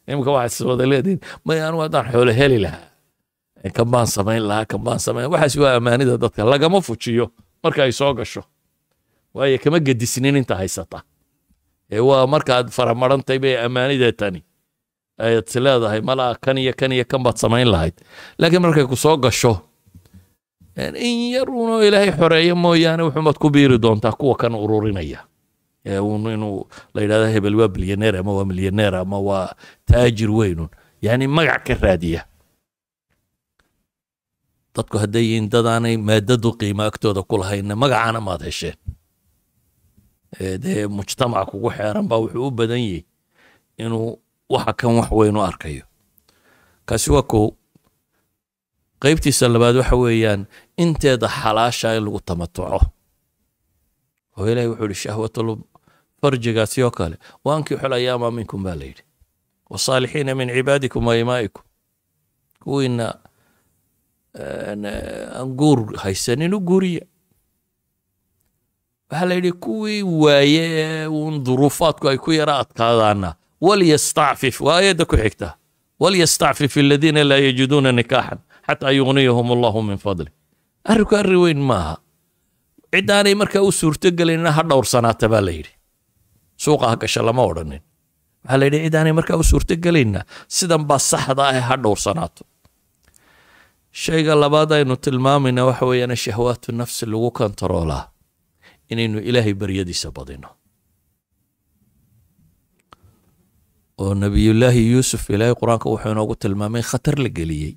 Imika 0.08 0.30
waxaad 0.36 0.66
wada 0.68 0.84
leedihin 0.90 1.20
may 1.46 1.60
anu 1.62 1.78
haddaan 1.84 2.06
xoolo 2.12 2.32
heli 2.32 2.58
lahaa? 2.58 2.92
Kan 3.76 3.88
baan 3.92 4.06
samayn 4.06 4.42
lahaa 4.48 4.66
kan 4.70 4.80
baan 4.86 4.98
samayn. 5.00 5.30
Waxaas 5.32 5.56
waa 5.62 5.74
ammaanida 5.78 6.16
dadka 6.18 6.44
lagama 6.44 6.80
fujiyo 6.80 7.30
marka 7.64 7.82
ay 7.86 7.92
soo 7.92 8.12
gasho. 8.14 8.42
Waayo 9.34 9.58
kama 9.58 9.78
gedisnin 9.80 10.36
inta 10.36 10.54
haysata. 10.60 11.02
Ee 11.90 12.00
waa 12.00 12.26
markaad 12.26 12.68
faramarantay 12.76 13.38
bay 13.38 13.56
ammaanida 13.56 14.12
tani. 14.12 14.40
Ayaad 15.18 15.46
leedahay 15.64 16.00
malaa 16.00 16.34
kan 16.44 16.58
iyo 16.58 16.72
kan 16.76 16.92
iyo 16.92 17.04
kan 17.08 17.22
baad 17.22 17.36
samayn 17.38 17.68
lahayd. 17.70 17.94
Laakiin 18.38 18.62
markay 18.62 18.84
ku 18.86 18.96
gasho 19.24 19.52
in 20.76 21.32
yaruunoo 21.34 21.82
ilaahay 21.86 22.12
xoreeyo 22.18 22.54
mooyaane 22.56 23.02
wuxuumaad 23.06 23.38
ku 23.38 23.50
biiri 23.50 23.78
doontaa 23.78 24.12
kuwa 24.12 24.34
kan 24.36 24.54
ururinaya. 24.54 25.20
Un 25.86 26.26
inuu 26.32 26.66
la 26.94 27.00
yidhahdo 27.02 27.26
hebel 27.34 27.54
waa 27.60 27.68
bilyaneer 27.68 28.16
ama 28.16 28.32
waa 28.32 28.44
milyaneer 28.44 28.94
ama 28.94 29.18
waa 29.20 29.54
taajir 29.86 30.30
weynun. 30.30 30.68
Yani 31.02 31.26
magac 31.28 31.64
ka 31.66 31.74
raadiya. 31.74 32.24
Dadku 34.74 34.98
hadday 34.98 35.22
yihiin 35.22 35.48
dadaanay 35.52 35.96
maadadu 35.96 36.52
qiimo 36.58 36.82
agtooda 36.82 37.22
ku 37.22 37.38
lahayna 37.38 37.76
magacana 37.76 38.20
maad 38.20 38.42
hesheen. 38.42 38.74
Dee 40.62 40.86
mujtamac 40.90 41.46
kugu 41.50 41.70
xeeran 41.70 42.08
baa 42.08 42.18
wuxuu 42.18 42.46
u 42.48 42.50
badan 42.50 42.80
yahay 42.82 43.04
inuu 43.78 44.18
waxa 44.50 44.72
kan 44.72 44.90
wax 44.98 45.10
weyn 45.12 45.36
u 45.36 45.42
arkayo. 45.42 45.84
Kaasi 46.86 47.12
waa 47.14 47.22
kow 47.22 47.54
qaybtiisa 49.02 49.46
labaad 49.52 49.76
waxa 49.84 49.96
weeyaan 49.96 50.46
inteeda 50.76 51.28
xalaasha 51.28 51.96
in 51.96 52.04
lagu 52.04 52.20
tamatuco. 52.20 52.80
Oo 54.36 54.46
ilahi 54.50 54.66
wuxuu 54.68 54.84
ihi 54.90 54.94
shahwatul 54.94 55.56
farjigaasi 56.20 56.82
oo 56.82 56.90
kale 56.90 57.16
waankixul 57.44 57.92
ayaama 57.92 58.30
minkum 58.30 58.62
baa 58.64 58.74
la 58.74 58.84
yidhi. 58.84 59.02
Wasaalixiina 59.70 60.34
min 60.34 60.48
cibaadikum 60.48 61.06
wa 61.06 61.16
imaa'ikum. 61.16 61.62
Kuwiina 62.62 63.06
aan 64.34 65.54
guur 65.56 65.96
haysanin 66.02 66.54
u 66.54 66.60
guuriya. 66.60 67.04
Waxaa 69.10 69.26
la 69.28 69.34
yidhi 69.34 69.52
kuwii 69.52 70.02
waaye 70.02 71.06
uun 71.06 71.44
duruufaadku 71.44 72.08
ay 72.08 72.18
ku 72.18 72.32
yara 72.32 72.58
adkaadaana 72.58 73.34
walyastacfif 73.60 74.60
waa 74.60 74.76
aayadda 74.78 75.04
ku 75.04 75.16
xigta. 75.16 75.54
Walyastacfif 76.00 76.76
aladiina 76.76 77.24
laa 77.24 77.38
yajiduuna 77.38 77.92
nikaaxan 77.92 78.38
xataa 78.66 78.90
yugniyahum 78.90 79.52
allahu 79.52 79.82
min 79.82 79.96
fadli 79.98 80.30
arrinku 80.90 81.14
arri 81.20 81.36
weyn 81.44 81.60
maaha. 81.70 81.94
Ciddaanay 82.94 83.34
markaa 83.34 83.62
u 83.62 83.72
suurtogelinna 83.80 84.50
ha 84.56 84.62
dhowrsanaata 84.70 85.26
baa 85.32 85.40
la 85.46 85.50
yidhi. 85.58 85.72
Suuqa 86.62 86.86
ha 86.90 86.96
gasha 87.02 87.22
lama 87.28 87.42
odhanin. 87.50 87.82
Waxaa 88.44 88.58
la 88.60 88.64
yidhi 88.68 88.80
ciddaanay 88.86 89.12
markaa 89.18 89.36
u 89.36 89.44
suurtogelinna 89.50 90.20
sidan 90.56 90.82
saxda 91.10 91.42
ah 91.50 91.60
ha 91.68 91.76
dhowrsanaato. 91.84 92.42
Shayga 94.02 94.34
labaad 94.42 94.70
aynu 94.76 94.96
tilmaamayna 95.04 95.62
waxa 95.68 95.84
weeyaan 95.90 96.16
shahwaatu 96.24 96.68
nafsi 96.80 97.06
lagu 97.06 97.30
kontaroolaa 97.38 98.04
inaynu 98.92 99.18
ilaahay 99.28 99.54
baryadiisa 99.60 100.08
badino. 100.16 100.48
Oo 104.02 104.14
nebiyullaahi 104.22 104.82
yuusuf 104.92 105.30
ilaahay 105.30 105.54
qur'aanka 105.60 105.86
wuxuu 105.92 106.10
inoogu 106.14 106.34
tilmaamay 106.42 106.82
khatar 106.90 107.16
la 107.24 107.28
geliyey. 107.38 107.72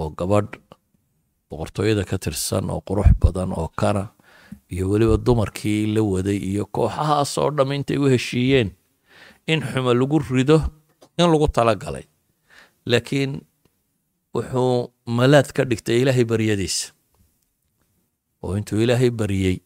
Oo 0.00 0.08
gabadh 0.18 0.52
boqortooyada 1.52 2.04
ka 2.10 2.16
tirsan 2.24 2.70
oo 2.72 2.80
qurux 2.88 3.10
badan 3.22 3.52
oo 3.52 3.68
kana 3.80 4.04
iyo 4.72 4.88
weliba 4.90 5.16
dumarkii 5.26 5.86
la 5.94 6.00
waday 6.12 6.36
iyo 6.50 6.64
kooxahaas 6.76 7.32
oo 7.38 7.50
dham 7.56 7.72
intay 7.76 7.98
u 8.00 8.08
heshiiyeen 8.12 8.70
in 9.46 9.60
xumo 9.70 9.92
lagu 9.94 10.18
rido 10.18 10.58
in 11.18 11.28
lagu 11.32 11.48
talagalay. 11.48 12.04
Laakiin 12.86 13.32
wuxuu 14.34 14.90
malaad 15.06 15.48
ka 15.56 15.64
dhigtay 15.68 16.00
ilaahay 16.02 16.24
baryadiisa. 16.24 16.92
Oo 18.42 18.56
intuu 18.58 18.80
ilaahay 18.84 19.10
baryey 19.10 19.56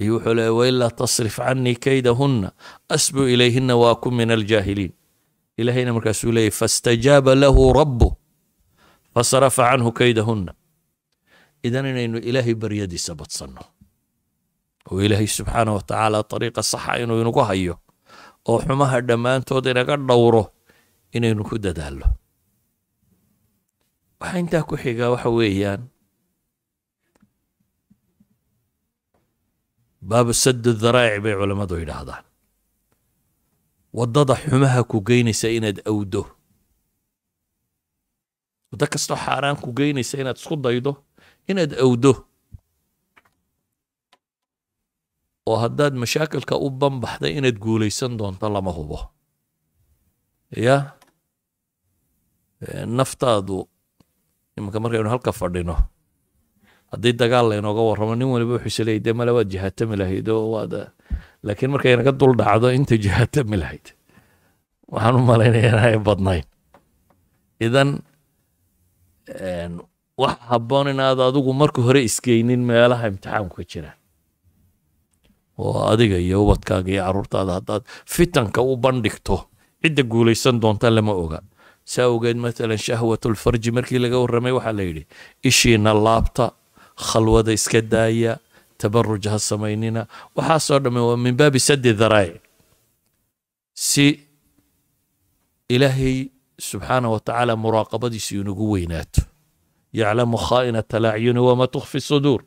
ayuu 0.00 0.16
wuxuu 0.18 0.34
leeya 0.34 0.52
wailaa 0.52 0.90
tasrif 0.90 1.36
canii 1.40 1.74
kaydahunna 1.84 2.52
asbu 2.88 3.22
ilayhina 3.32 3.74
waa 3.76 3.94
ku 4.02 4.10
min 4.10 4.30
aljaahiliin. 4.30 4.92
Ilaahayna 5.58 5.92
markaasuu 5.96 6.32
leeyay 6.32 6.50
fastajaaba 6.60 7.34
lahu 7.34 7.72
rabbu 7.72 8.08
fasarafa 9.14 9.62
canhu 9.70 9.90
kaydahunna 9.92 10.52
idan 11.66 11.86
inaynu 11.92 12.18
ilaahay 12.28 12.54
baryadiisa 12.62 13.12
badsanno. 13.20 13.62
Oo 14.90 14.98
ilaahay 15.04 15.26
subxaanah 15.28 15.72
wa 15.76 15.82
tacaala 15.82 16.62
saxa 16.62 16.98
inuu 17.02 17.20
inagu 17.22 17.40
hayo 17.48 17.74
oo 18.48 18.58
xumaha 18.64 19.00
dhammaantood 19.08 19.66
inaga 19.72 19.96
dhowro 19.96 20.42
inaynu 21.16 21.42
ku 21.48 21.56
dadaallo. 21.58 22.06
Waxaa 24.20 24.38
intaa 24.42 24.62
ku 24.68 24.74
xigaa 24.82 25.10
waxa 25.14 25.28
weeyaan 25.38 25.82
baabu 30.08 30.32
sadu 30.42 30.72
daraa'ic 30.82 31.20
bay 31.24 31.34
culammadu 31.40 31.76
yidhaahdaan. 31.82 32.24
Waddada 33.98 34.34
xumaha 34.42 34.80
ku 34.90 34.96
geynaysa 35.08 35.48
inaad 35.56 35.78
awdo. 35.90 36.22
Waddo 38.70 38.86
kastoo 38.92 39.16
xaaraan 39.24 39.56
ku 39.62 39.68
geynaysa 39.78 40.14
inaad 40.22 40.38
isku 40.40 40.56
daydo 40.56 40.92
inaad 41.48 41.72
awdo 41.84 42.12
oo 45.48 45.56
haddaad 45.64 45.94
mashaakilka 46.02 46.54
u 46.56 46.68
banbaxday 46.80 47.32
inaad 47.38 47.58
guulaysan 47.64 48.16
doonto 48.18 48.46
lama 48.48 48.70
hubo. 48.76 48.98
Ya 50.66 50.76
naftaadu 52.86 53.68
iminka 54.56 54.78
markaynu 54.82 55.08
halka 55.10 55.32
fadhino 55.32 55.76
haddii 56.92 57.12
dagaal 57.20 57.46
laynooga 57.50 57.82
warramo 57.88 58.14
nin 58.18 58.28
waliba 58.34 58.52
wuxuu 58.58 58.68
isleeyay 58.72 59.00
dee 59.04 59.12
male 59.18 59.30
waad 59.36 59.48
jihaatami 59.52 59.96
lahayd 60.00 60.28
oo 60.28 60.50
waad 60.54 60.74
laakiin 61.46 61.70
markay 61.72 61.96
naga 61.96 62.12
dul 62.12 62.34
dhacdo 62.40 62.66
inta 62.78 62.94
jihaatami 63.04 63.56
lahayd. 63.62 63.86
Waxaan 64.92 65.16
u 65.16 65.22
malaynaya 65.30 65.70
inay 65.72 65.96
badnayn. 66.08 66.44
Idan 67.66 67.88
wax 70.22 70.36
habboon 70.50 70.86
inaad 70.94 71.18
adigu 71.28 71.52
marka 71.62 71.80
hore 71.86 72.00
isgeynin 72.08 72.62
meelaha 72.70 73.04
imtixaanku 73.12 73.54
ka 73.58 73.64
jiraan 73.72 73.98
oo 75.64 75.80
adiga 75.92 76.16
iyo 76.26 76.36
ubadkaaga 76.44 76.90
iyo 76.94 77.02
carruurtaada 77.06 77.52
haddaad 77.58 77.82
fitanka 78.14 78.60
u 78.62 78.76
bandhigto 78.84 79.36
cidda 79.82 80.02
guulaysan 80.12 80.56
doonta 80.62 80.88
lama 80.96 81.12
oga. 81.24 81.40
Saa 81.92 82.06
awgeed 82.10 82.36
matalan 82.44 82.78
shahwatulfarji 82.86 83.70
markii 83.76 83.98
laga 84.04 84.18
warramay 84.22 84.52
waxaa 84.58 84.74
la 84.78 84.82
yidhi 84.88 85.02
ishiina 85.48 85.90
laabta 86.06 86.46
khalwada 87.08 87.52
iska 87.58 87.80
daaya 87.92 88.32
tabaruj 88.80 89.24
ha 89.32 89.38
samaynina 89.50 90.02
waxaasoo 90.36 90.78
dhamme 90.84 91.00
waa 91.08 91.16
min 91.24 91.34
baabi 91.40 91.60
sadi 91.68 91.92
daraa'ic 92.02 92.38
si 93.88 94.06
ilaahay 95.74 96.16
subxaana 96.68 97.06
wa 97.12 97.18
tacaala 97.26 97.54
muraaqabadiisu 97.64 98.32
inagu 98.42 98.64
weynaato 98.72 99.20
yaclamu 99.92 100.36
khaa'inata 100.46 100.96
alacyuni 101.00 101.40
wama 101.48 101.66
tukfi 101.74 102.00
suduur 102.00 102.40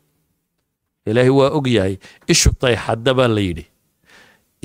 ilaahay 1.06 1.30
waa 1.38 1.50
og 1.58 1.66
yahay 1.76 1.94
ishu 2.32 2.50
tayxadda 2.62 3.12
baa 3.18 3.28
la 3.36 3.40
yidhi 3.40 3.64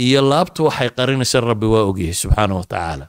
iyo 0.06 0.22
laabtu 0.32 0.60
waxay 0.68 0.90
qarinaysa 0.98 1.38
rabbi 1.50 1.66
waa 1.74 1.84
og 1.90 1.98
yahay 2.00 2.14
subxaana 2.22 2.54
wa 2.60 2.64
tacaala 2.72 3.06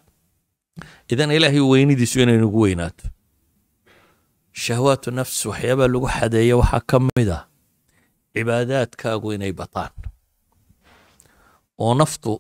idan 1.12 1.30
ilaahay 1.36 1.60
weynidiisu 1.70 2.16
inay 2.24 2.38
nagu 2.42 2.60
weynaato 2.64 3.04
shahwaatu 4.64 5.10
nafs 5.18 5.38
waxyaabaa 5.50 5.88
lagu 5.92 6.08
xadeeya 6.16 6.54
waxaa 6.60 6.82
ka 6.90 6.96
mid 7.06 7.28
ah 7.38 7.42
cibaadaadkaagu 8.34 9.28
inay 9.36 9.52
bataan 9.60 9.92
oo 11.84 11.94
naftu 12.00 12.32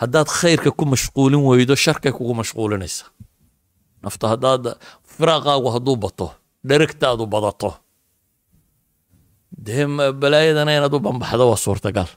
haddaad 0.00 0.28
khayrka 0.38 0.70
ku 0.78 0.84
mashquulin 0.92 1.42
weydo 1.48 1.74
sharkay 1.84 2.12
kugu 2.16 2.34
mashquulinaysa 2.40 3.04
naftu 4.04 4.24
haddaad 4.32 4.64
firaaqaagu 5.16 5.68
hadduu 5.74 5.96
bato 6.04 6.28
dherigtaadu 6.68 7.24
badato. 7.34 7.70
Dee 9.66 9.84
balaayadana 10.22 10.72
inaad 10.78 10.94
u 10.94 11.00
bambaxdo 11.06 11.44
waa 11.50 11.60
suurtagal. 11.66 12.08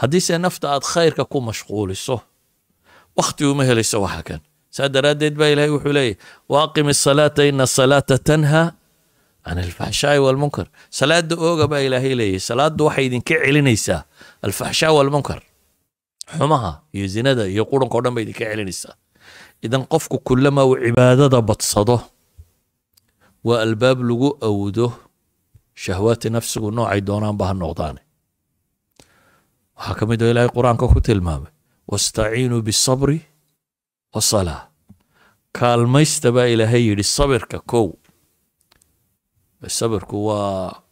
Haddiise 0.00 0.38
nafta 0.38 0.66
aad 0.74 0.84
khayrka 0.92 1.24
ku 1.32 1.38
mashquuliso 1.48 2.16
wakhti 3.18 3.44
uma 3.52 3.64
helayso 3.68 3.98
waxa 4.04 4.22
kan. 4.28 4.40
Saa 4.76 4.88
daraaddeed 4.94 5.34
baa 5.40 5.50
ilaahay 5.52 5.70
wuxuu 5.76 5.92
leeyahy 5.98 6.14
waaqim 6.52 6.86
asalaata 6.94 7.42
ina 7.50 7.62
asalaata 7.68 8.18
tanha 8.28 8.62
can 9.44 9.58
alfaxshaa'i 9.64 10.18
walmunkar 10.26 10.66
salaada 10.98 11.34
ooga 11.48 11.66
baa 11.72 11.80
ilaahay 11.86 12.14
leeyahy 12.20 12.40
salaaddu 12.50 12.82
waxay 12.88 13.04
idinka 13.08 13.34
celinaysaa 13.44 14.00
alfaxshaa 14.46 14.92
walmunkar 14.96 15.40
xumaha 16.36 16.72
iyo 16.96 17.06
zinada 17.14 17.42
iyo 17.54 17.64
quranka 17.70 17.94
o 17.98 18.00
dhan 18.04 18.14
bay 18.14 18.22
idinka 18.26 18.44
celinaysaa. 18.50 18.94
Idan 19.66 19.82
qofku 19.92 20.16
kullama 20.28 20.62
uu 20.68 20.76
cibaadada 20.84 21.40
badsado 21.48 21.96
waa 23.46 23.60
albaab 23.66 23.98
lagu 24.08 24.28
awdo 24.48 24.86
shahwaati 25.82 26.28
nafsigu 26.34 26.68
noocay 26.76 27.00
doonaanba 27.08 27.44
ha 27.48 27.54
noqdaane. 27.62 28.00
Waxaa 29.78 29.94
ka 29.98 30.04
mid 30.10 30.20
oo 30.22 30.30
ilaahay 30.32 30.50
qur'aanka 30.56 30.84
ku 30.92 31.00
tilmaamay 31.00 31.52
wastaciinuu 31.90 32.62
bisabri 32.66 33.18
wasalaa 34.14 34.62
kaalmaysta 35.58 36.28
baa 36.36 36.48
ilaahay 36.54 36.82
yidhi 36.88 37.04
sabirka 37.16 37.58
kow. 37.70 37.86
Sabirku 39.78 40.16
waa 40.28 40.82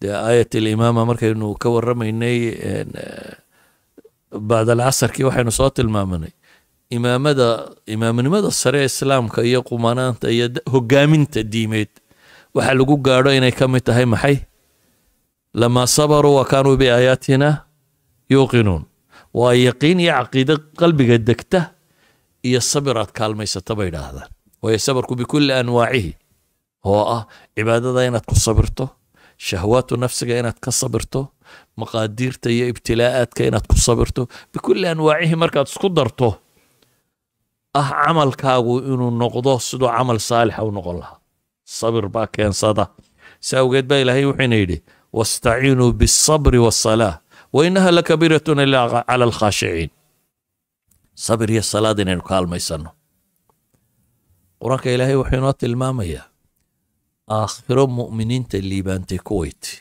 dee 0.00 0.14
aayat 0.14 0.54
alimaama 0.60 1.02
markaynu 1.10 1.54
ka 1.62 1.68
warramaynay 1.74 2.38
bacd 4.48 4.68
alcasarkii 4.74 5.24
waxaynu 5.28 5.50
soo 5.58 5.70
tilmaamanay 5.76 6.32
imaamada 6.90 7.70
imaaminimada 7.86 8.50
sare 8.50 8.84
islaamka 8.84 9.42
iyo 9.42 9.62
qumanaanta 9.62 10.30
iyo 10.30 10.46
hogaaminta 10.72 11.42
diimeed 11.42 11.88
waxaa 12.54 12.74
lagu 12.78 12.96
gaadho 12.96 13.30
inay 13.34 13.52
ka 13.52 13.68
mid 13.68 13.82
tahay 13.84 14.04
maxay? 14.06 14.36
Lamaa 15.54 15.86
sabaruu 15.86 16.34
wa 16.36 16.44
kaanuu 16.44 16.76
biaayaatina 16.76 17.64
yuuqinuun. 18.30 18.84
Waa 19.34 19.54
yaqiin 19.54 20.00
iyo 20.00 20.12
caqiide 20.12 20.54
qalbiga 20.78 21.18
degta 21.18 21.60
iyo 22.44 22.60
sabir 22.60 22.96
aad 22.98 23.10
kaalmaysata 23.12 23.74
bay 23.74 23.88
idhaahdaan. 23.88 24.28
Waayo 24.62 24.78
sabarku 24.78 25.14
bikulli 25.16 25.52
anwaacihi 25.52 26.12
oo 26.86 27.02
ah 27.16 27.26
cibaadada 27.56 28.04
inaad 28.08 28.24
ku 28.28 28.34
sabirto 28.34 28.88
shahwaatu 29.36 29.96
nafsiga 29.96 30.38
inaad 30.38 30.58
ka 30.60 30.70
sabirto 30.72 31.32
maqaadiirta 31.76 32.48
iyo 32.50 32.68
ibtilaa'aadka 32.72 33.42
inaad 33.48 33.66
ku 33.68 33.76
sabirto. 33.76 34.28
Bikulli 34.52 34.86
anwaacihi 34.88 35.36
markaad 35.36 35.68
isku 35.68 35.88
darto 35.88 36.38
ah 37.78 37.88
camalkaagu 38.04 38.74
inuu 38.92 39.10
noqdo 39.22 39.52
siduu 39.68 39.88
camal 39.96 40.18
saalixa 40.28 40.62
u 40.68 40.70
noqon 40.76 40.96
lahaa. 41.00 41.18
Sabir 41.78 42.06
baa 42.14 42.26
keensada. 42.34 42.84
Si 43.46 43.52
awgeed 43.60 43.86
baa 43.90 44.00
ilaahay 44.02 44.24
wuxuuna 44.30 44.56
yidhi 44.62 44.78
wastaciinuu 45.16 45.90
bialsabri 45.98 46.58
waasalaa 46.64 47.14
wa 47.54 47.60
inaha 47.68 47.90
lakabiiratun 47.96 48.58
ilaa 48.66 49.02
cala 49.08 49.24
alkhaashiciin 49.28 49.90
sabir 51.24 51.48
iyo 51.54 51.62
salaad 51.72 51.98
inaynu 52.02 52.22
kaalmaysanno 52.30 52.90
qur'aanka 54.60 54.88
ilaahay 54.94 55.16
wuxuu 55.20 55.36
inoo 55.38 55.52
tilmaamayaa 55.62 56.24
aakhiro 57.38 57.84
mu'miniinta 57.98 58.58
liibaantay 58.70 59.18
kuwayti 59.28 59.72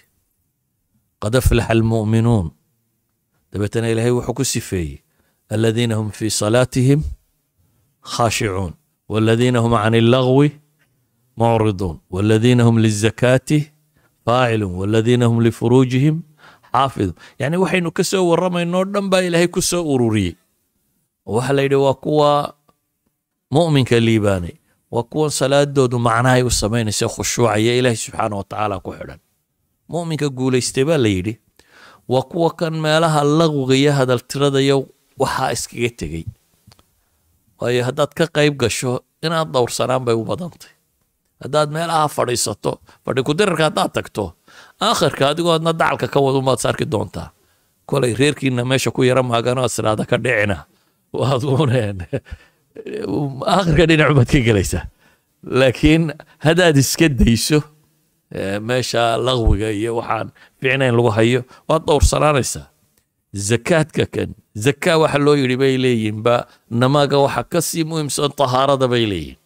qad 1.22 1.34
aflaxa 1.42 1.72
almu'minuun. 1.76 2.48
Dabeetana 3.52 3.88
ilaahay 3.94 4.12
wuxuu 4.18 4.34
ku 4.38 4.44
sifeeyey 4.54 4.94
aladiina 5.54 5.96
hum 6.00 6.10
fii 6.18 6.30
salaatihim 6.42 7.02
khashicuun 8.14 8.74
waladiina 9.12 9.60
hum 9.64 9.74
can 9.84 9.94
illagwi 10.02 10.48
mucriduun 11.40 11.98
waladiina 12.14 12.64
hum 12.68 12.78
lizakaati 12.86 13.60
faacilun 14.26 14.74
waladiina 14.82 15.26
hum 15.30 15.40
lifuruujihim 15.46 16.16
xaafidun 16.72 17.16
yacni 17.40 17.58
waxaynu 17.64 17.90
ka 17.98 18.04
soo 18.12 18.24
warramaynoo 18.30 18.84
dhan 18.94 19.08
baa 19.12 19.22
ilaahay 19.28 19.48
ku 19.56 19.62
soo 19.62 19.84
ururiyey. 19.94 20.34
Waxaa 21.26 21.54
la 21.58 21.62
yidhi 21.66 21.76
waa 21.86 21.94
kuwa 22.04 22.30
mu'minka 23.56 24.00
liibaanay 24.00 24.56
waa 24.92 25.04
kuwan 25.12 25.30
salaadoodu 25.40 25.98
macnahay 26.00 26.44
u 26.44 26.52
samaynaysa 26.52 27.08
khushuucaya 27.14 27.74
ilaahay 27.80 27.98
subxaana 28.04 28.36
watacaala 28.40 28.80
ku 28.86 28.92
xidhan. 28.98 29.20
Mu'minka 29.90 30.28
guulaystay 30.38 30.86
baa 30.90 30.98
la 31.04 31.10
yidhi 31.16 31.34
waa 32.12 32.22
kuwa 32.32 32.50
kan 32.60 32.74
meelaha 32.86 33.24
laqwiga 33.40 33.76
iyo 33.82 33.92
hadaltirada 33.98 34.60
waxaa 35.22 35.52
iskaga 35.56 35.90
tegey 36.00 36.26
waayo 37.60 37.82
haddaad 37.88 38.12
ka 38.18 38.26
qayb 38.38 38.56
gasho 38.62 38.92
inaad 39.26 39.50
dhowrsanaan 39.54 40.04
bay 40.06 40.16
u 40.16 40.24
badantay. 40.26 40.72
Haddaad 41.44 41.70
meelaha 41.76 42.08
fadhiisato 42.18 42.72
fadhi 43.06 43.22
kudirarka 43.28 43.64
haddaad 43.70 43.92
tagto 43.98 44.26
aakhirka 44.82 45.24
adigoo 45.32 45.54
adna 45.58 45.74
dacalka 45.74 46.08
ka 46.14 46.20
wad 46.26 46.36
umaad 46.42 46.60
sarki 46.66 46.86
doontaa. 46.94 47.30
Kolay 47.90 48.14
reerkiina 48.20 48.64
meesha 48.66 48.92
ku 48.92 49.04
yara 49.04 49.24
maagano 49.24 49.62
aad 49.64 49.72
siraada 49.76 50.06
ka 50.10 50.18
dhicina. 50.18 50.58
Waad 51.16 51.44
uneen 51.44 51.98
aakhirka 53.56 53.84
dhinacumaad 53.90 54.30
ka 54.34 54.40
gelaysaa 54.48 54.84
laakiin 55.60 56.12
haddaad 56.46 56.78
iska 56.78 57.08
dayso 57.10 57.60
meesha 58.68 59.04
laqwiga 59.28 59.70
iyo 59.72 59.96
waxaan 60.00 60.28
ficnayn 60.60 60.96
lagu 60.98 61.10
hayo 61.18 61.42
waad 61.70 61.84
dhowrsanaanaysaa 61.88 62.66
zakaadka 63.36 64.06
kan. 64.08 64.30
Zakaa 64.56 64.98
waxa 65.04 65.20
loo 65.20 65.36
yidhi 65.36 65.58
bay 65.60 65.76
leeyihiin 65.78 66.24
ba 66.24 66.48
namaga 66.72 67.18
waxa 67.20 67.44
ka 67.44 67.60
sii 67.62 67.84
muhiimsan 67.84 68.32
tahaarada 68.40 68.88
bay 68.88 69.04
leeyihiin 69.12 69.40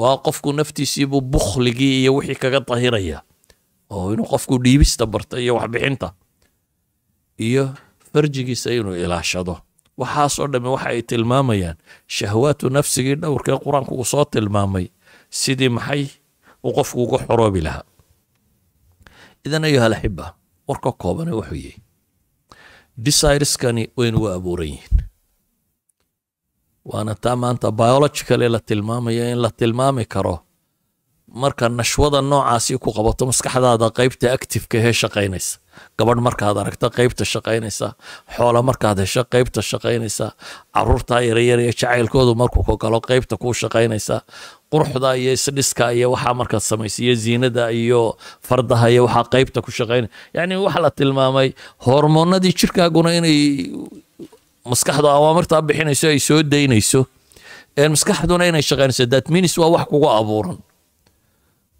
waa 0.00 0.16
qofku 0.26 0.52
naftiisiibuu 0.54 1.20
bukhligii 1.20 2.02
iyo 2.06 2.14
wixii 2.14 2.38
kaga 2.42 2.60
dahiraya 2.62 3.18
oo 3.90 4.12
inuu 4.14 4.24
qofku 4.32 4.54
dhiibista 4.62 5.06
barta 5.06 5.36
iyo 5.42 5.56
waxbixinta 5.58 6.08
iyo 7.38 7.74
farjigiisa 8.12 8.70
inuu 8.72 8.94
ilaashado. 8.94 9.58
Waxaasoo 9.98 10.46
dhamme 10.46 10.68
waxa 10.68 10.88
ay 10.94 11.02
tilmaamayaan 11.02 11.76
shahwaatu 12.06 12.70
nafsigii 12.70 13.14
dhowrkee 13.20 13.58
qur'aanku 13.64 13.94
uu 13.98 14.04
soo 14.12 14.24
tilmaamay 14.24 14.86
sidii 15.30 15.68
maxay 15.68 16.06
uu 16.64 16.72
qofku 16.76 17.02
uga 17.04 17.18
xoroobi 17.26 17.60
lahaa. 17.66 17.84
Idan 19.46 19.64
ayuha 19.64 19.86
alaxiba 19.86 20.26
warka 20.68 20.92
koobane 20.92 21.32
wuxuu 21.36 21.54
yihi 21.58 21.76
desireskani 22.96 23.88
waynu 23.96 24.26
abuuran 24.34 24.66
yihiin 24.66 24.98
waana 26.84 27.14
taa 27.14 27.36
maanta 27.36 27.72
biologicale 27.72 28.48
la 28.48 28.60
tilmaamayo 28.60 29.24
in 29.32 29.42
la 29.42 29.50
tilmaami 29.50 30.04
karo. 30.04 30.38
Marka 31.32 31.68
nashwada 31.68 32.20
noocaasi 32.22 32.78
ku 32.82 32.90
qabato 32.92 33.26
maskaxdaada 33.30 33.90
qaybta 33.98 34.32
activeka 34.34 34.78
hee 34.84 34.92
shaqaynaysa. 34.92 35.58
Gabadh 35.98 36.20
markaad 36.26 36.56
aragto 36.58 36.90
qaybta 36.90 37.24
shaqaynaysa 37.32 37.94
xoola 38.36 38.62
markaad 38.68 38.98
hesho 38.98 39.22
qaybta 39.24 39.62
shaqaynaysa 39.70 40.26
caruurtaa 40.74 41.20
yaryar 41.28 41.58
iyo 41.60 41.72
jacaylkoodu 41.72 42.34
markuu 42.34 42.64
ka 42.68 42.74
galo 42.82 43.00
qaybta 43.00 43.36
kuu 43.42 43.54
shaqaynaysa 43.54 44.16
quruxda 44.72 45.10
iyo 45.20 45.30
isdhiska 45.38 45.84
iyo 45.98 46.06
waxaa 46.14 46.34
markaad 46.40 46.62
samaysa 46.70 46.98
iyo 47.04 47.14
ziinada 47.22 47.64
iyo 47.82 48.00
fardaha 48.48 48.86
iyo 48.92 49.02
waxaa 49.06 49.26
qaybta 49.34 49.58
ku 49.64 49.70
shaqaynaya 49.78 50.10
yacni 50.36 50.54
waxa 50.66 50.80
la 50.84 50.90
tilmaamay 50.98 51.48
hormoonadii 51.86 52.54
jirkaaguna 52.58 53.10
inay 53.18 53.38
maskaxda 54.70 55.08
awaamirtaa 55.18 55.62
bixinayso 55.68 56.06
ay 56.12 56.18
soo 56.28 56.40
daynayso. 56.52 57.00
Maskaxduna 57.94 58.44
inay 58.50 58.62
shaqaynayso 58.70 59.04
means 59.34 59.54
waa 59.60 59.70
wax 59.74 59.84
kugu 59.90 60.08
abuuran. 60.18 60.58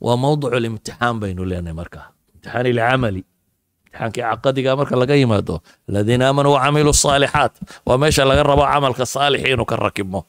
Waa 0.05 0.16
mawducu 0.22 0.59
limtixaan 0.64 1.16
baynu 1.20 1.43
leenahay 1.51 1.76
markaa 1.80 2.07
imtixaan 2.34 2.66
ilcamali 2.72 3.22
imtixaankii 3.22 4.22
caqadiga 4.30 4.72
marka 4.80 4.95
laga 5.01 5.14
yimaado 5.20 5.55
aladiina 5.88 6.24
aamanuu 6.28 6.53
wacamiluu 6.57 6.95
saalixaat 7.05 7.55
waa 7.86 7.99
meesha 8.03 8.24
laga 8.30 8.43
rabo 8.51 8.64
camalka 8.72 9.05
saalix 9.14 9.43
inuu 9.53 9.66
ka 9.70 9.76
rakibmo. 9.84 10.20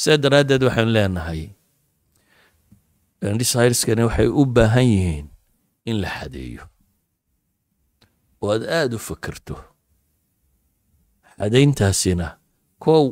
Sidaa 0.00 0.16
daraaddeed 0.24 0.62
waxaynu 0.68 0.90
leenahay 0.96 1.42
desireskani 3.20 4.02
waxay 4.08 4.28
u 4.28 4.44
baahan 4.46 4.84
yihiin 4.92 5.26
in 5.86 6.00
la 6.02 6.08
xadeeyo. 6.08 6.62
Oo 8.42 8.50
aad 8.52 8.62
aada 8.64 8.96
u 8.96 8.98
fakerto 8.98 9.54
xadayntaasina 11.38 12.26
kow 12.84 13.04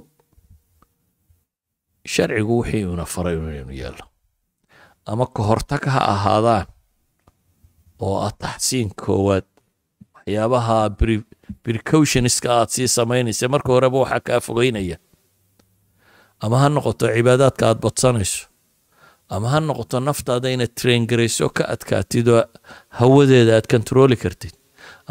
sharcigu 2.12 2.54
wixii 2.60 2.84
una 2.84 3.04
faray 3.04 3.36
inaynu 3.36 3.72
yeelno 3.80 4.04
ama 5.06 5.26
ka 5.26 5.42
hortag 5.42 5.84
ha 5.92 6.00
ahaadaan 6.14 6.66
oo 8.00 8.16
ah 8.26 8.32
taxsiin 8.32 8.90
koowaad 8.96 9.44
waxyaabaha 10.14 10.76
precautionska 11.64 12.48
aad 12.60 12.68
sii 12.74 12.88
samaynaysa 12.88 13.48
marka 13.48 13.72
horeba 13.72 13.98
waxaa 14.04 14.20
kaa 14.20 14.40
fogeynaya. 14.40 14.96
Ama 16.40 16.58
ha 16.60 16.68
noqoto 16.68 17.06
cibaadaadka 17.14 17.64
aad 17.68 17.80
badsanayso 17.84 18.47
ama 19.34 19.48
ha 19.52 19.58
noqoto 19.60 20.00
naftaada 20.00 20.48
inaad 20.54 20.72
traingarayso 20.80 21.48
ka 21.56 21.64
adkaatid 21.74 22.28
oo 22.28 22.42
hawadeeda 22.98 23.52
aad 23.58 23.66
kontarooli 23.72 24.16
kartid. 24.16 24.54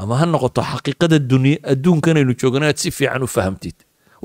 Ama 0.02 0.18
ha 0.20 0.26
noqoto 0.26 0.62
xaqiiqada 0.72 1.16
adduunkanaynu 1.72 2.34
joogno 2.42 2.66
aad 2.70 2.78
si 2.82 2.90
fiican 2.92 3.24
u 3.24 3.28
fahamtid. 3.28 3.76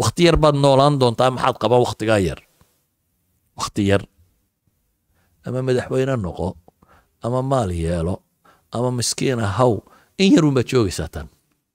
Wakhti 0.00 0.24
yar 0.26 0.36
baad 0.42 0.56
noolaan 0.56 0.98
doontaa 1.00 1.30
maxaad 1.30 1.56
qabaa 1.62 1.80
wakhtigaa 1.84 2.18
yar? 2.28 2.40
Wakhti 3.58 3.82
yar. 3.90 4.02
Ama 5.46 5.60
madaxweyne 5.62 6.16
noqo 6.16 6.48
ama 7.22 7.42
maal 7.42 7.70
yeelo 7.84 8.14
ama 8.72 8.90
miskiina 8.98 9.46
haw 9.58 9.72
in 10.18 10.32
yarun 10.34 10.54
baad 10.56 10.68
joogaysaa 10.72 11.08
tan. 11.14 11.26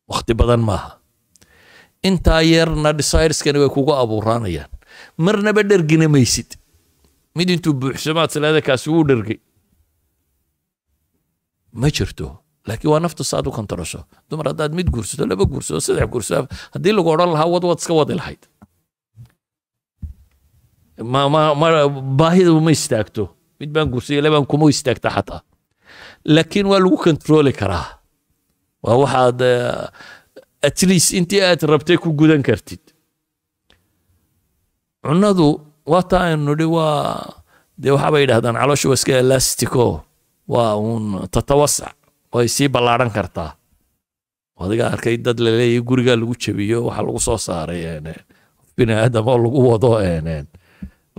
Wakhti 0.09 0.33
badan 0.33 0.61
maaha. 0.69 0.97
Intaa 2.03 2.41
yarna 2.41 2.93
desireskani 2.97 3.59
way 3.59 3.69
kugu 3.69 3.93
abuuraanayaan. 3.93 4.69
Marnaba 5.17 5.61
dhergina 5.69 6.07
maysid 6.09 6.49
mid 7.37 7.49
intuu 7.55 7.73
buuxsamaad 7.81 8.29
sileeda 8.33 8.61
kaasi 8.67 8.87
wuu 8.93 9.03
dhergay 9.09 9.39
ma 11.81 11.87
jirto 11.97 12.25
laakiin 12.67 12.91
waa 12.93 13.01
nafta 13.05 13.23
saad 13.31 13.45
u 13.49 13.51
kontarasho 13.57 14.01
dumar 14.29 14.45
haddaad 14.51 14.71
mid 14.79 14.87
guursato 14.95 15.23
laba 15.31 15.45
guursato 15.51 15.79
saddex 15.87 16.07
guursato 16.13 16.47
haddii 16.73 16.93
lagu 16.97 17.09
odhan 17.15 17.31
lahaa 17.35 17.49
wad 17.53 17.63
wad 17.69 17.79
iska 17.81 17.93
wadi 17.99 18.13
lahayd 18.21 18.43
ma 21.13 21.21
ma 22.65 22.71
istaagto 22.77 23.23
mid 23.59 23.69
baan 23.75 23.87
guursaday 23.93 24.21
labaan 24.25 24.45
kuma 24.51 24.65
istaagta 24.75 25.09
xataa 25.15 25.41
laakiin 26.35 26.65
waa 26.71 26.79
lagu 26.85 26.97
kontrooli 27.07 27.53
karaa 27.61 27.87
waa 28.85 28.97
waxaad 29.03 29.39
at 30.67 30.77
least 30.89 31.09
intii 31.19 31.41
aad 31.49 31.61
rabtay 31.73 31.97
ku 32.03 32.09
gudan 32.19 32.41
kartid 32.47 32.83
cunadu 35.05 35.47
waa 35.91 36.03
taa 36.09 36.23
aynu 36.31 36.43
nidhi 36.51 36.67
waa 36.67 37.23
dee 37.81 37.91
waxaabay 37.95 38.21
yidhahdaan 38.25 38.55
caloosha 38.61 38.87
waa 38.91 38.97
iska 38.99 39.13
elastico 39.23 39.85
waa 40.53 40.75
uun 40.75 41.05
tatawasac. 41.33 41.93
Way 42.33 42.47
sii 42.55 42.67
ballaadhan 42.69 43.09
kartaa. 43.17 43.51
Adiga 44.61 44.85
arkay 44.93 45.17
dad 45.17 45.39
la 45.39 45.51
leeyahay 45.57 45.81
gurigaa 45.87 46.17
lagu 46.19 46.35
jabiyo 46.43 46.85
waxaa 46.87 47.05
lagu 47.07 47.19
soo 47.27 47.37
saaray 47.37 47.81
bini 48.77 48.93
aadam 48.93 49.25
oo 49.27 49.37
lagu 49.43 49.59
wado 49.69 49.89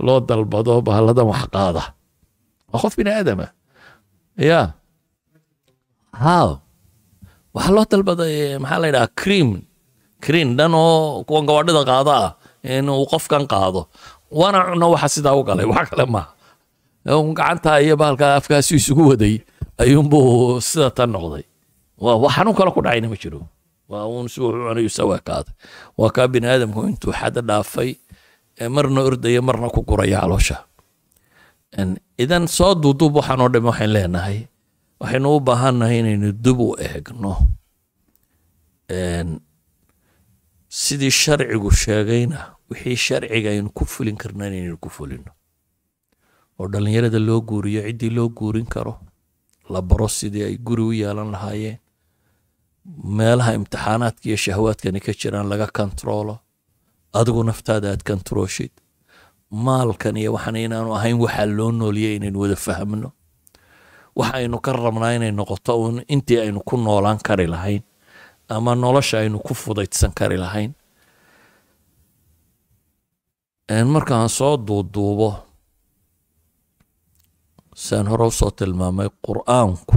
loo 0.05 0.19
dalbado 0.29 0.81
bahalladan 0.87 1.25
wax 1.31 1.43
qaada. 1.55 1.83
Waa 2.71 2.79
qof 2.83 2.93
bini 2.99 3.11
aadama 3.11 3.47
ya 4.49 4.61
haw 6.23 6.49
waxaa 7.55 7.73
loo 7.75 7.85
dalbaday 7.91 8.57
maxaa 8.63 8.79
la 8.81 8.87
yidhaha 8.87 9.09
cream. 9.21 9.49
Cream 10.23 10.49
dhan 10.57 10.71
oo 10.75 11.23
kuwan 11.27 11.45
gawadhida 11.49 11.81
qaada 11.89 12.13
ah 12.25 12.31
inuu 12.63 13.03
qofkan 13.11 13.43
qaado 13.51 13.81
waana 14.31 14.59
cuno 14.71 14.85
waxa 14.93 15.07
sidaa 15.15 15.35
u 15.39 15.43
galay 15.47 15.65
wax 15.65 15.89
kale 15.89 16.05
maaha 16.05 16.31
gacanta 17.37 17.81
iyo 17.81 17.95
bahalka 17.97 18.35
afkaasi 18.39 18.75
isugu 18.79 19.03
waday 19.11 19.35
ayuunbuu 19.81 20.61
sida 20.61 20.89
tan 20.91 21.09
noqday. 21.15 21.43
Wax 21.99 22.31
xanuun 22.35 22.55
kale 22.57 22.71
ku 22.75 22.81
dhacayna 22.85 23.07
ma 23.09 23.15
jiro. 23.21 23.41
Waa 23.89 24.05
uun 24.05 24.27
si 24.29 24.37
wuxuu 24.43 24.61
cunayu 24.69 24.89
sawakaaday 24.97 25.53
waa 25.97 26.11
kaa 26.15 26.27
bini 26.31 26.47
aadamku 26.47 26.79
intuu 26.89 27.13
xada 27.19 27.41
dhaafay 27.41 27.89
marna 28.75 29.01
ordaya 29.07 29.41
marna 29.41 29.67
ku 29.73 29.81
guraya 29.87 30.19
caloosha. 30.21 30.57
Idan 32.23 32.45
soo 32.47 32.75
duuduub 32.75 33.15
waxaan 33.17 33.41
oo 33.43 33.49
dhami 33.53 33.67
waxayn 33.71 33.91
leenahay 33.95 34.37
waxaynu 35.01 35.27
u 35.35 35.39
baahannahay 35.47 35.97
inaynu 36.03 36.29
dib 36.43 36.59
u 36.59 36.75
eegno. 36.77 37.33
Sidii 40.69 41.11
sharcigu 41.21 41.71
sheegayna 41.81 42.39
wixii 42.69 42.95
sharciga 43.05 43.49
aynu 43.49 43.69
ku 43.77 43.85
fulin 43.85 44.17
karna 44.17 44.47
inaynu 44.47 44.77
ku 44.77 44.89
fulino. 44.89 45.31
Oo 46.59 46.67
dhallinyarada 46.67 47.19
loo 47.19 47.41
guuriyo 47.41 47.81
ciddii 47.87 48.09
loo 48.17 48.29
guurin 48.29 48.65
karo 48.65 48.99
la 49.69 49.81
baro 49.81 50.07
sidii 50.07 50.43
ay 50.43 50.57
guri 50.57 50.81
u 50.83 50.91
yeelan 50.93 51.31
lahaayeen 51.31 51.77
meelaha 53.17 53.53
imtixaanaadka 53.53 54.25
iyo 54.29 54.37
shahwaadkani 54.37 54.99
ka 54.99 55.11
jiraan 55.13 55.47
laga 55.49 55.67
kontaroolo 55.67 56.35
adigu 57.13 57.43
naftaada 57.43 57.87
aad 57.91 58.03
kontarooshid 58.09 58.71
maalkan 59.51 60.17
iyo 60.17 60.33
waxaan 60.33 60.55
inaanu 60.55 60.95
ahayn 60.97 61.17
waxaa 61.23 61.45
loo 61.45 61.71
nooliyay 61.71 62.15
inaynu 62.15 62.39
wada 62.39 62.55
fahmno. 62.55 63.11
Waxa 64.15 64.33
aynu 64.37 64.57
ka 64.65 64.73
rabnaa 64.73 65.13
inay 65.17 65.31
noqoto 65.31 65.73
uun 65.81 65.97
intii 66.07 66.39
aynu 66.45 66.59
ku 66.65 66.77
noolaan 66.77 67.19
kari 67.27 67.47
lahayn 67.47 67.81
ama 68.49 68.75
nolosha 68.75 69.17
aynu 69.19 69.39
ku 69.39 69.53
fudaydsan 69.53 70.11
kari 70.19 70.37
lahayn 70.37 70.71
markaan 73.69 74.29
soo 74.29 74.57
duuduubo 74.57 75.45
saan 77.75 78.07
hore 78.07 78.25
u 78.27 78.31
soo 78.31 78.51
tilmaamay 78.51 79.09
qur'aanku. 79.25 79.95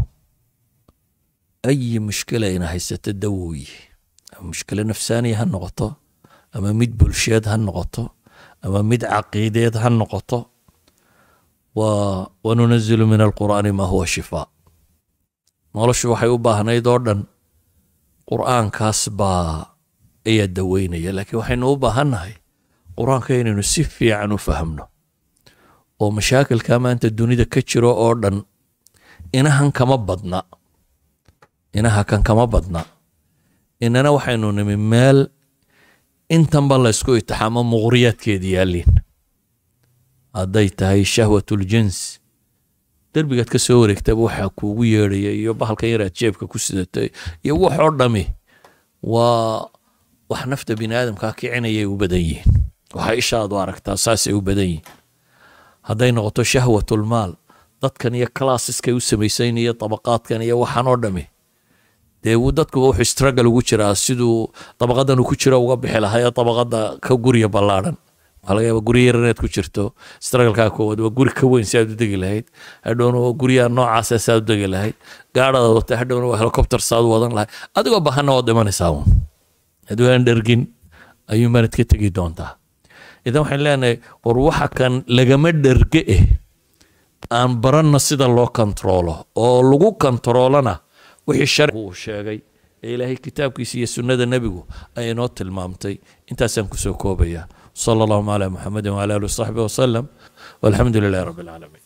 Ayi 1.68 1.98
mushkila 2.00 2.46
ina 2.48 2.66
haysato 2.66 3.12
dawooyi? 3.12 3.66
Ama 4.36 4.48
mushkilo 4.52 4.84
nafsaaniya 4.84 5.36
ha 5.38 5.44
noqoto? 5.44 5.94
Ama 6.52 6.72
mid 6.74 6.92
bulsheed 6.98 7.44
ha 7.46 7.56
noqoto? 7.56 8.10
Ama 8.62 8.82
mid 8.82 9.00
caqiideed 9.02 9.74
ha 9.82 9.88
noqoto? 9.90 10.38
Wanunazilu 12.44 13.06
min 13.06 13.20
alqur'aani 13.20 13.72
maa 13.72 13.86
huwa 13.88 14.06
shifaa. 14.06 14.46
Noloshu 15.74 16.10
waxay 16.12 16.28
u 16.28 16.38
baahnayd 16.38 16.86
oo 16.86 16.98
dhan 16.98 17.20
qur'aankaas 18.28 19.08
baa 19.10 19.72
ayaa 20.28 20.46
daweynaya 20.46 21.12
laakiin 21.16 21.38
waxaynu 21.40 21.72
u 21.72 21.76
baahannahay 21.76 22.34
qur'aanka 22.98 23.30
inaynu 23.40 23.62
si 23.72 23.84
fiican 23.84 24.32
u 24.32 24.38
fahmno 24.38 24.84
oo 26.00 26.10
mashaakilka 26.16 26.78
maanta 26.84 27.10
dunida 27.10 27.44
ka 27.52 27.60
jiro 27.68 27.90
oo 28.04 28.14
dhan 28.22 28.42
inahan 29.32 29.72
kama 29.72 29.96
badna 29.98 30.42
inaha 31.78 32.04
kan 32.04 32.22
kama 32.22 32.46
badna 32.46 32.84
inana 33.80 34.10
waxaynu 34.16 34.52
nimi 34.52 34.76
meel 34.76 35.20
intanba 36.28 36.76
laysku 36.84 37.12
itixaamo 37.20 37.60
muqriyaadkeeda 37.72 38.46
yaalliin 38.56 38.92
hadday 40.36 40.68
tahay 40.78 41.04
shahwatuljins 41.04 41.98
derbigaad 43.14 43.48
ka 43.52 43.58
soo 43.58 43.80
wareegtaba 43.82 44.20
waxaa 44.26 44.48
kuugu 44.58 44.84
yeedhaya 44.84 45.32
iyo 45.40 45.52
bahalkan 45.54 45.88
yaraad 45.92 46.14
jeebka 46.18 46.44
ku 46.46 46.58
sidatay 46.58 47.08
iyo 47.44 47.54
waxoo 47.60 47.90
dhami. 47.98 48.24
Waa 49.02 49.66
wax 50.30 50.46
nafta 50.46 50.72
bini 50.78 50.94
aadamkaa 50.94 51.32
kicinayay 51.36 51.84
u 51.84 51.96
badan 52.00 52.22
yihiin 52.22 52.71
waxaa 52.94 53.14
ishaadu 53.22 53.54
aragtaa 53.62 53.96
saasay 54.04 54.32
u 54.32 54.40
badan 54.40 54.64
yihiin. 54.70 54.84
Hadday 55.88 56.10
noqoto 56.16 56.42
shahwatulmaal 56.52 57.32
dadkan 57.82 58.14
iyo 58.18 58.28
classeska 58.38 58.90
u 58.94 59.00
samaysayn 59.00 59.56
iyo 59.58 59.72
dabaqaadkan 59.82 60.42
iyo 60.46 60.56
waxaan 60.62 60.86
oo 60.92 60.96
dhami. 61.02 61.24
Dee 62.22 62.36
dadku 62.58 62.78
wuxuu 62.84 63.04
struggle 63.12 63.48
ugu 63.50 63.62
jiraa 63.68 63.94
siduu 63.94 64.52
dabaqadan 64.80 65.18
uu 65.20 65.26
ku 65.30 65.34
jiro 65.36 65.58
uga 65.64 65.76
bixi 65.82 66.00
lahaa 66.04 66.20
ee 66.22 66.30
dabaqada 66.38 66.80
ka 67.04 67.14
gurya 67.24 67.48
ballaadhan. 67.48 67.96
Waxaa 68.42 68.54
laga 68.56 68.66
yaaba 68.68 68.82
gurya 68.86 69.04
yar 69.08 69.16
inaad 69.22 69.38
ku 69.42 69.48
jirto 69.54 69.84
strugglkaa 70.26 70.70
koowaad 70.76 71.00
waa 71.02 71.10
guri 71.18 71.32
ka 71.34 71.46
weyn 71.50 71.66
si 71.66 71.78
aad 71.78 71.90
u 71.90 71.96
degi 71.98 72.16
lahayd. 72.22 72.46
Hadhowna 72.86 73.18
waa 73.26 73.34
guryaha 73.40 73.68
noocaasa 73.76 74.18
si 74.22 74.30
aad 74.32 74.42
u 74.46 74.46
degi 74.54 74.66
lahayd. 74.74 74.94
Gaadhaada 75.34 75.68
wata 75.78 75.94
hadhowna 76.00 76.26
waa 76.30 76.38
helicopter 76.42 76.78
saad 76.78 77.04
wadan 77.12 77.34
lahayd. 77.34 77.50
Adigoo 77.74 78.00
bahanna 78.08 78.32
waad 78.38 78.46
dhimanaysaa 78.46 78.90
uun. 78.94 79.06
Haddii 79.90 80.10
aan 80.14 80.24
dhergin 80.26 80.62
ayuunbaanad 81.32 81.74
ka 81.74 81.84
tegi 81.90 82.10
doontaa 82.14 82.50
idan 83.26 83.42
waxaan 83.44 83.62
leenahay 83.66 83.96
war 84.24 84.38
waxa 84.48 84.68
kan 84.78 84.94
lagama 85.16 85.50
dherge 85.64 86.02
eh. 86.16 86.22
Aan 87.38 87.52
baranna 87.62 87.98
sida 87.98 88.26
loo 88.36 88.48
kontaroolo 88.58 89.14
oo 89.44 89.58
lagu 89.70 89.88
kontaroolana 90.02 90.74
wixii 91.26 91.46
sharcigu 91.56 91.80
uu 91.86 91.94
sheegay 92.04 92.38
ee 92.84 92.90
ilaahay 92.94 93.16
kitaabkiisa 93.26 93.74
iyo 93.78 93.86
sunnada 93.94 94.26
nebigu 94.32 94.62
ay 94.98 95.10
inoo 95.12 95.28
tilmaamtay 95.36 95.94
intaasaan 96.30 96.66
ku 96.72 96.76
soo 96.84 96.94
koobayaa. 97.02 97.46
Sal 97.82 97.98
allahuma 98.04 98.32
calaa 98.34 98.50
muxamedin 98.54 98.92
wacala 98.96 99.14
ali 99.16 99.24
wasaxbi 99.30 99.60
wasalam 99.66 100.06
walxamdu 100.62 100.98
lilahi 101.04 101.24
rabbi 101.30 101.42
lcaalamiin 101.46 101.80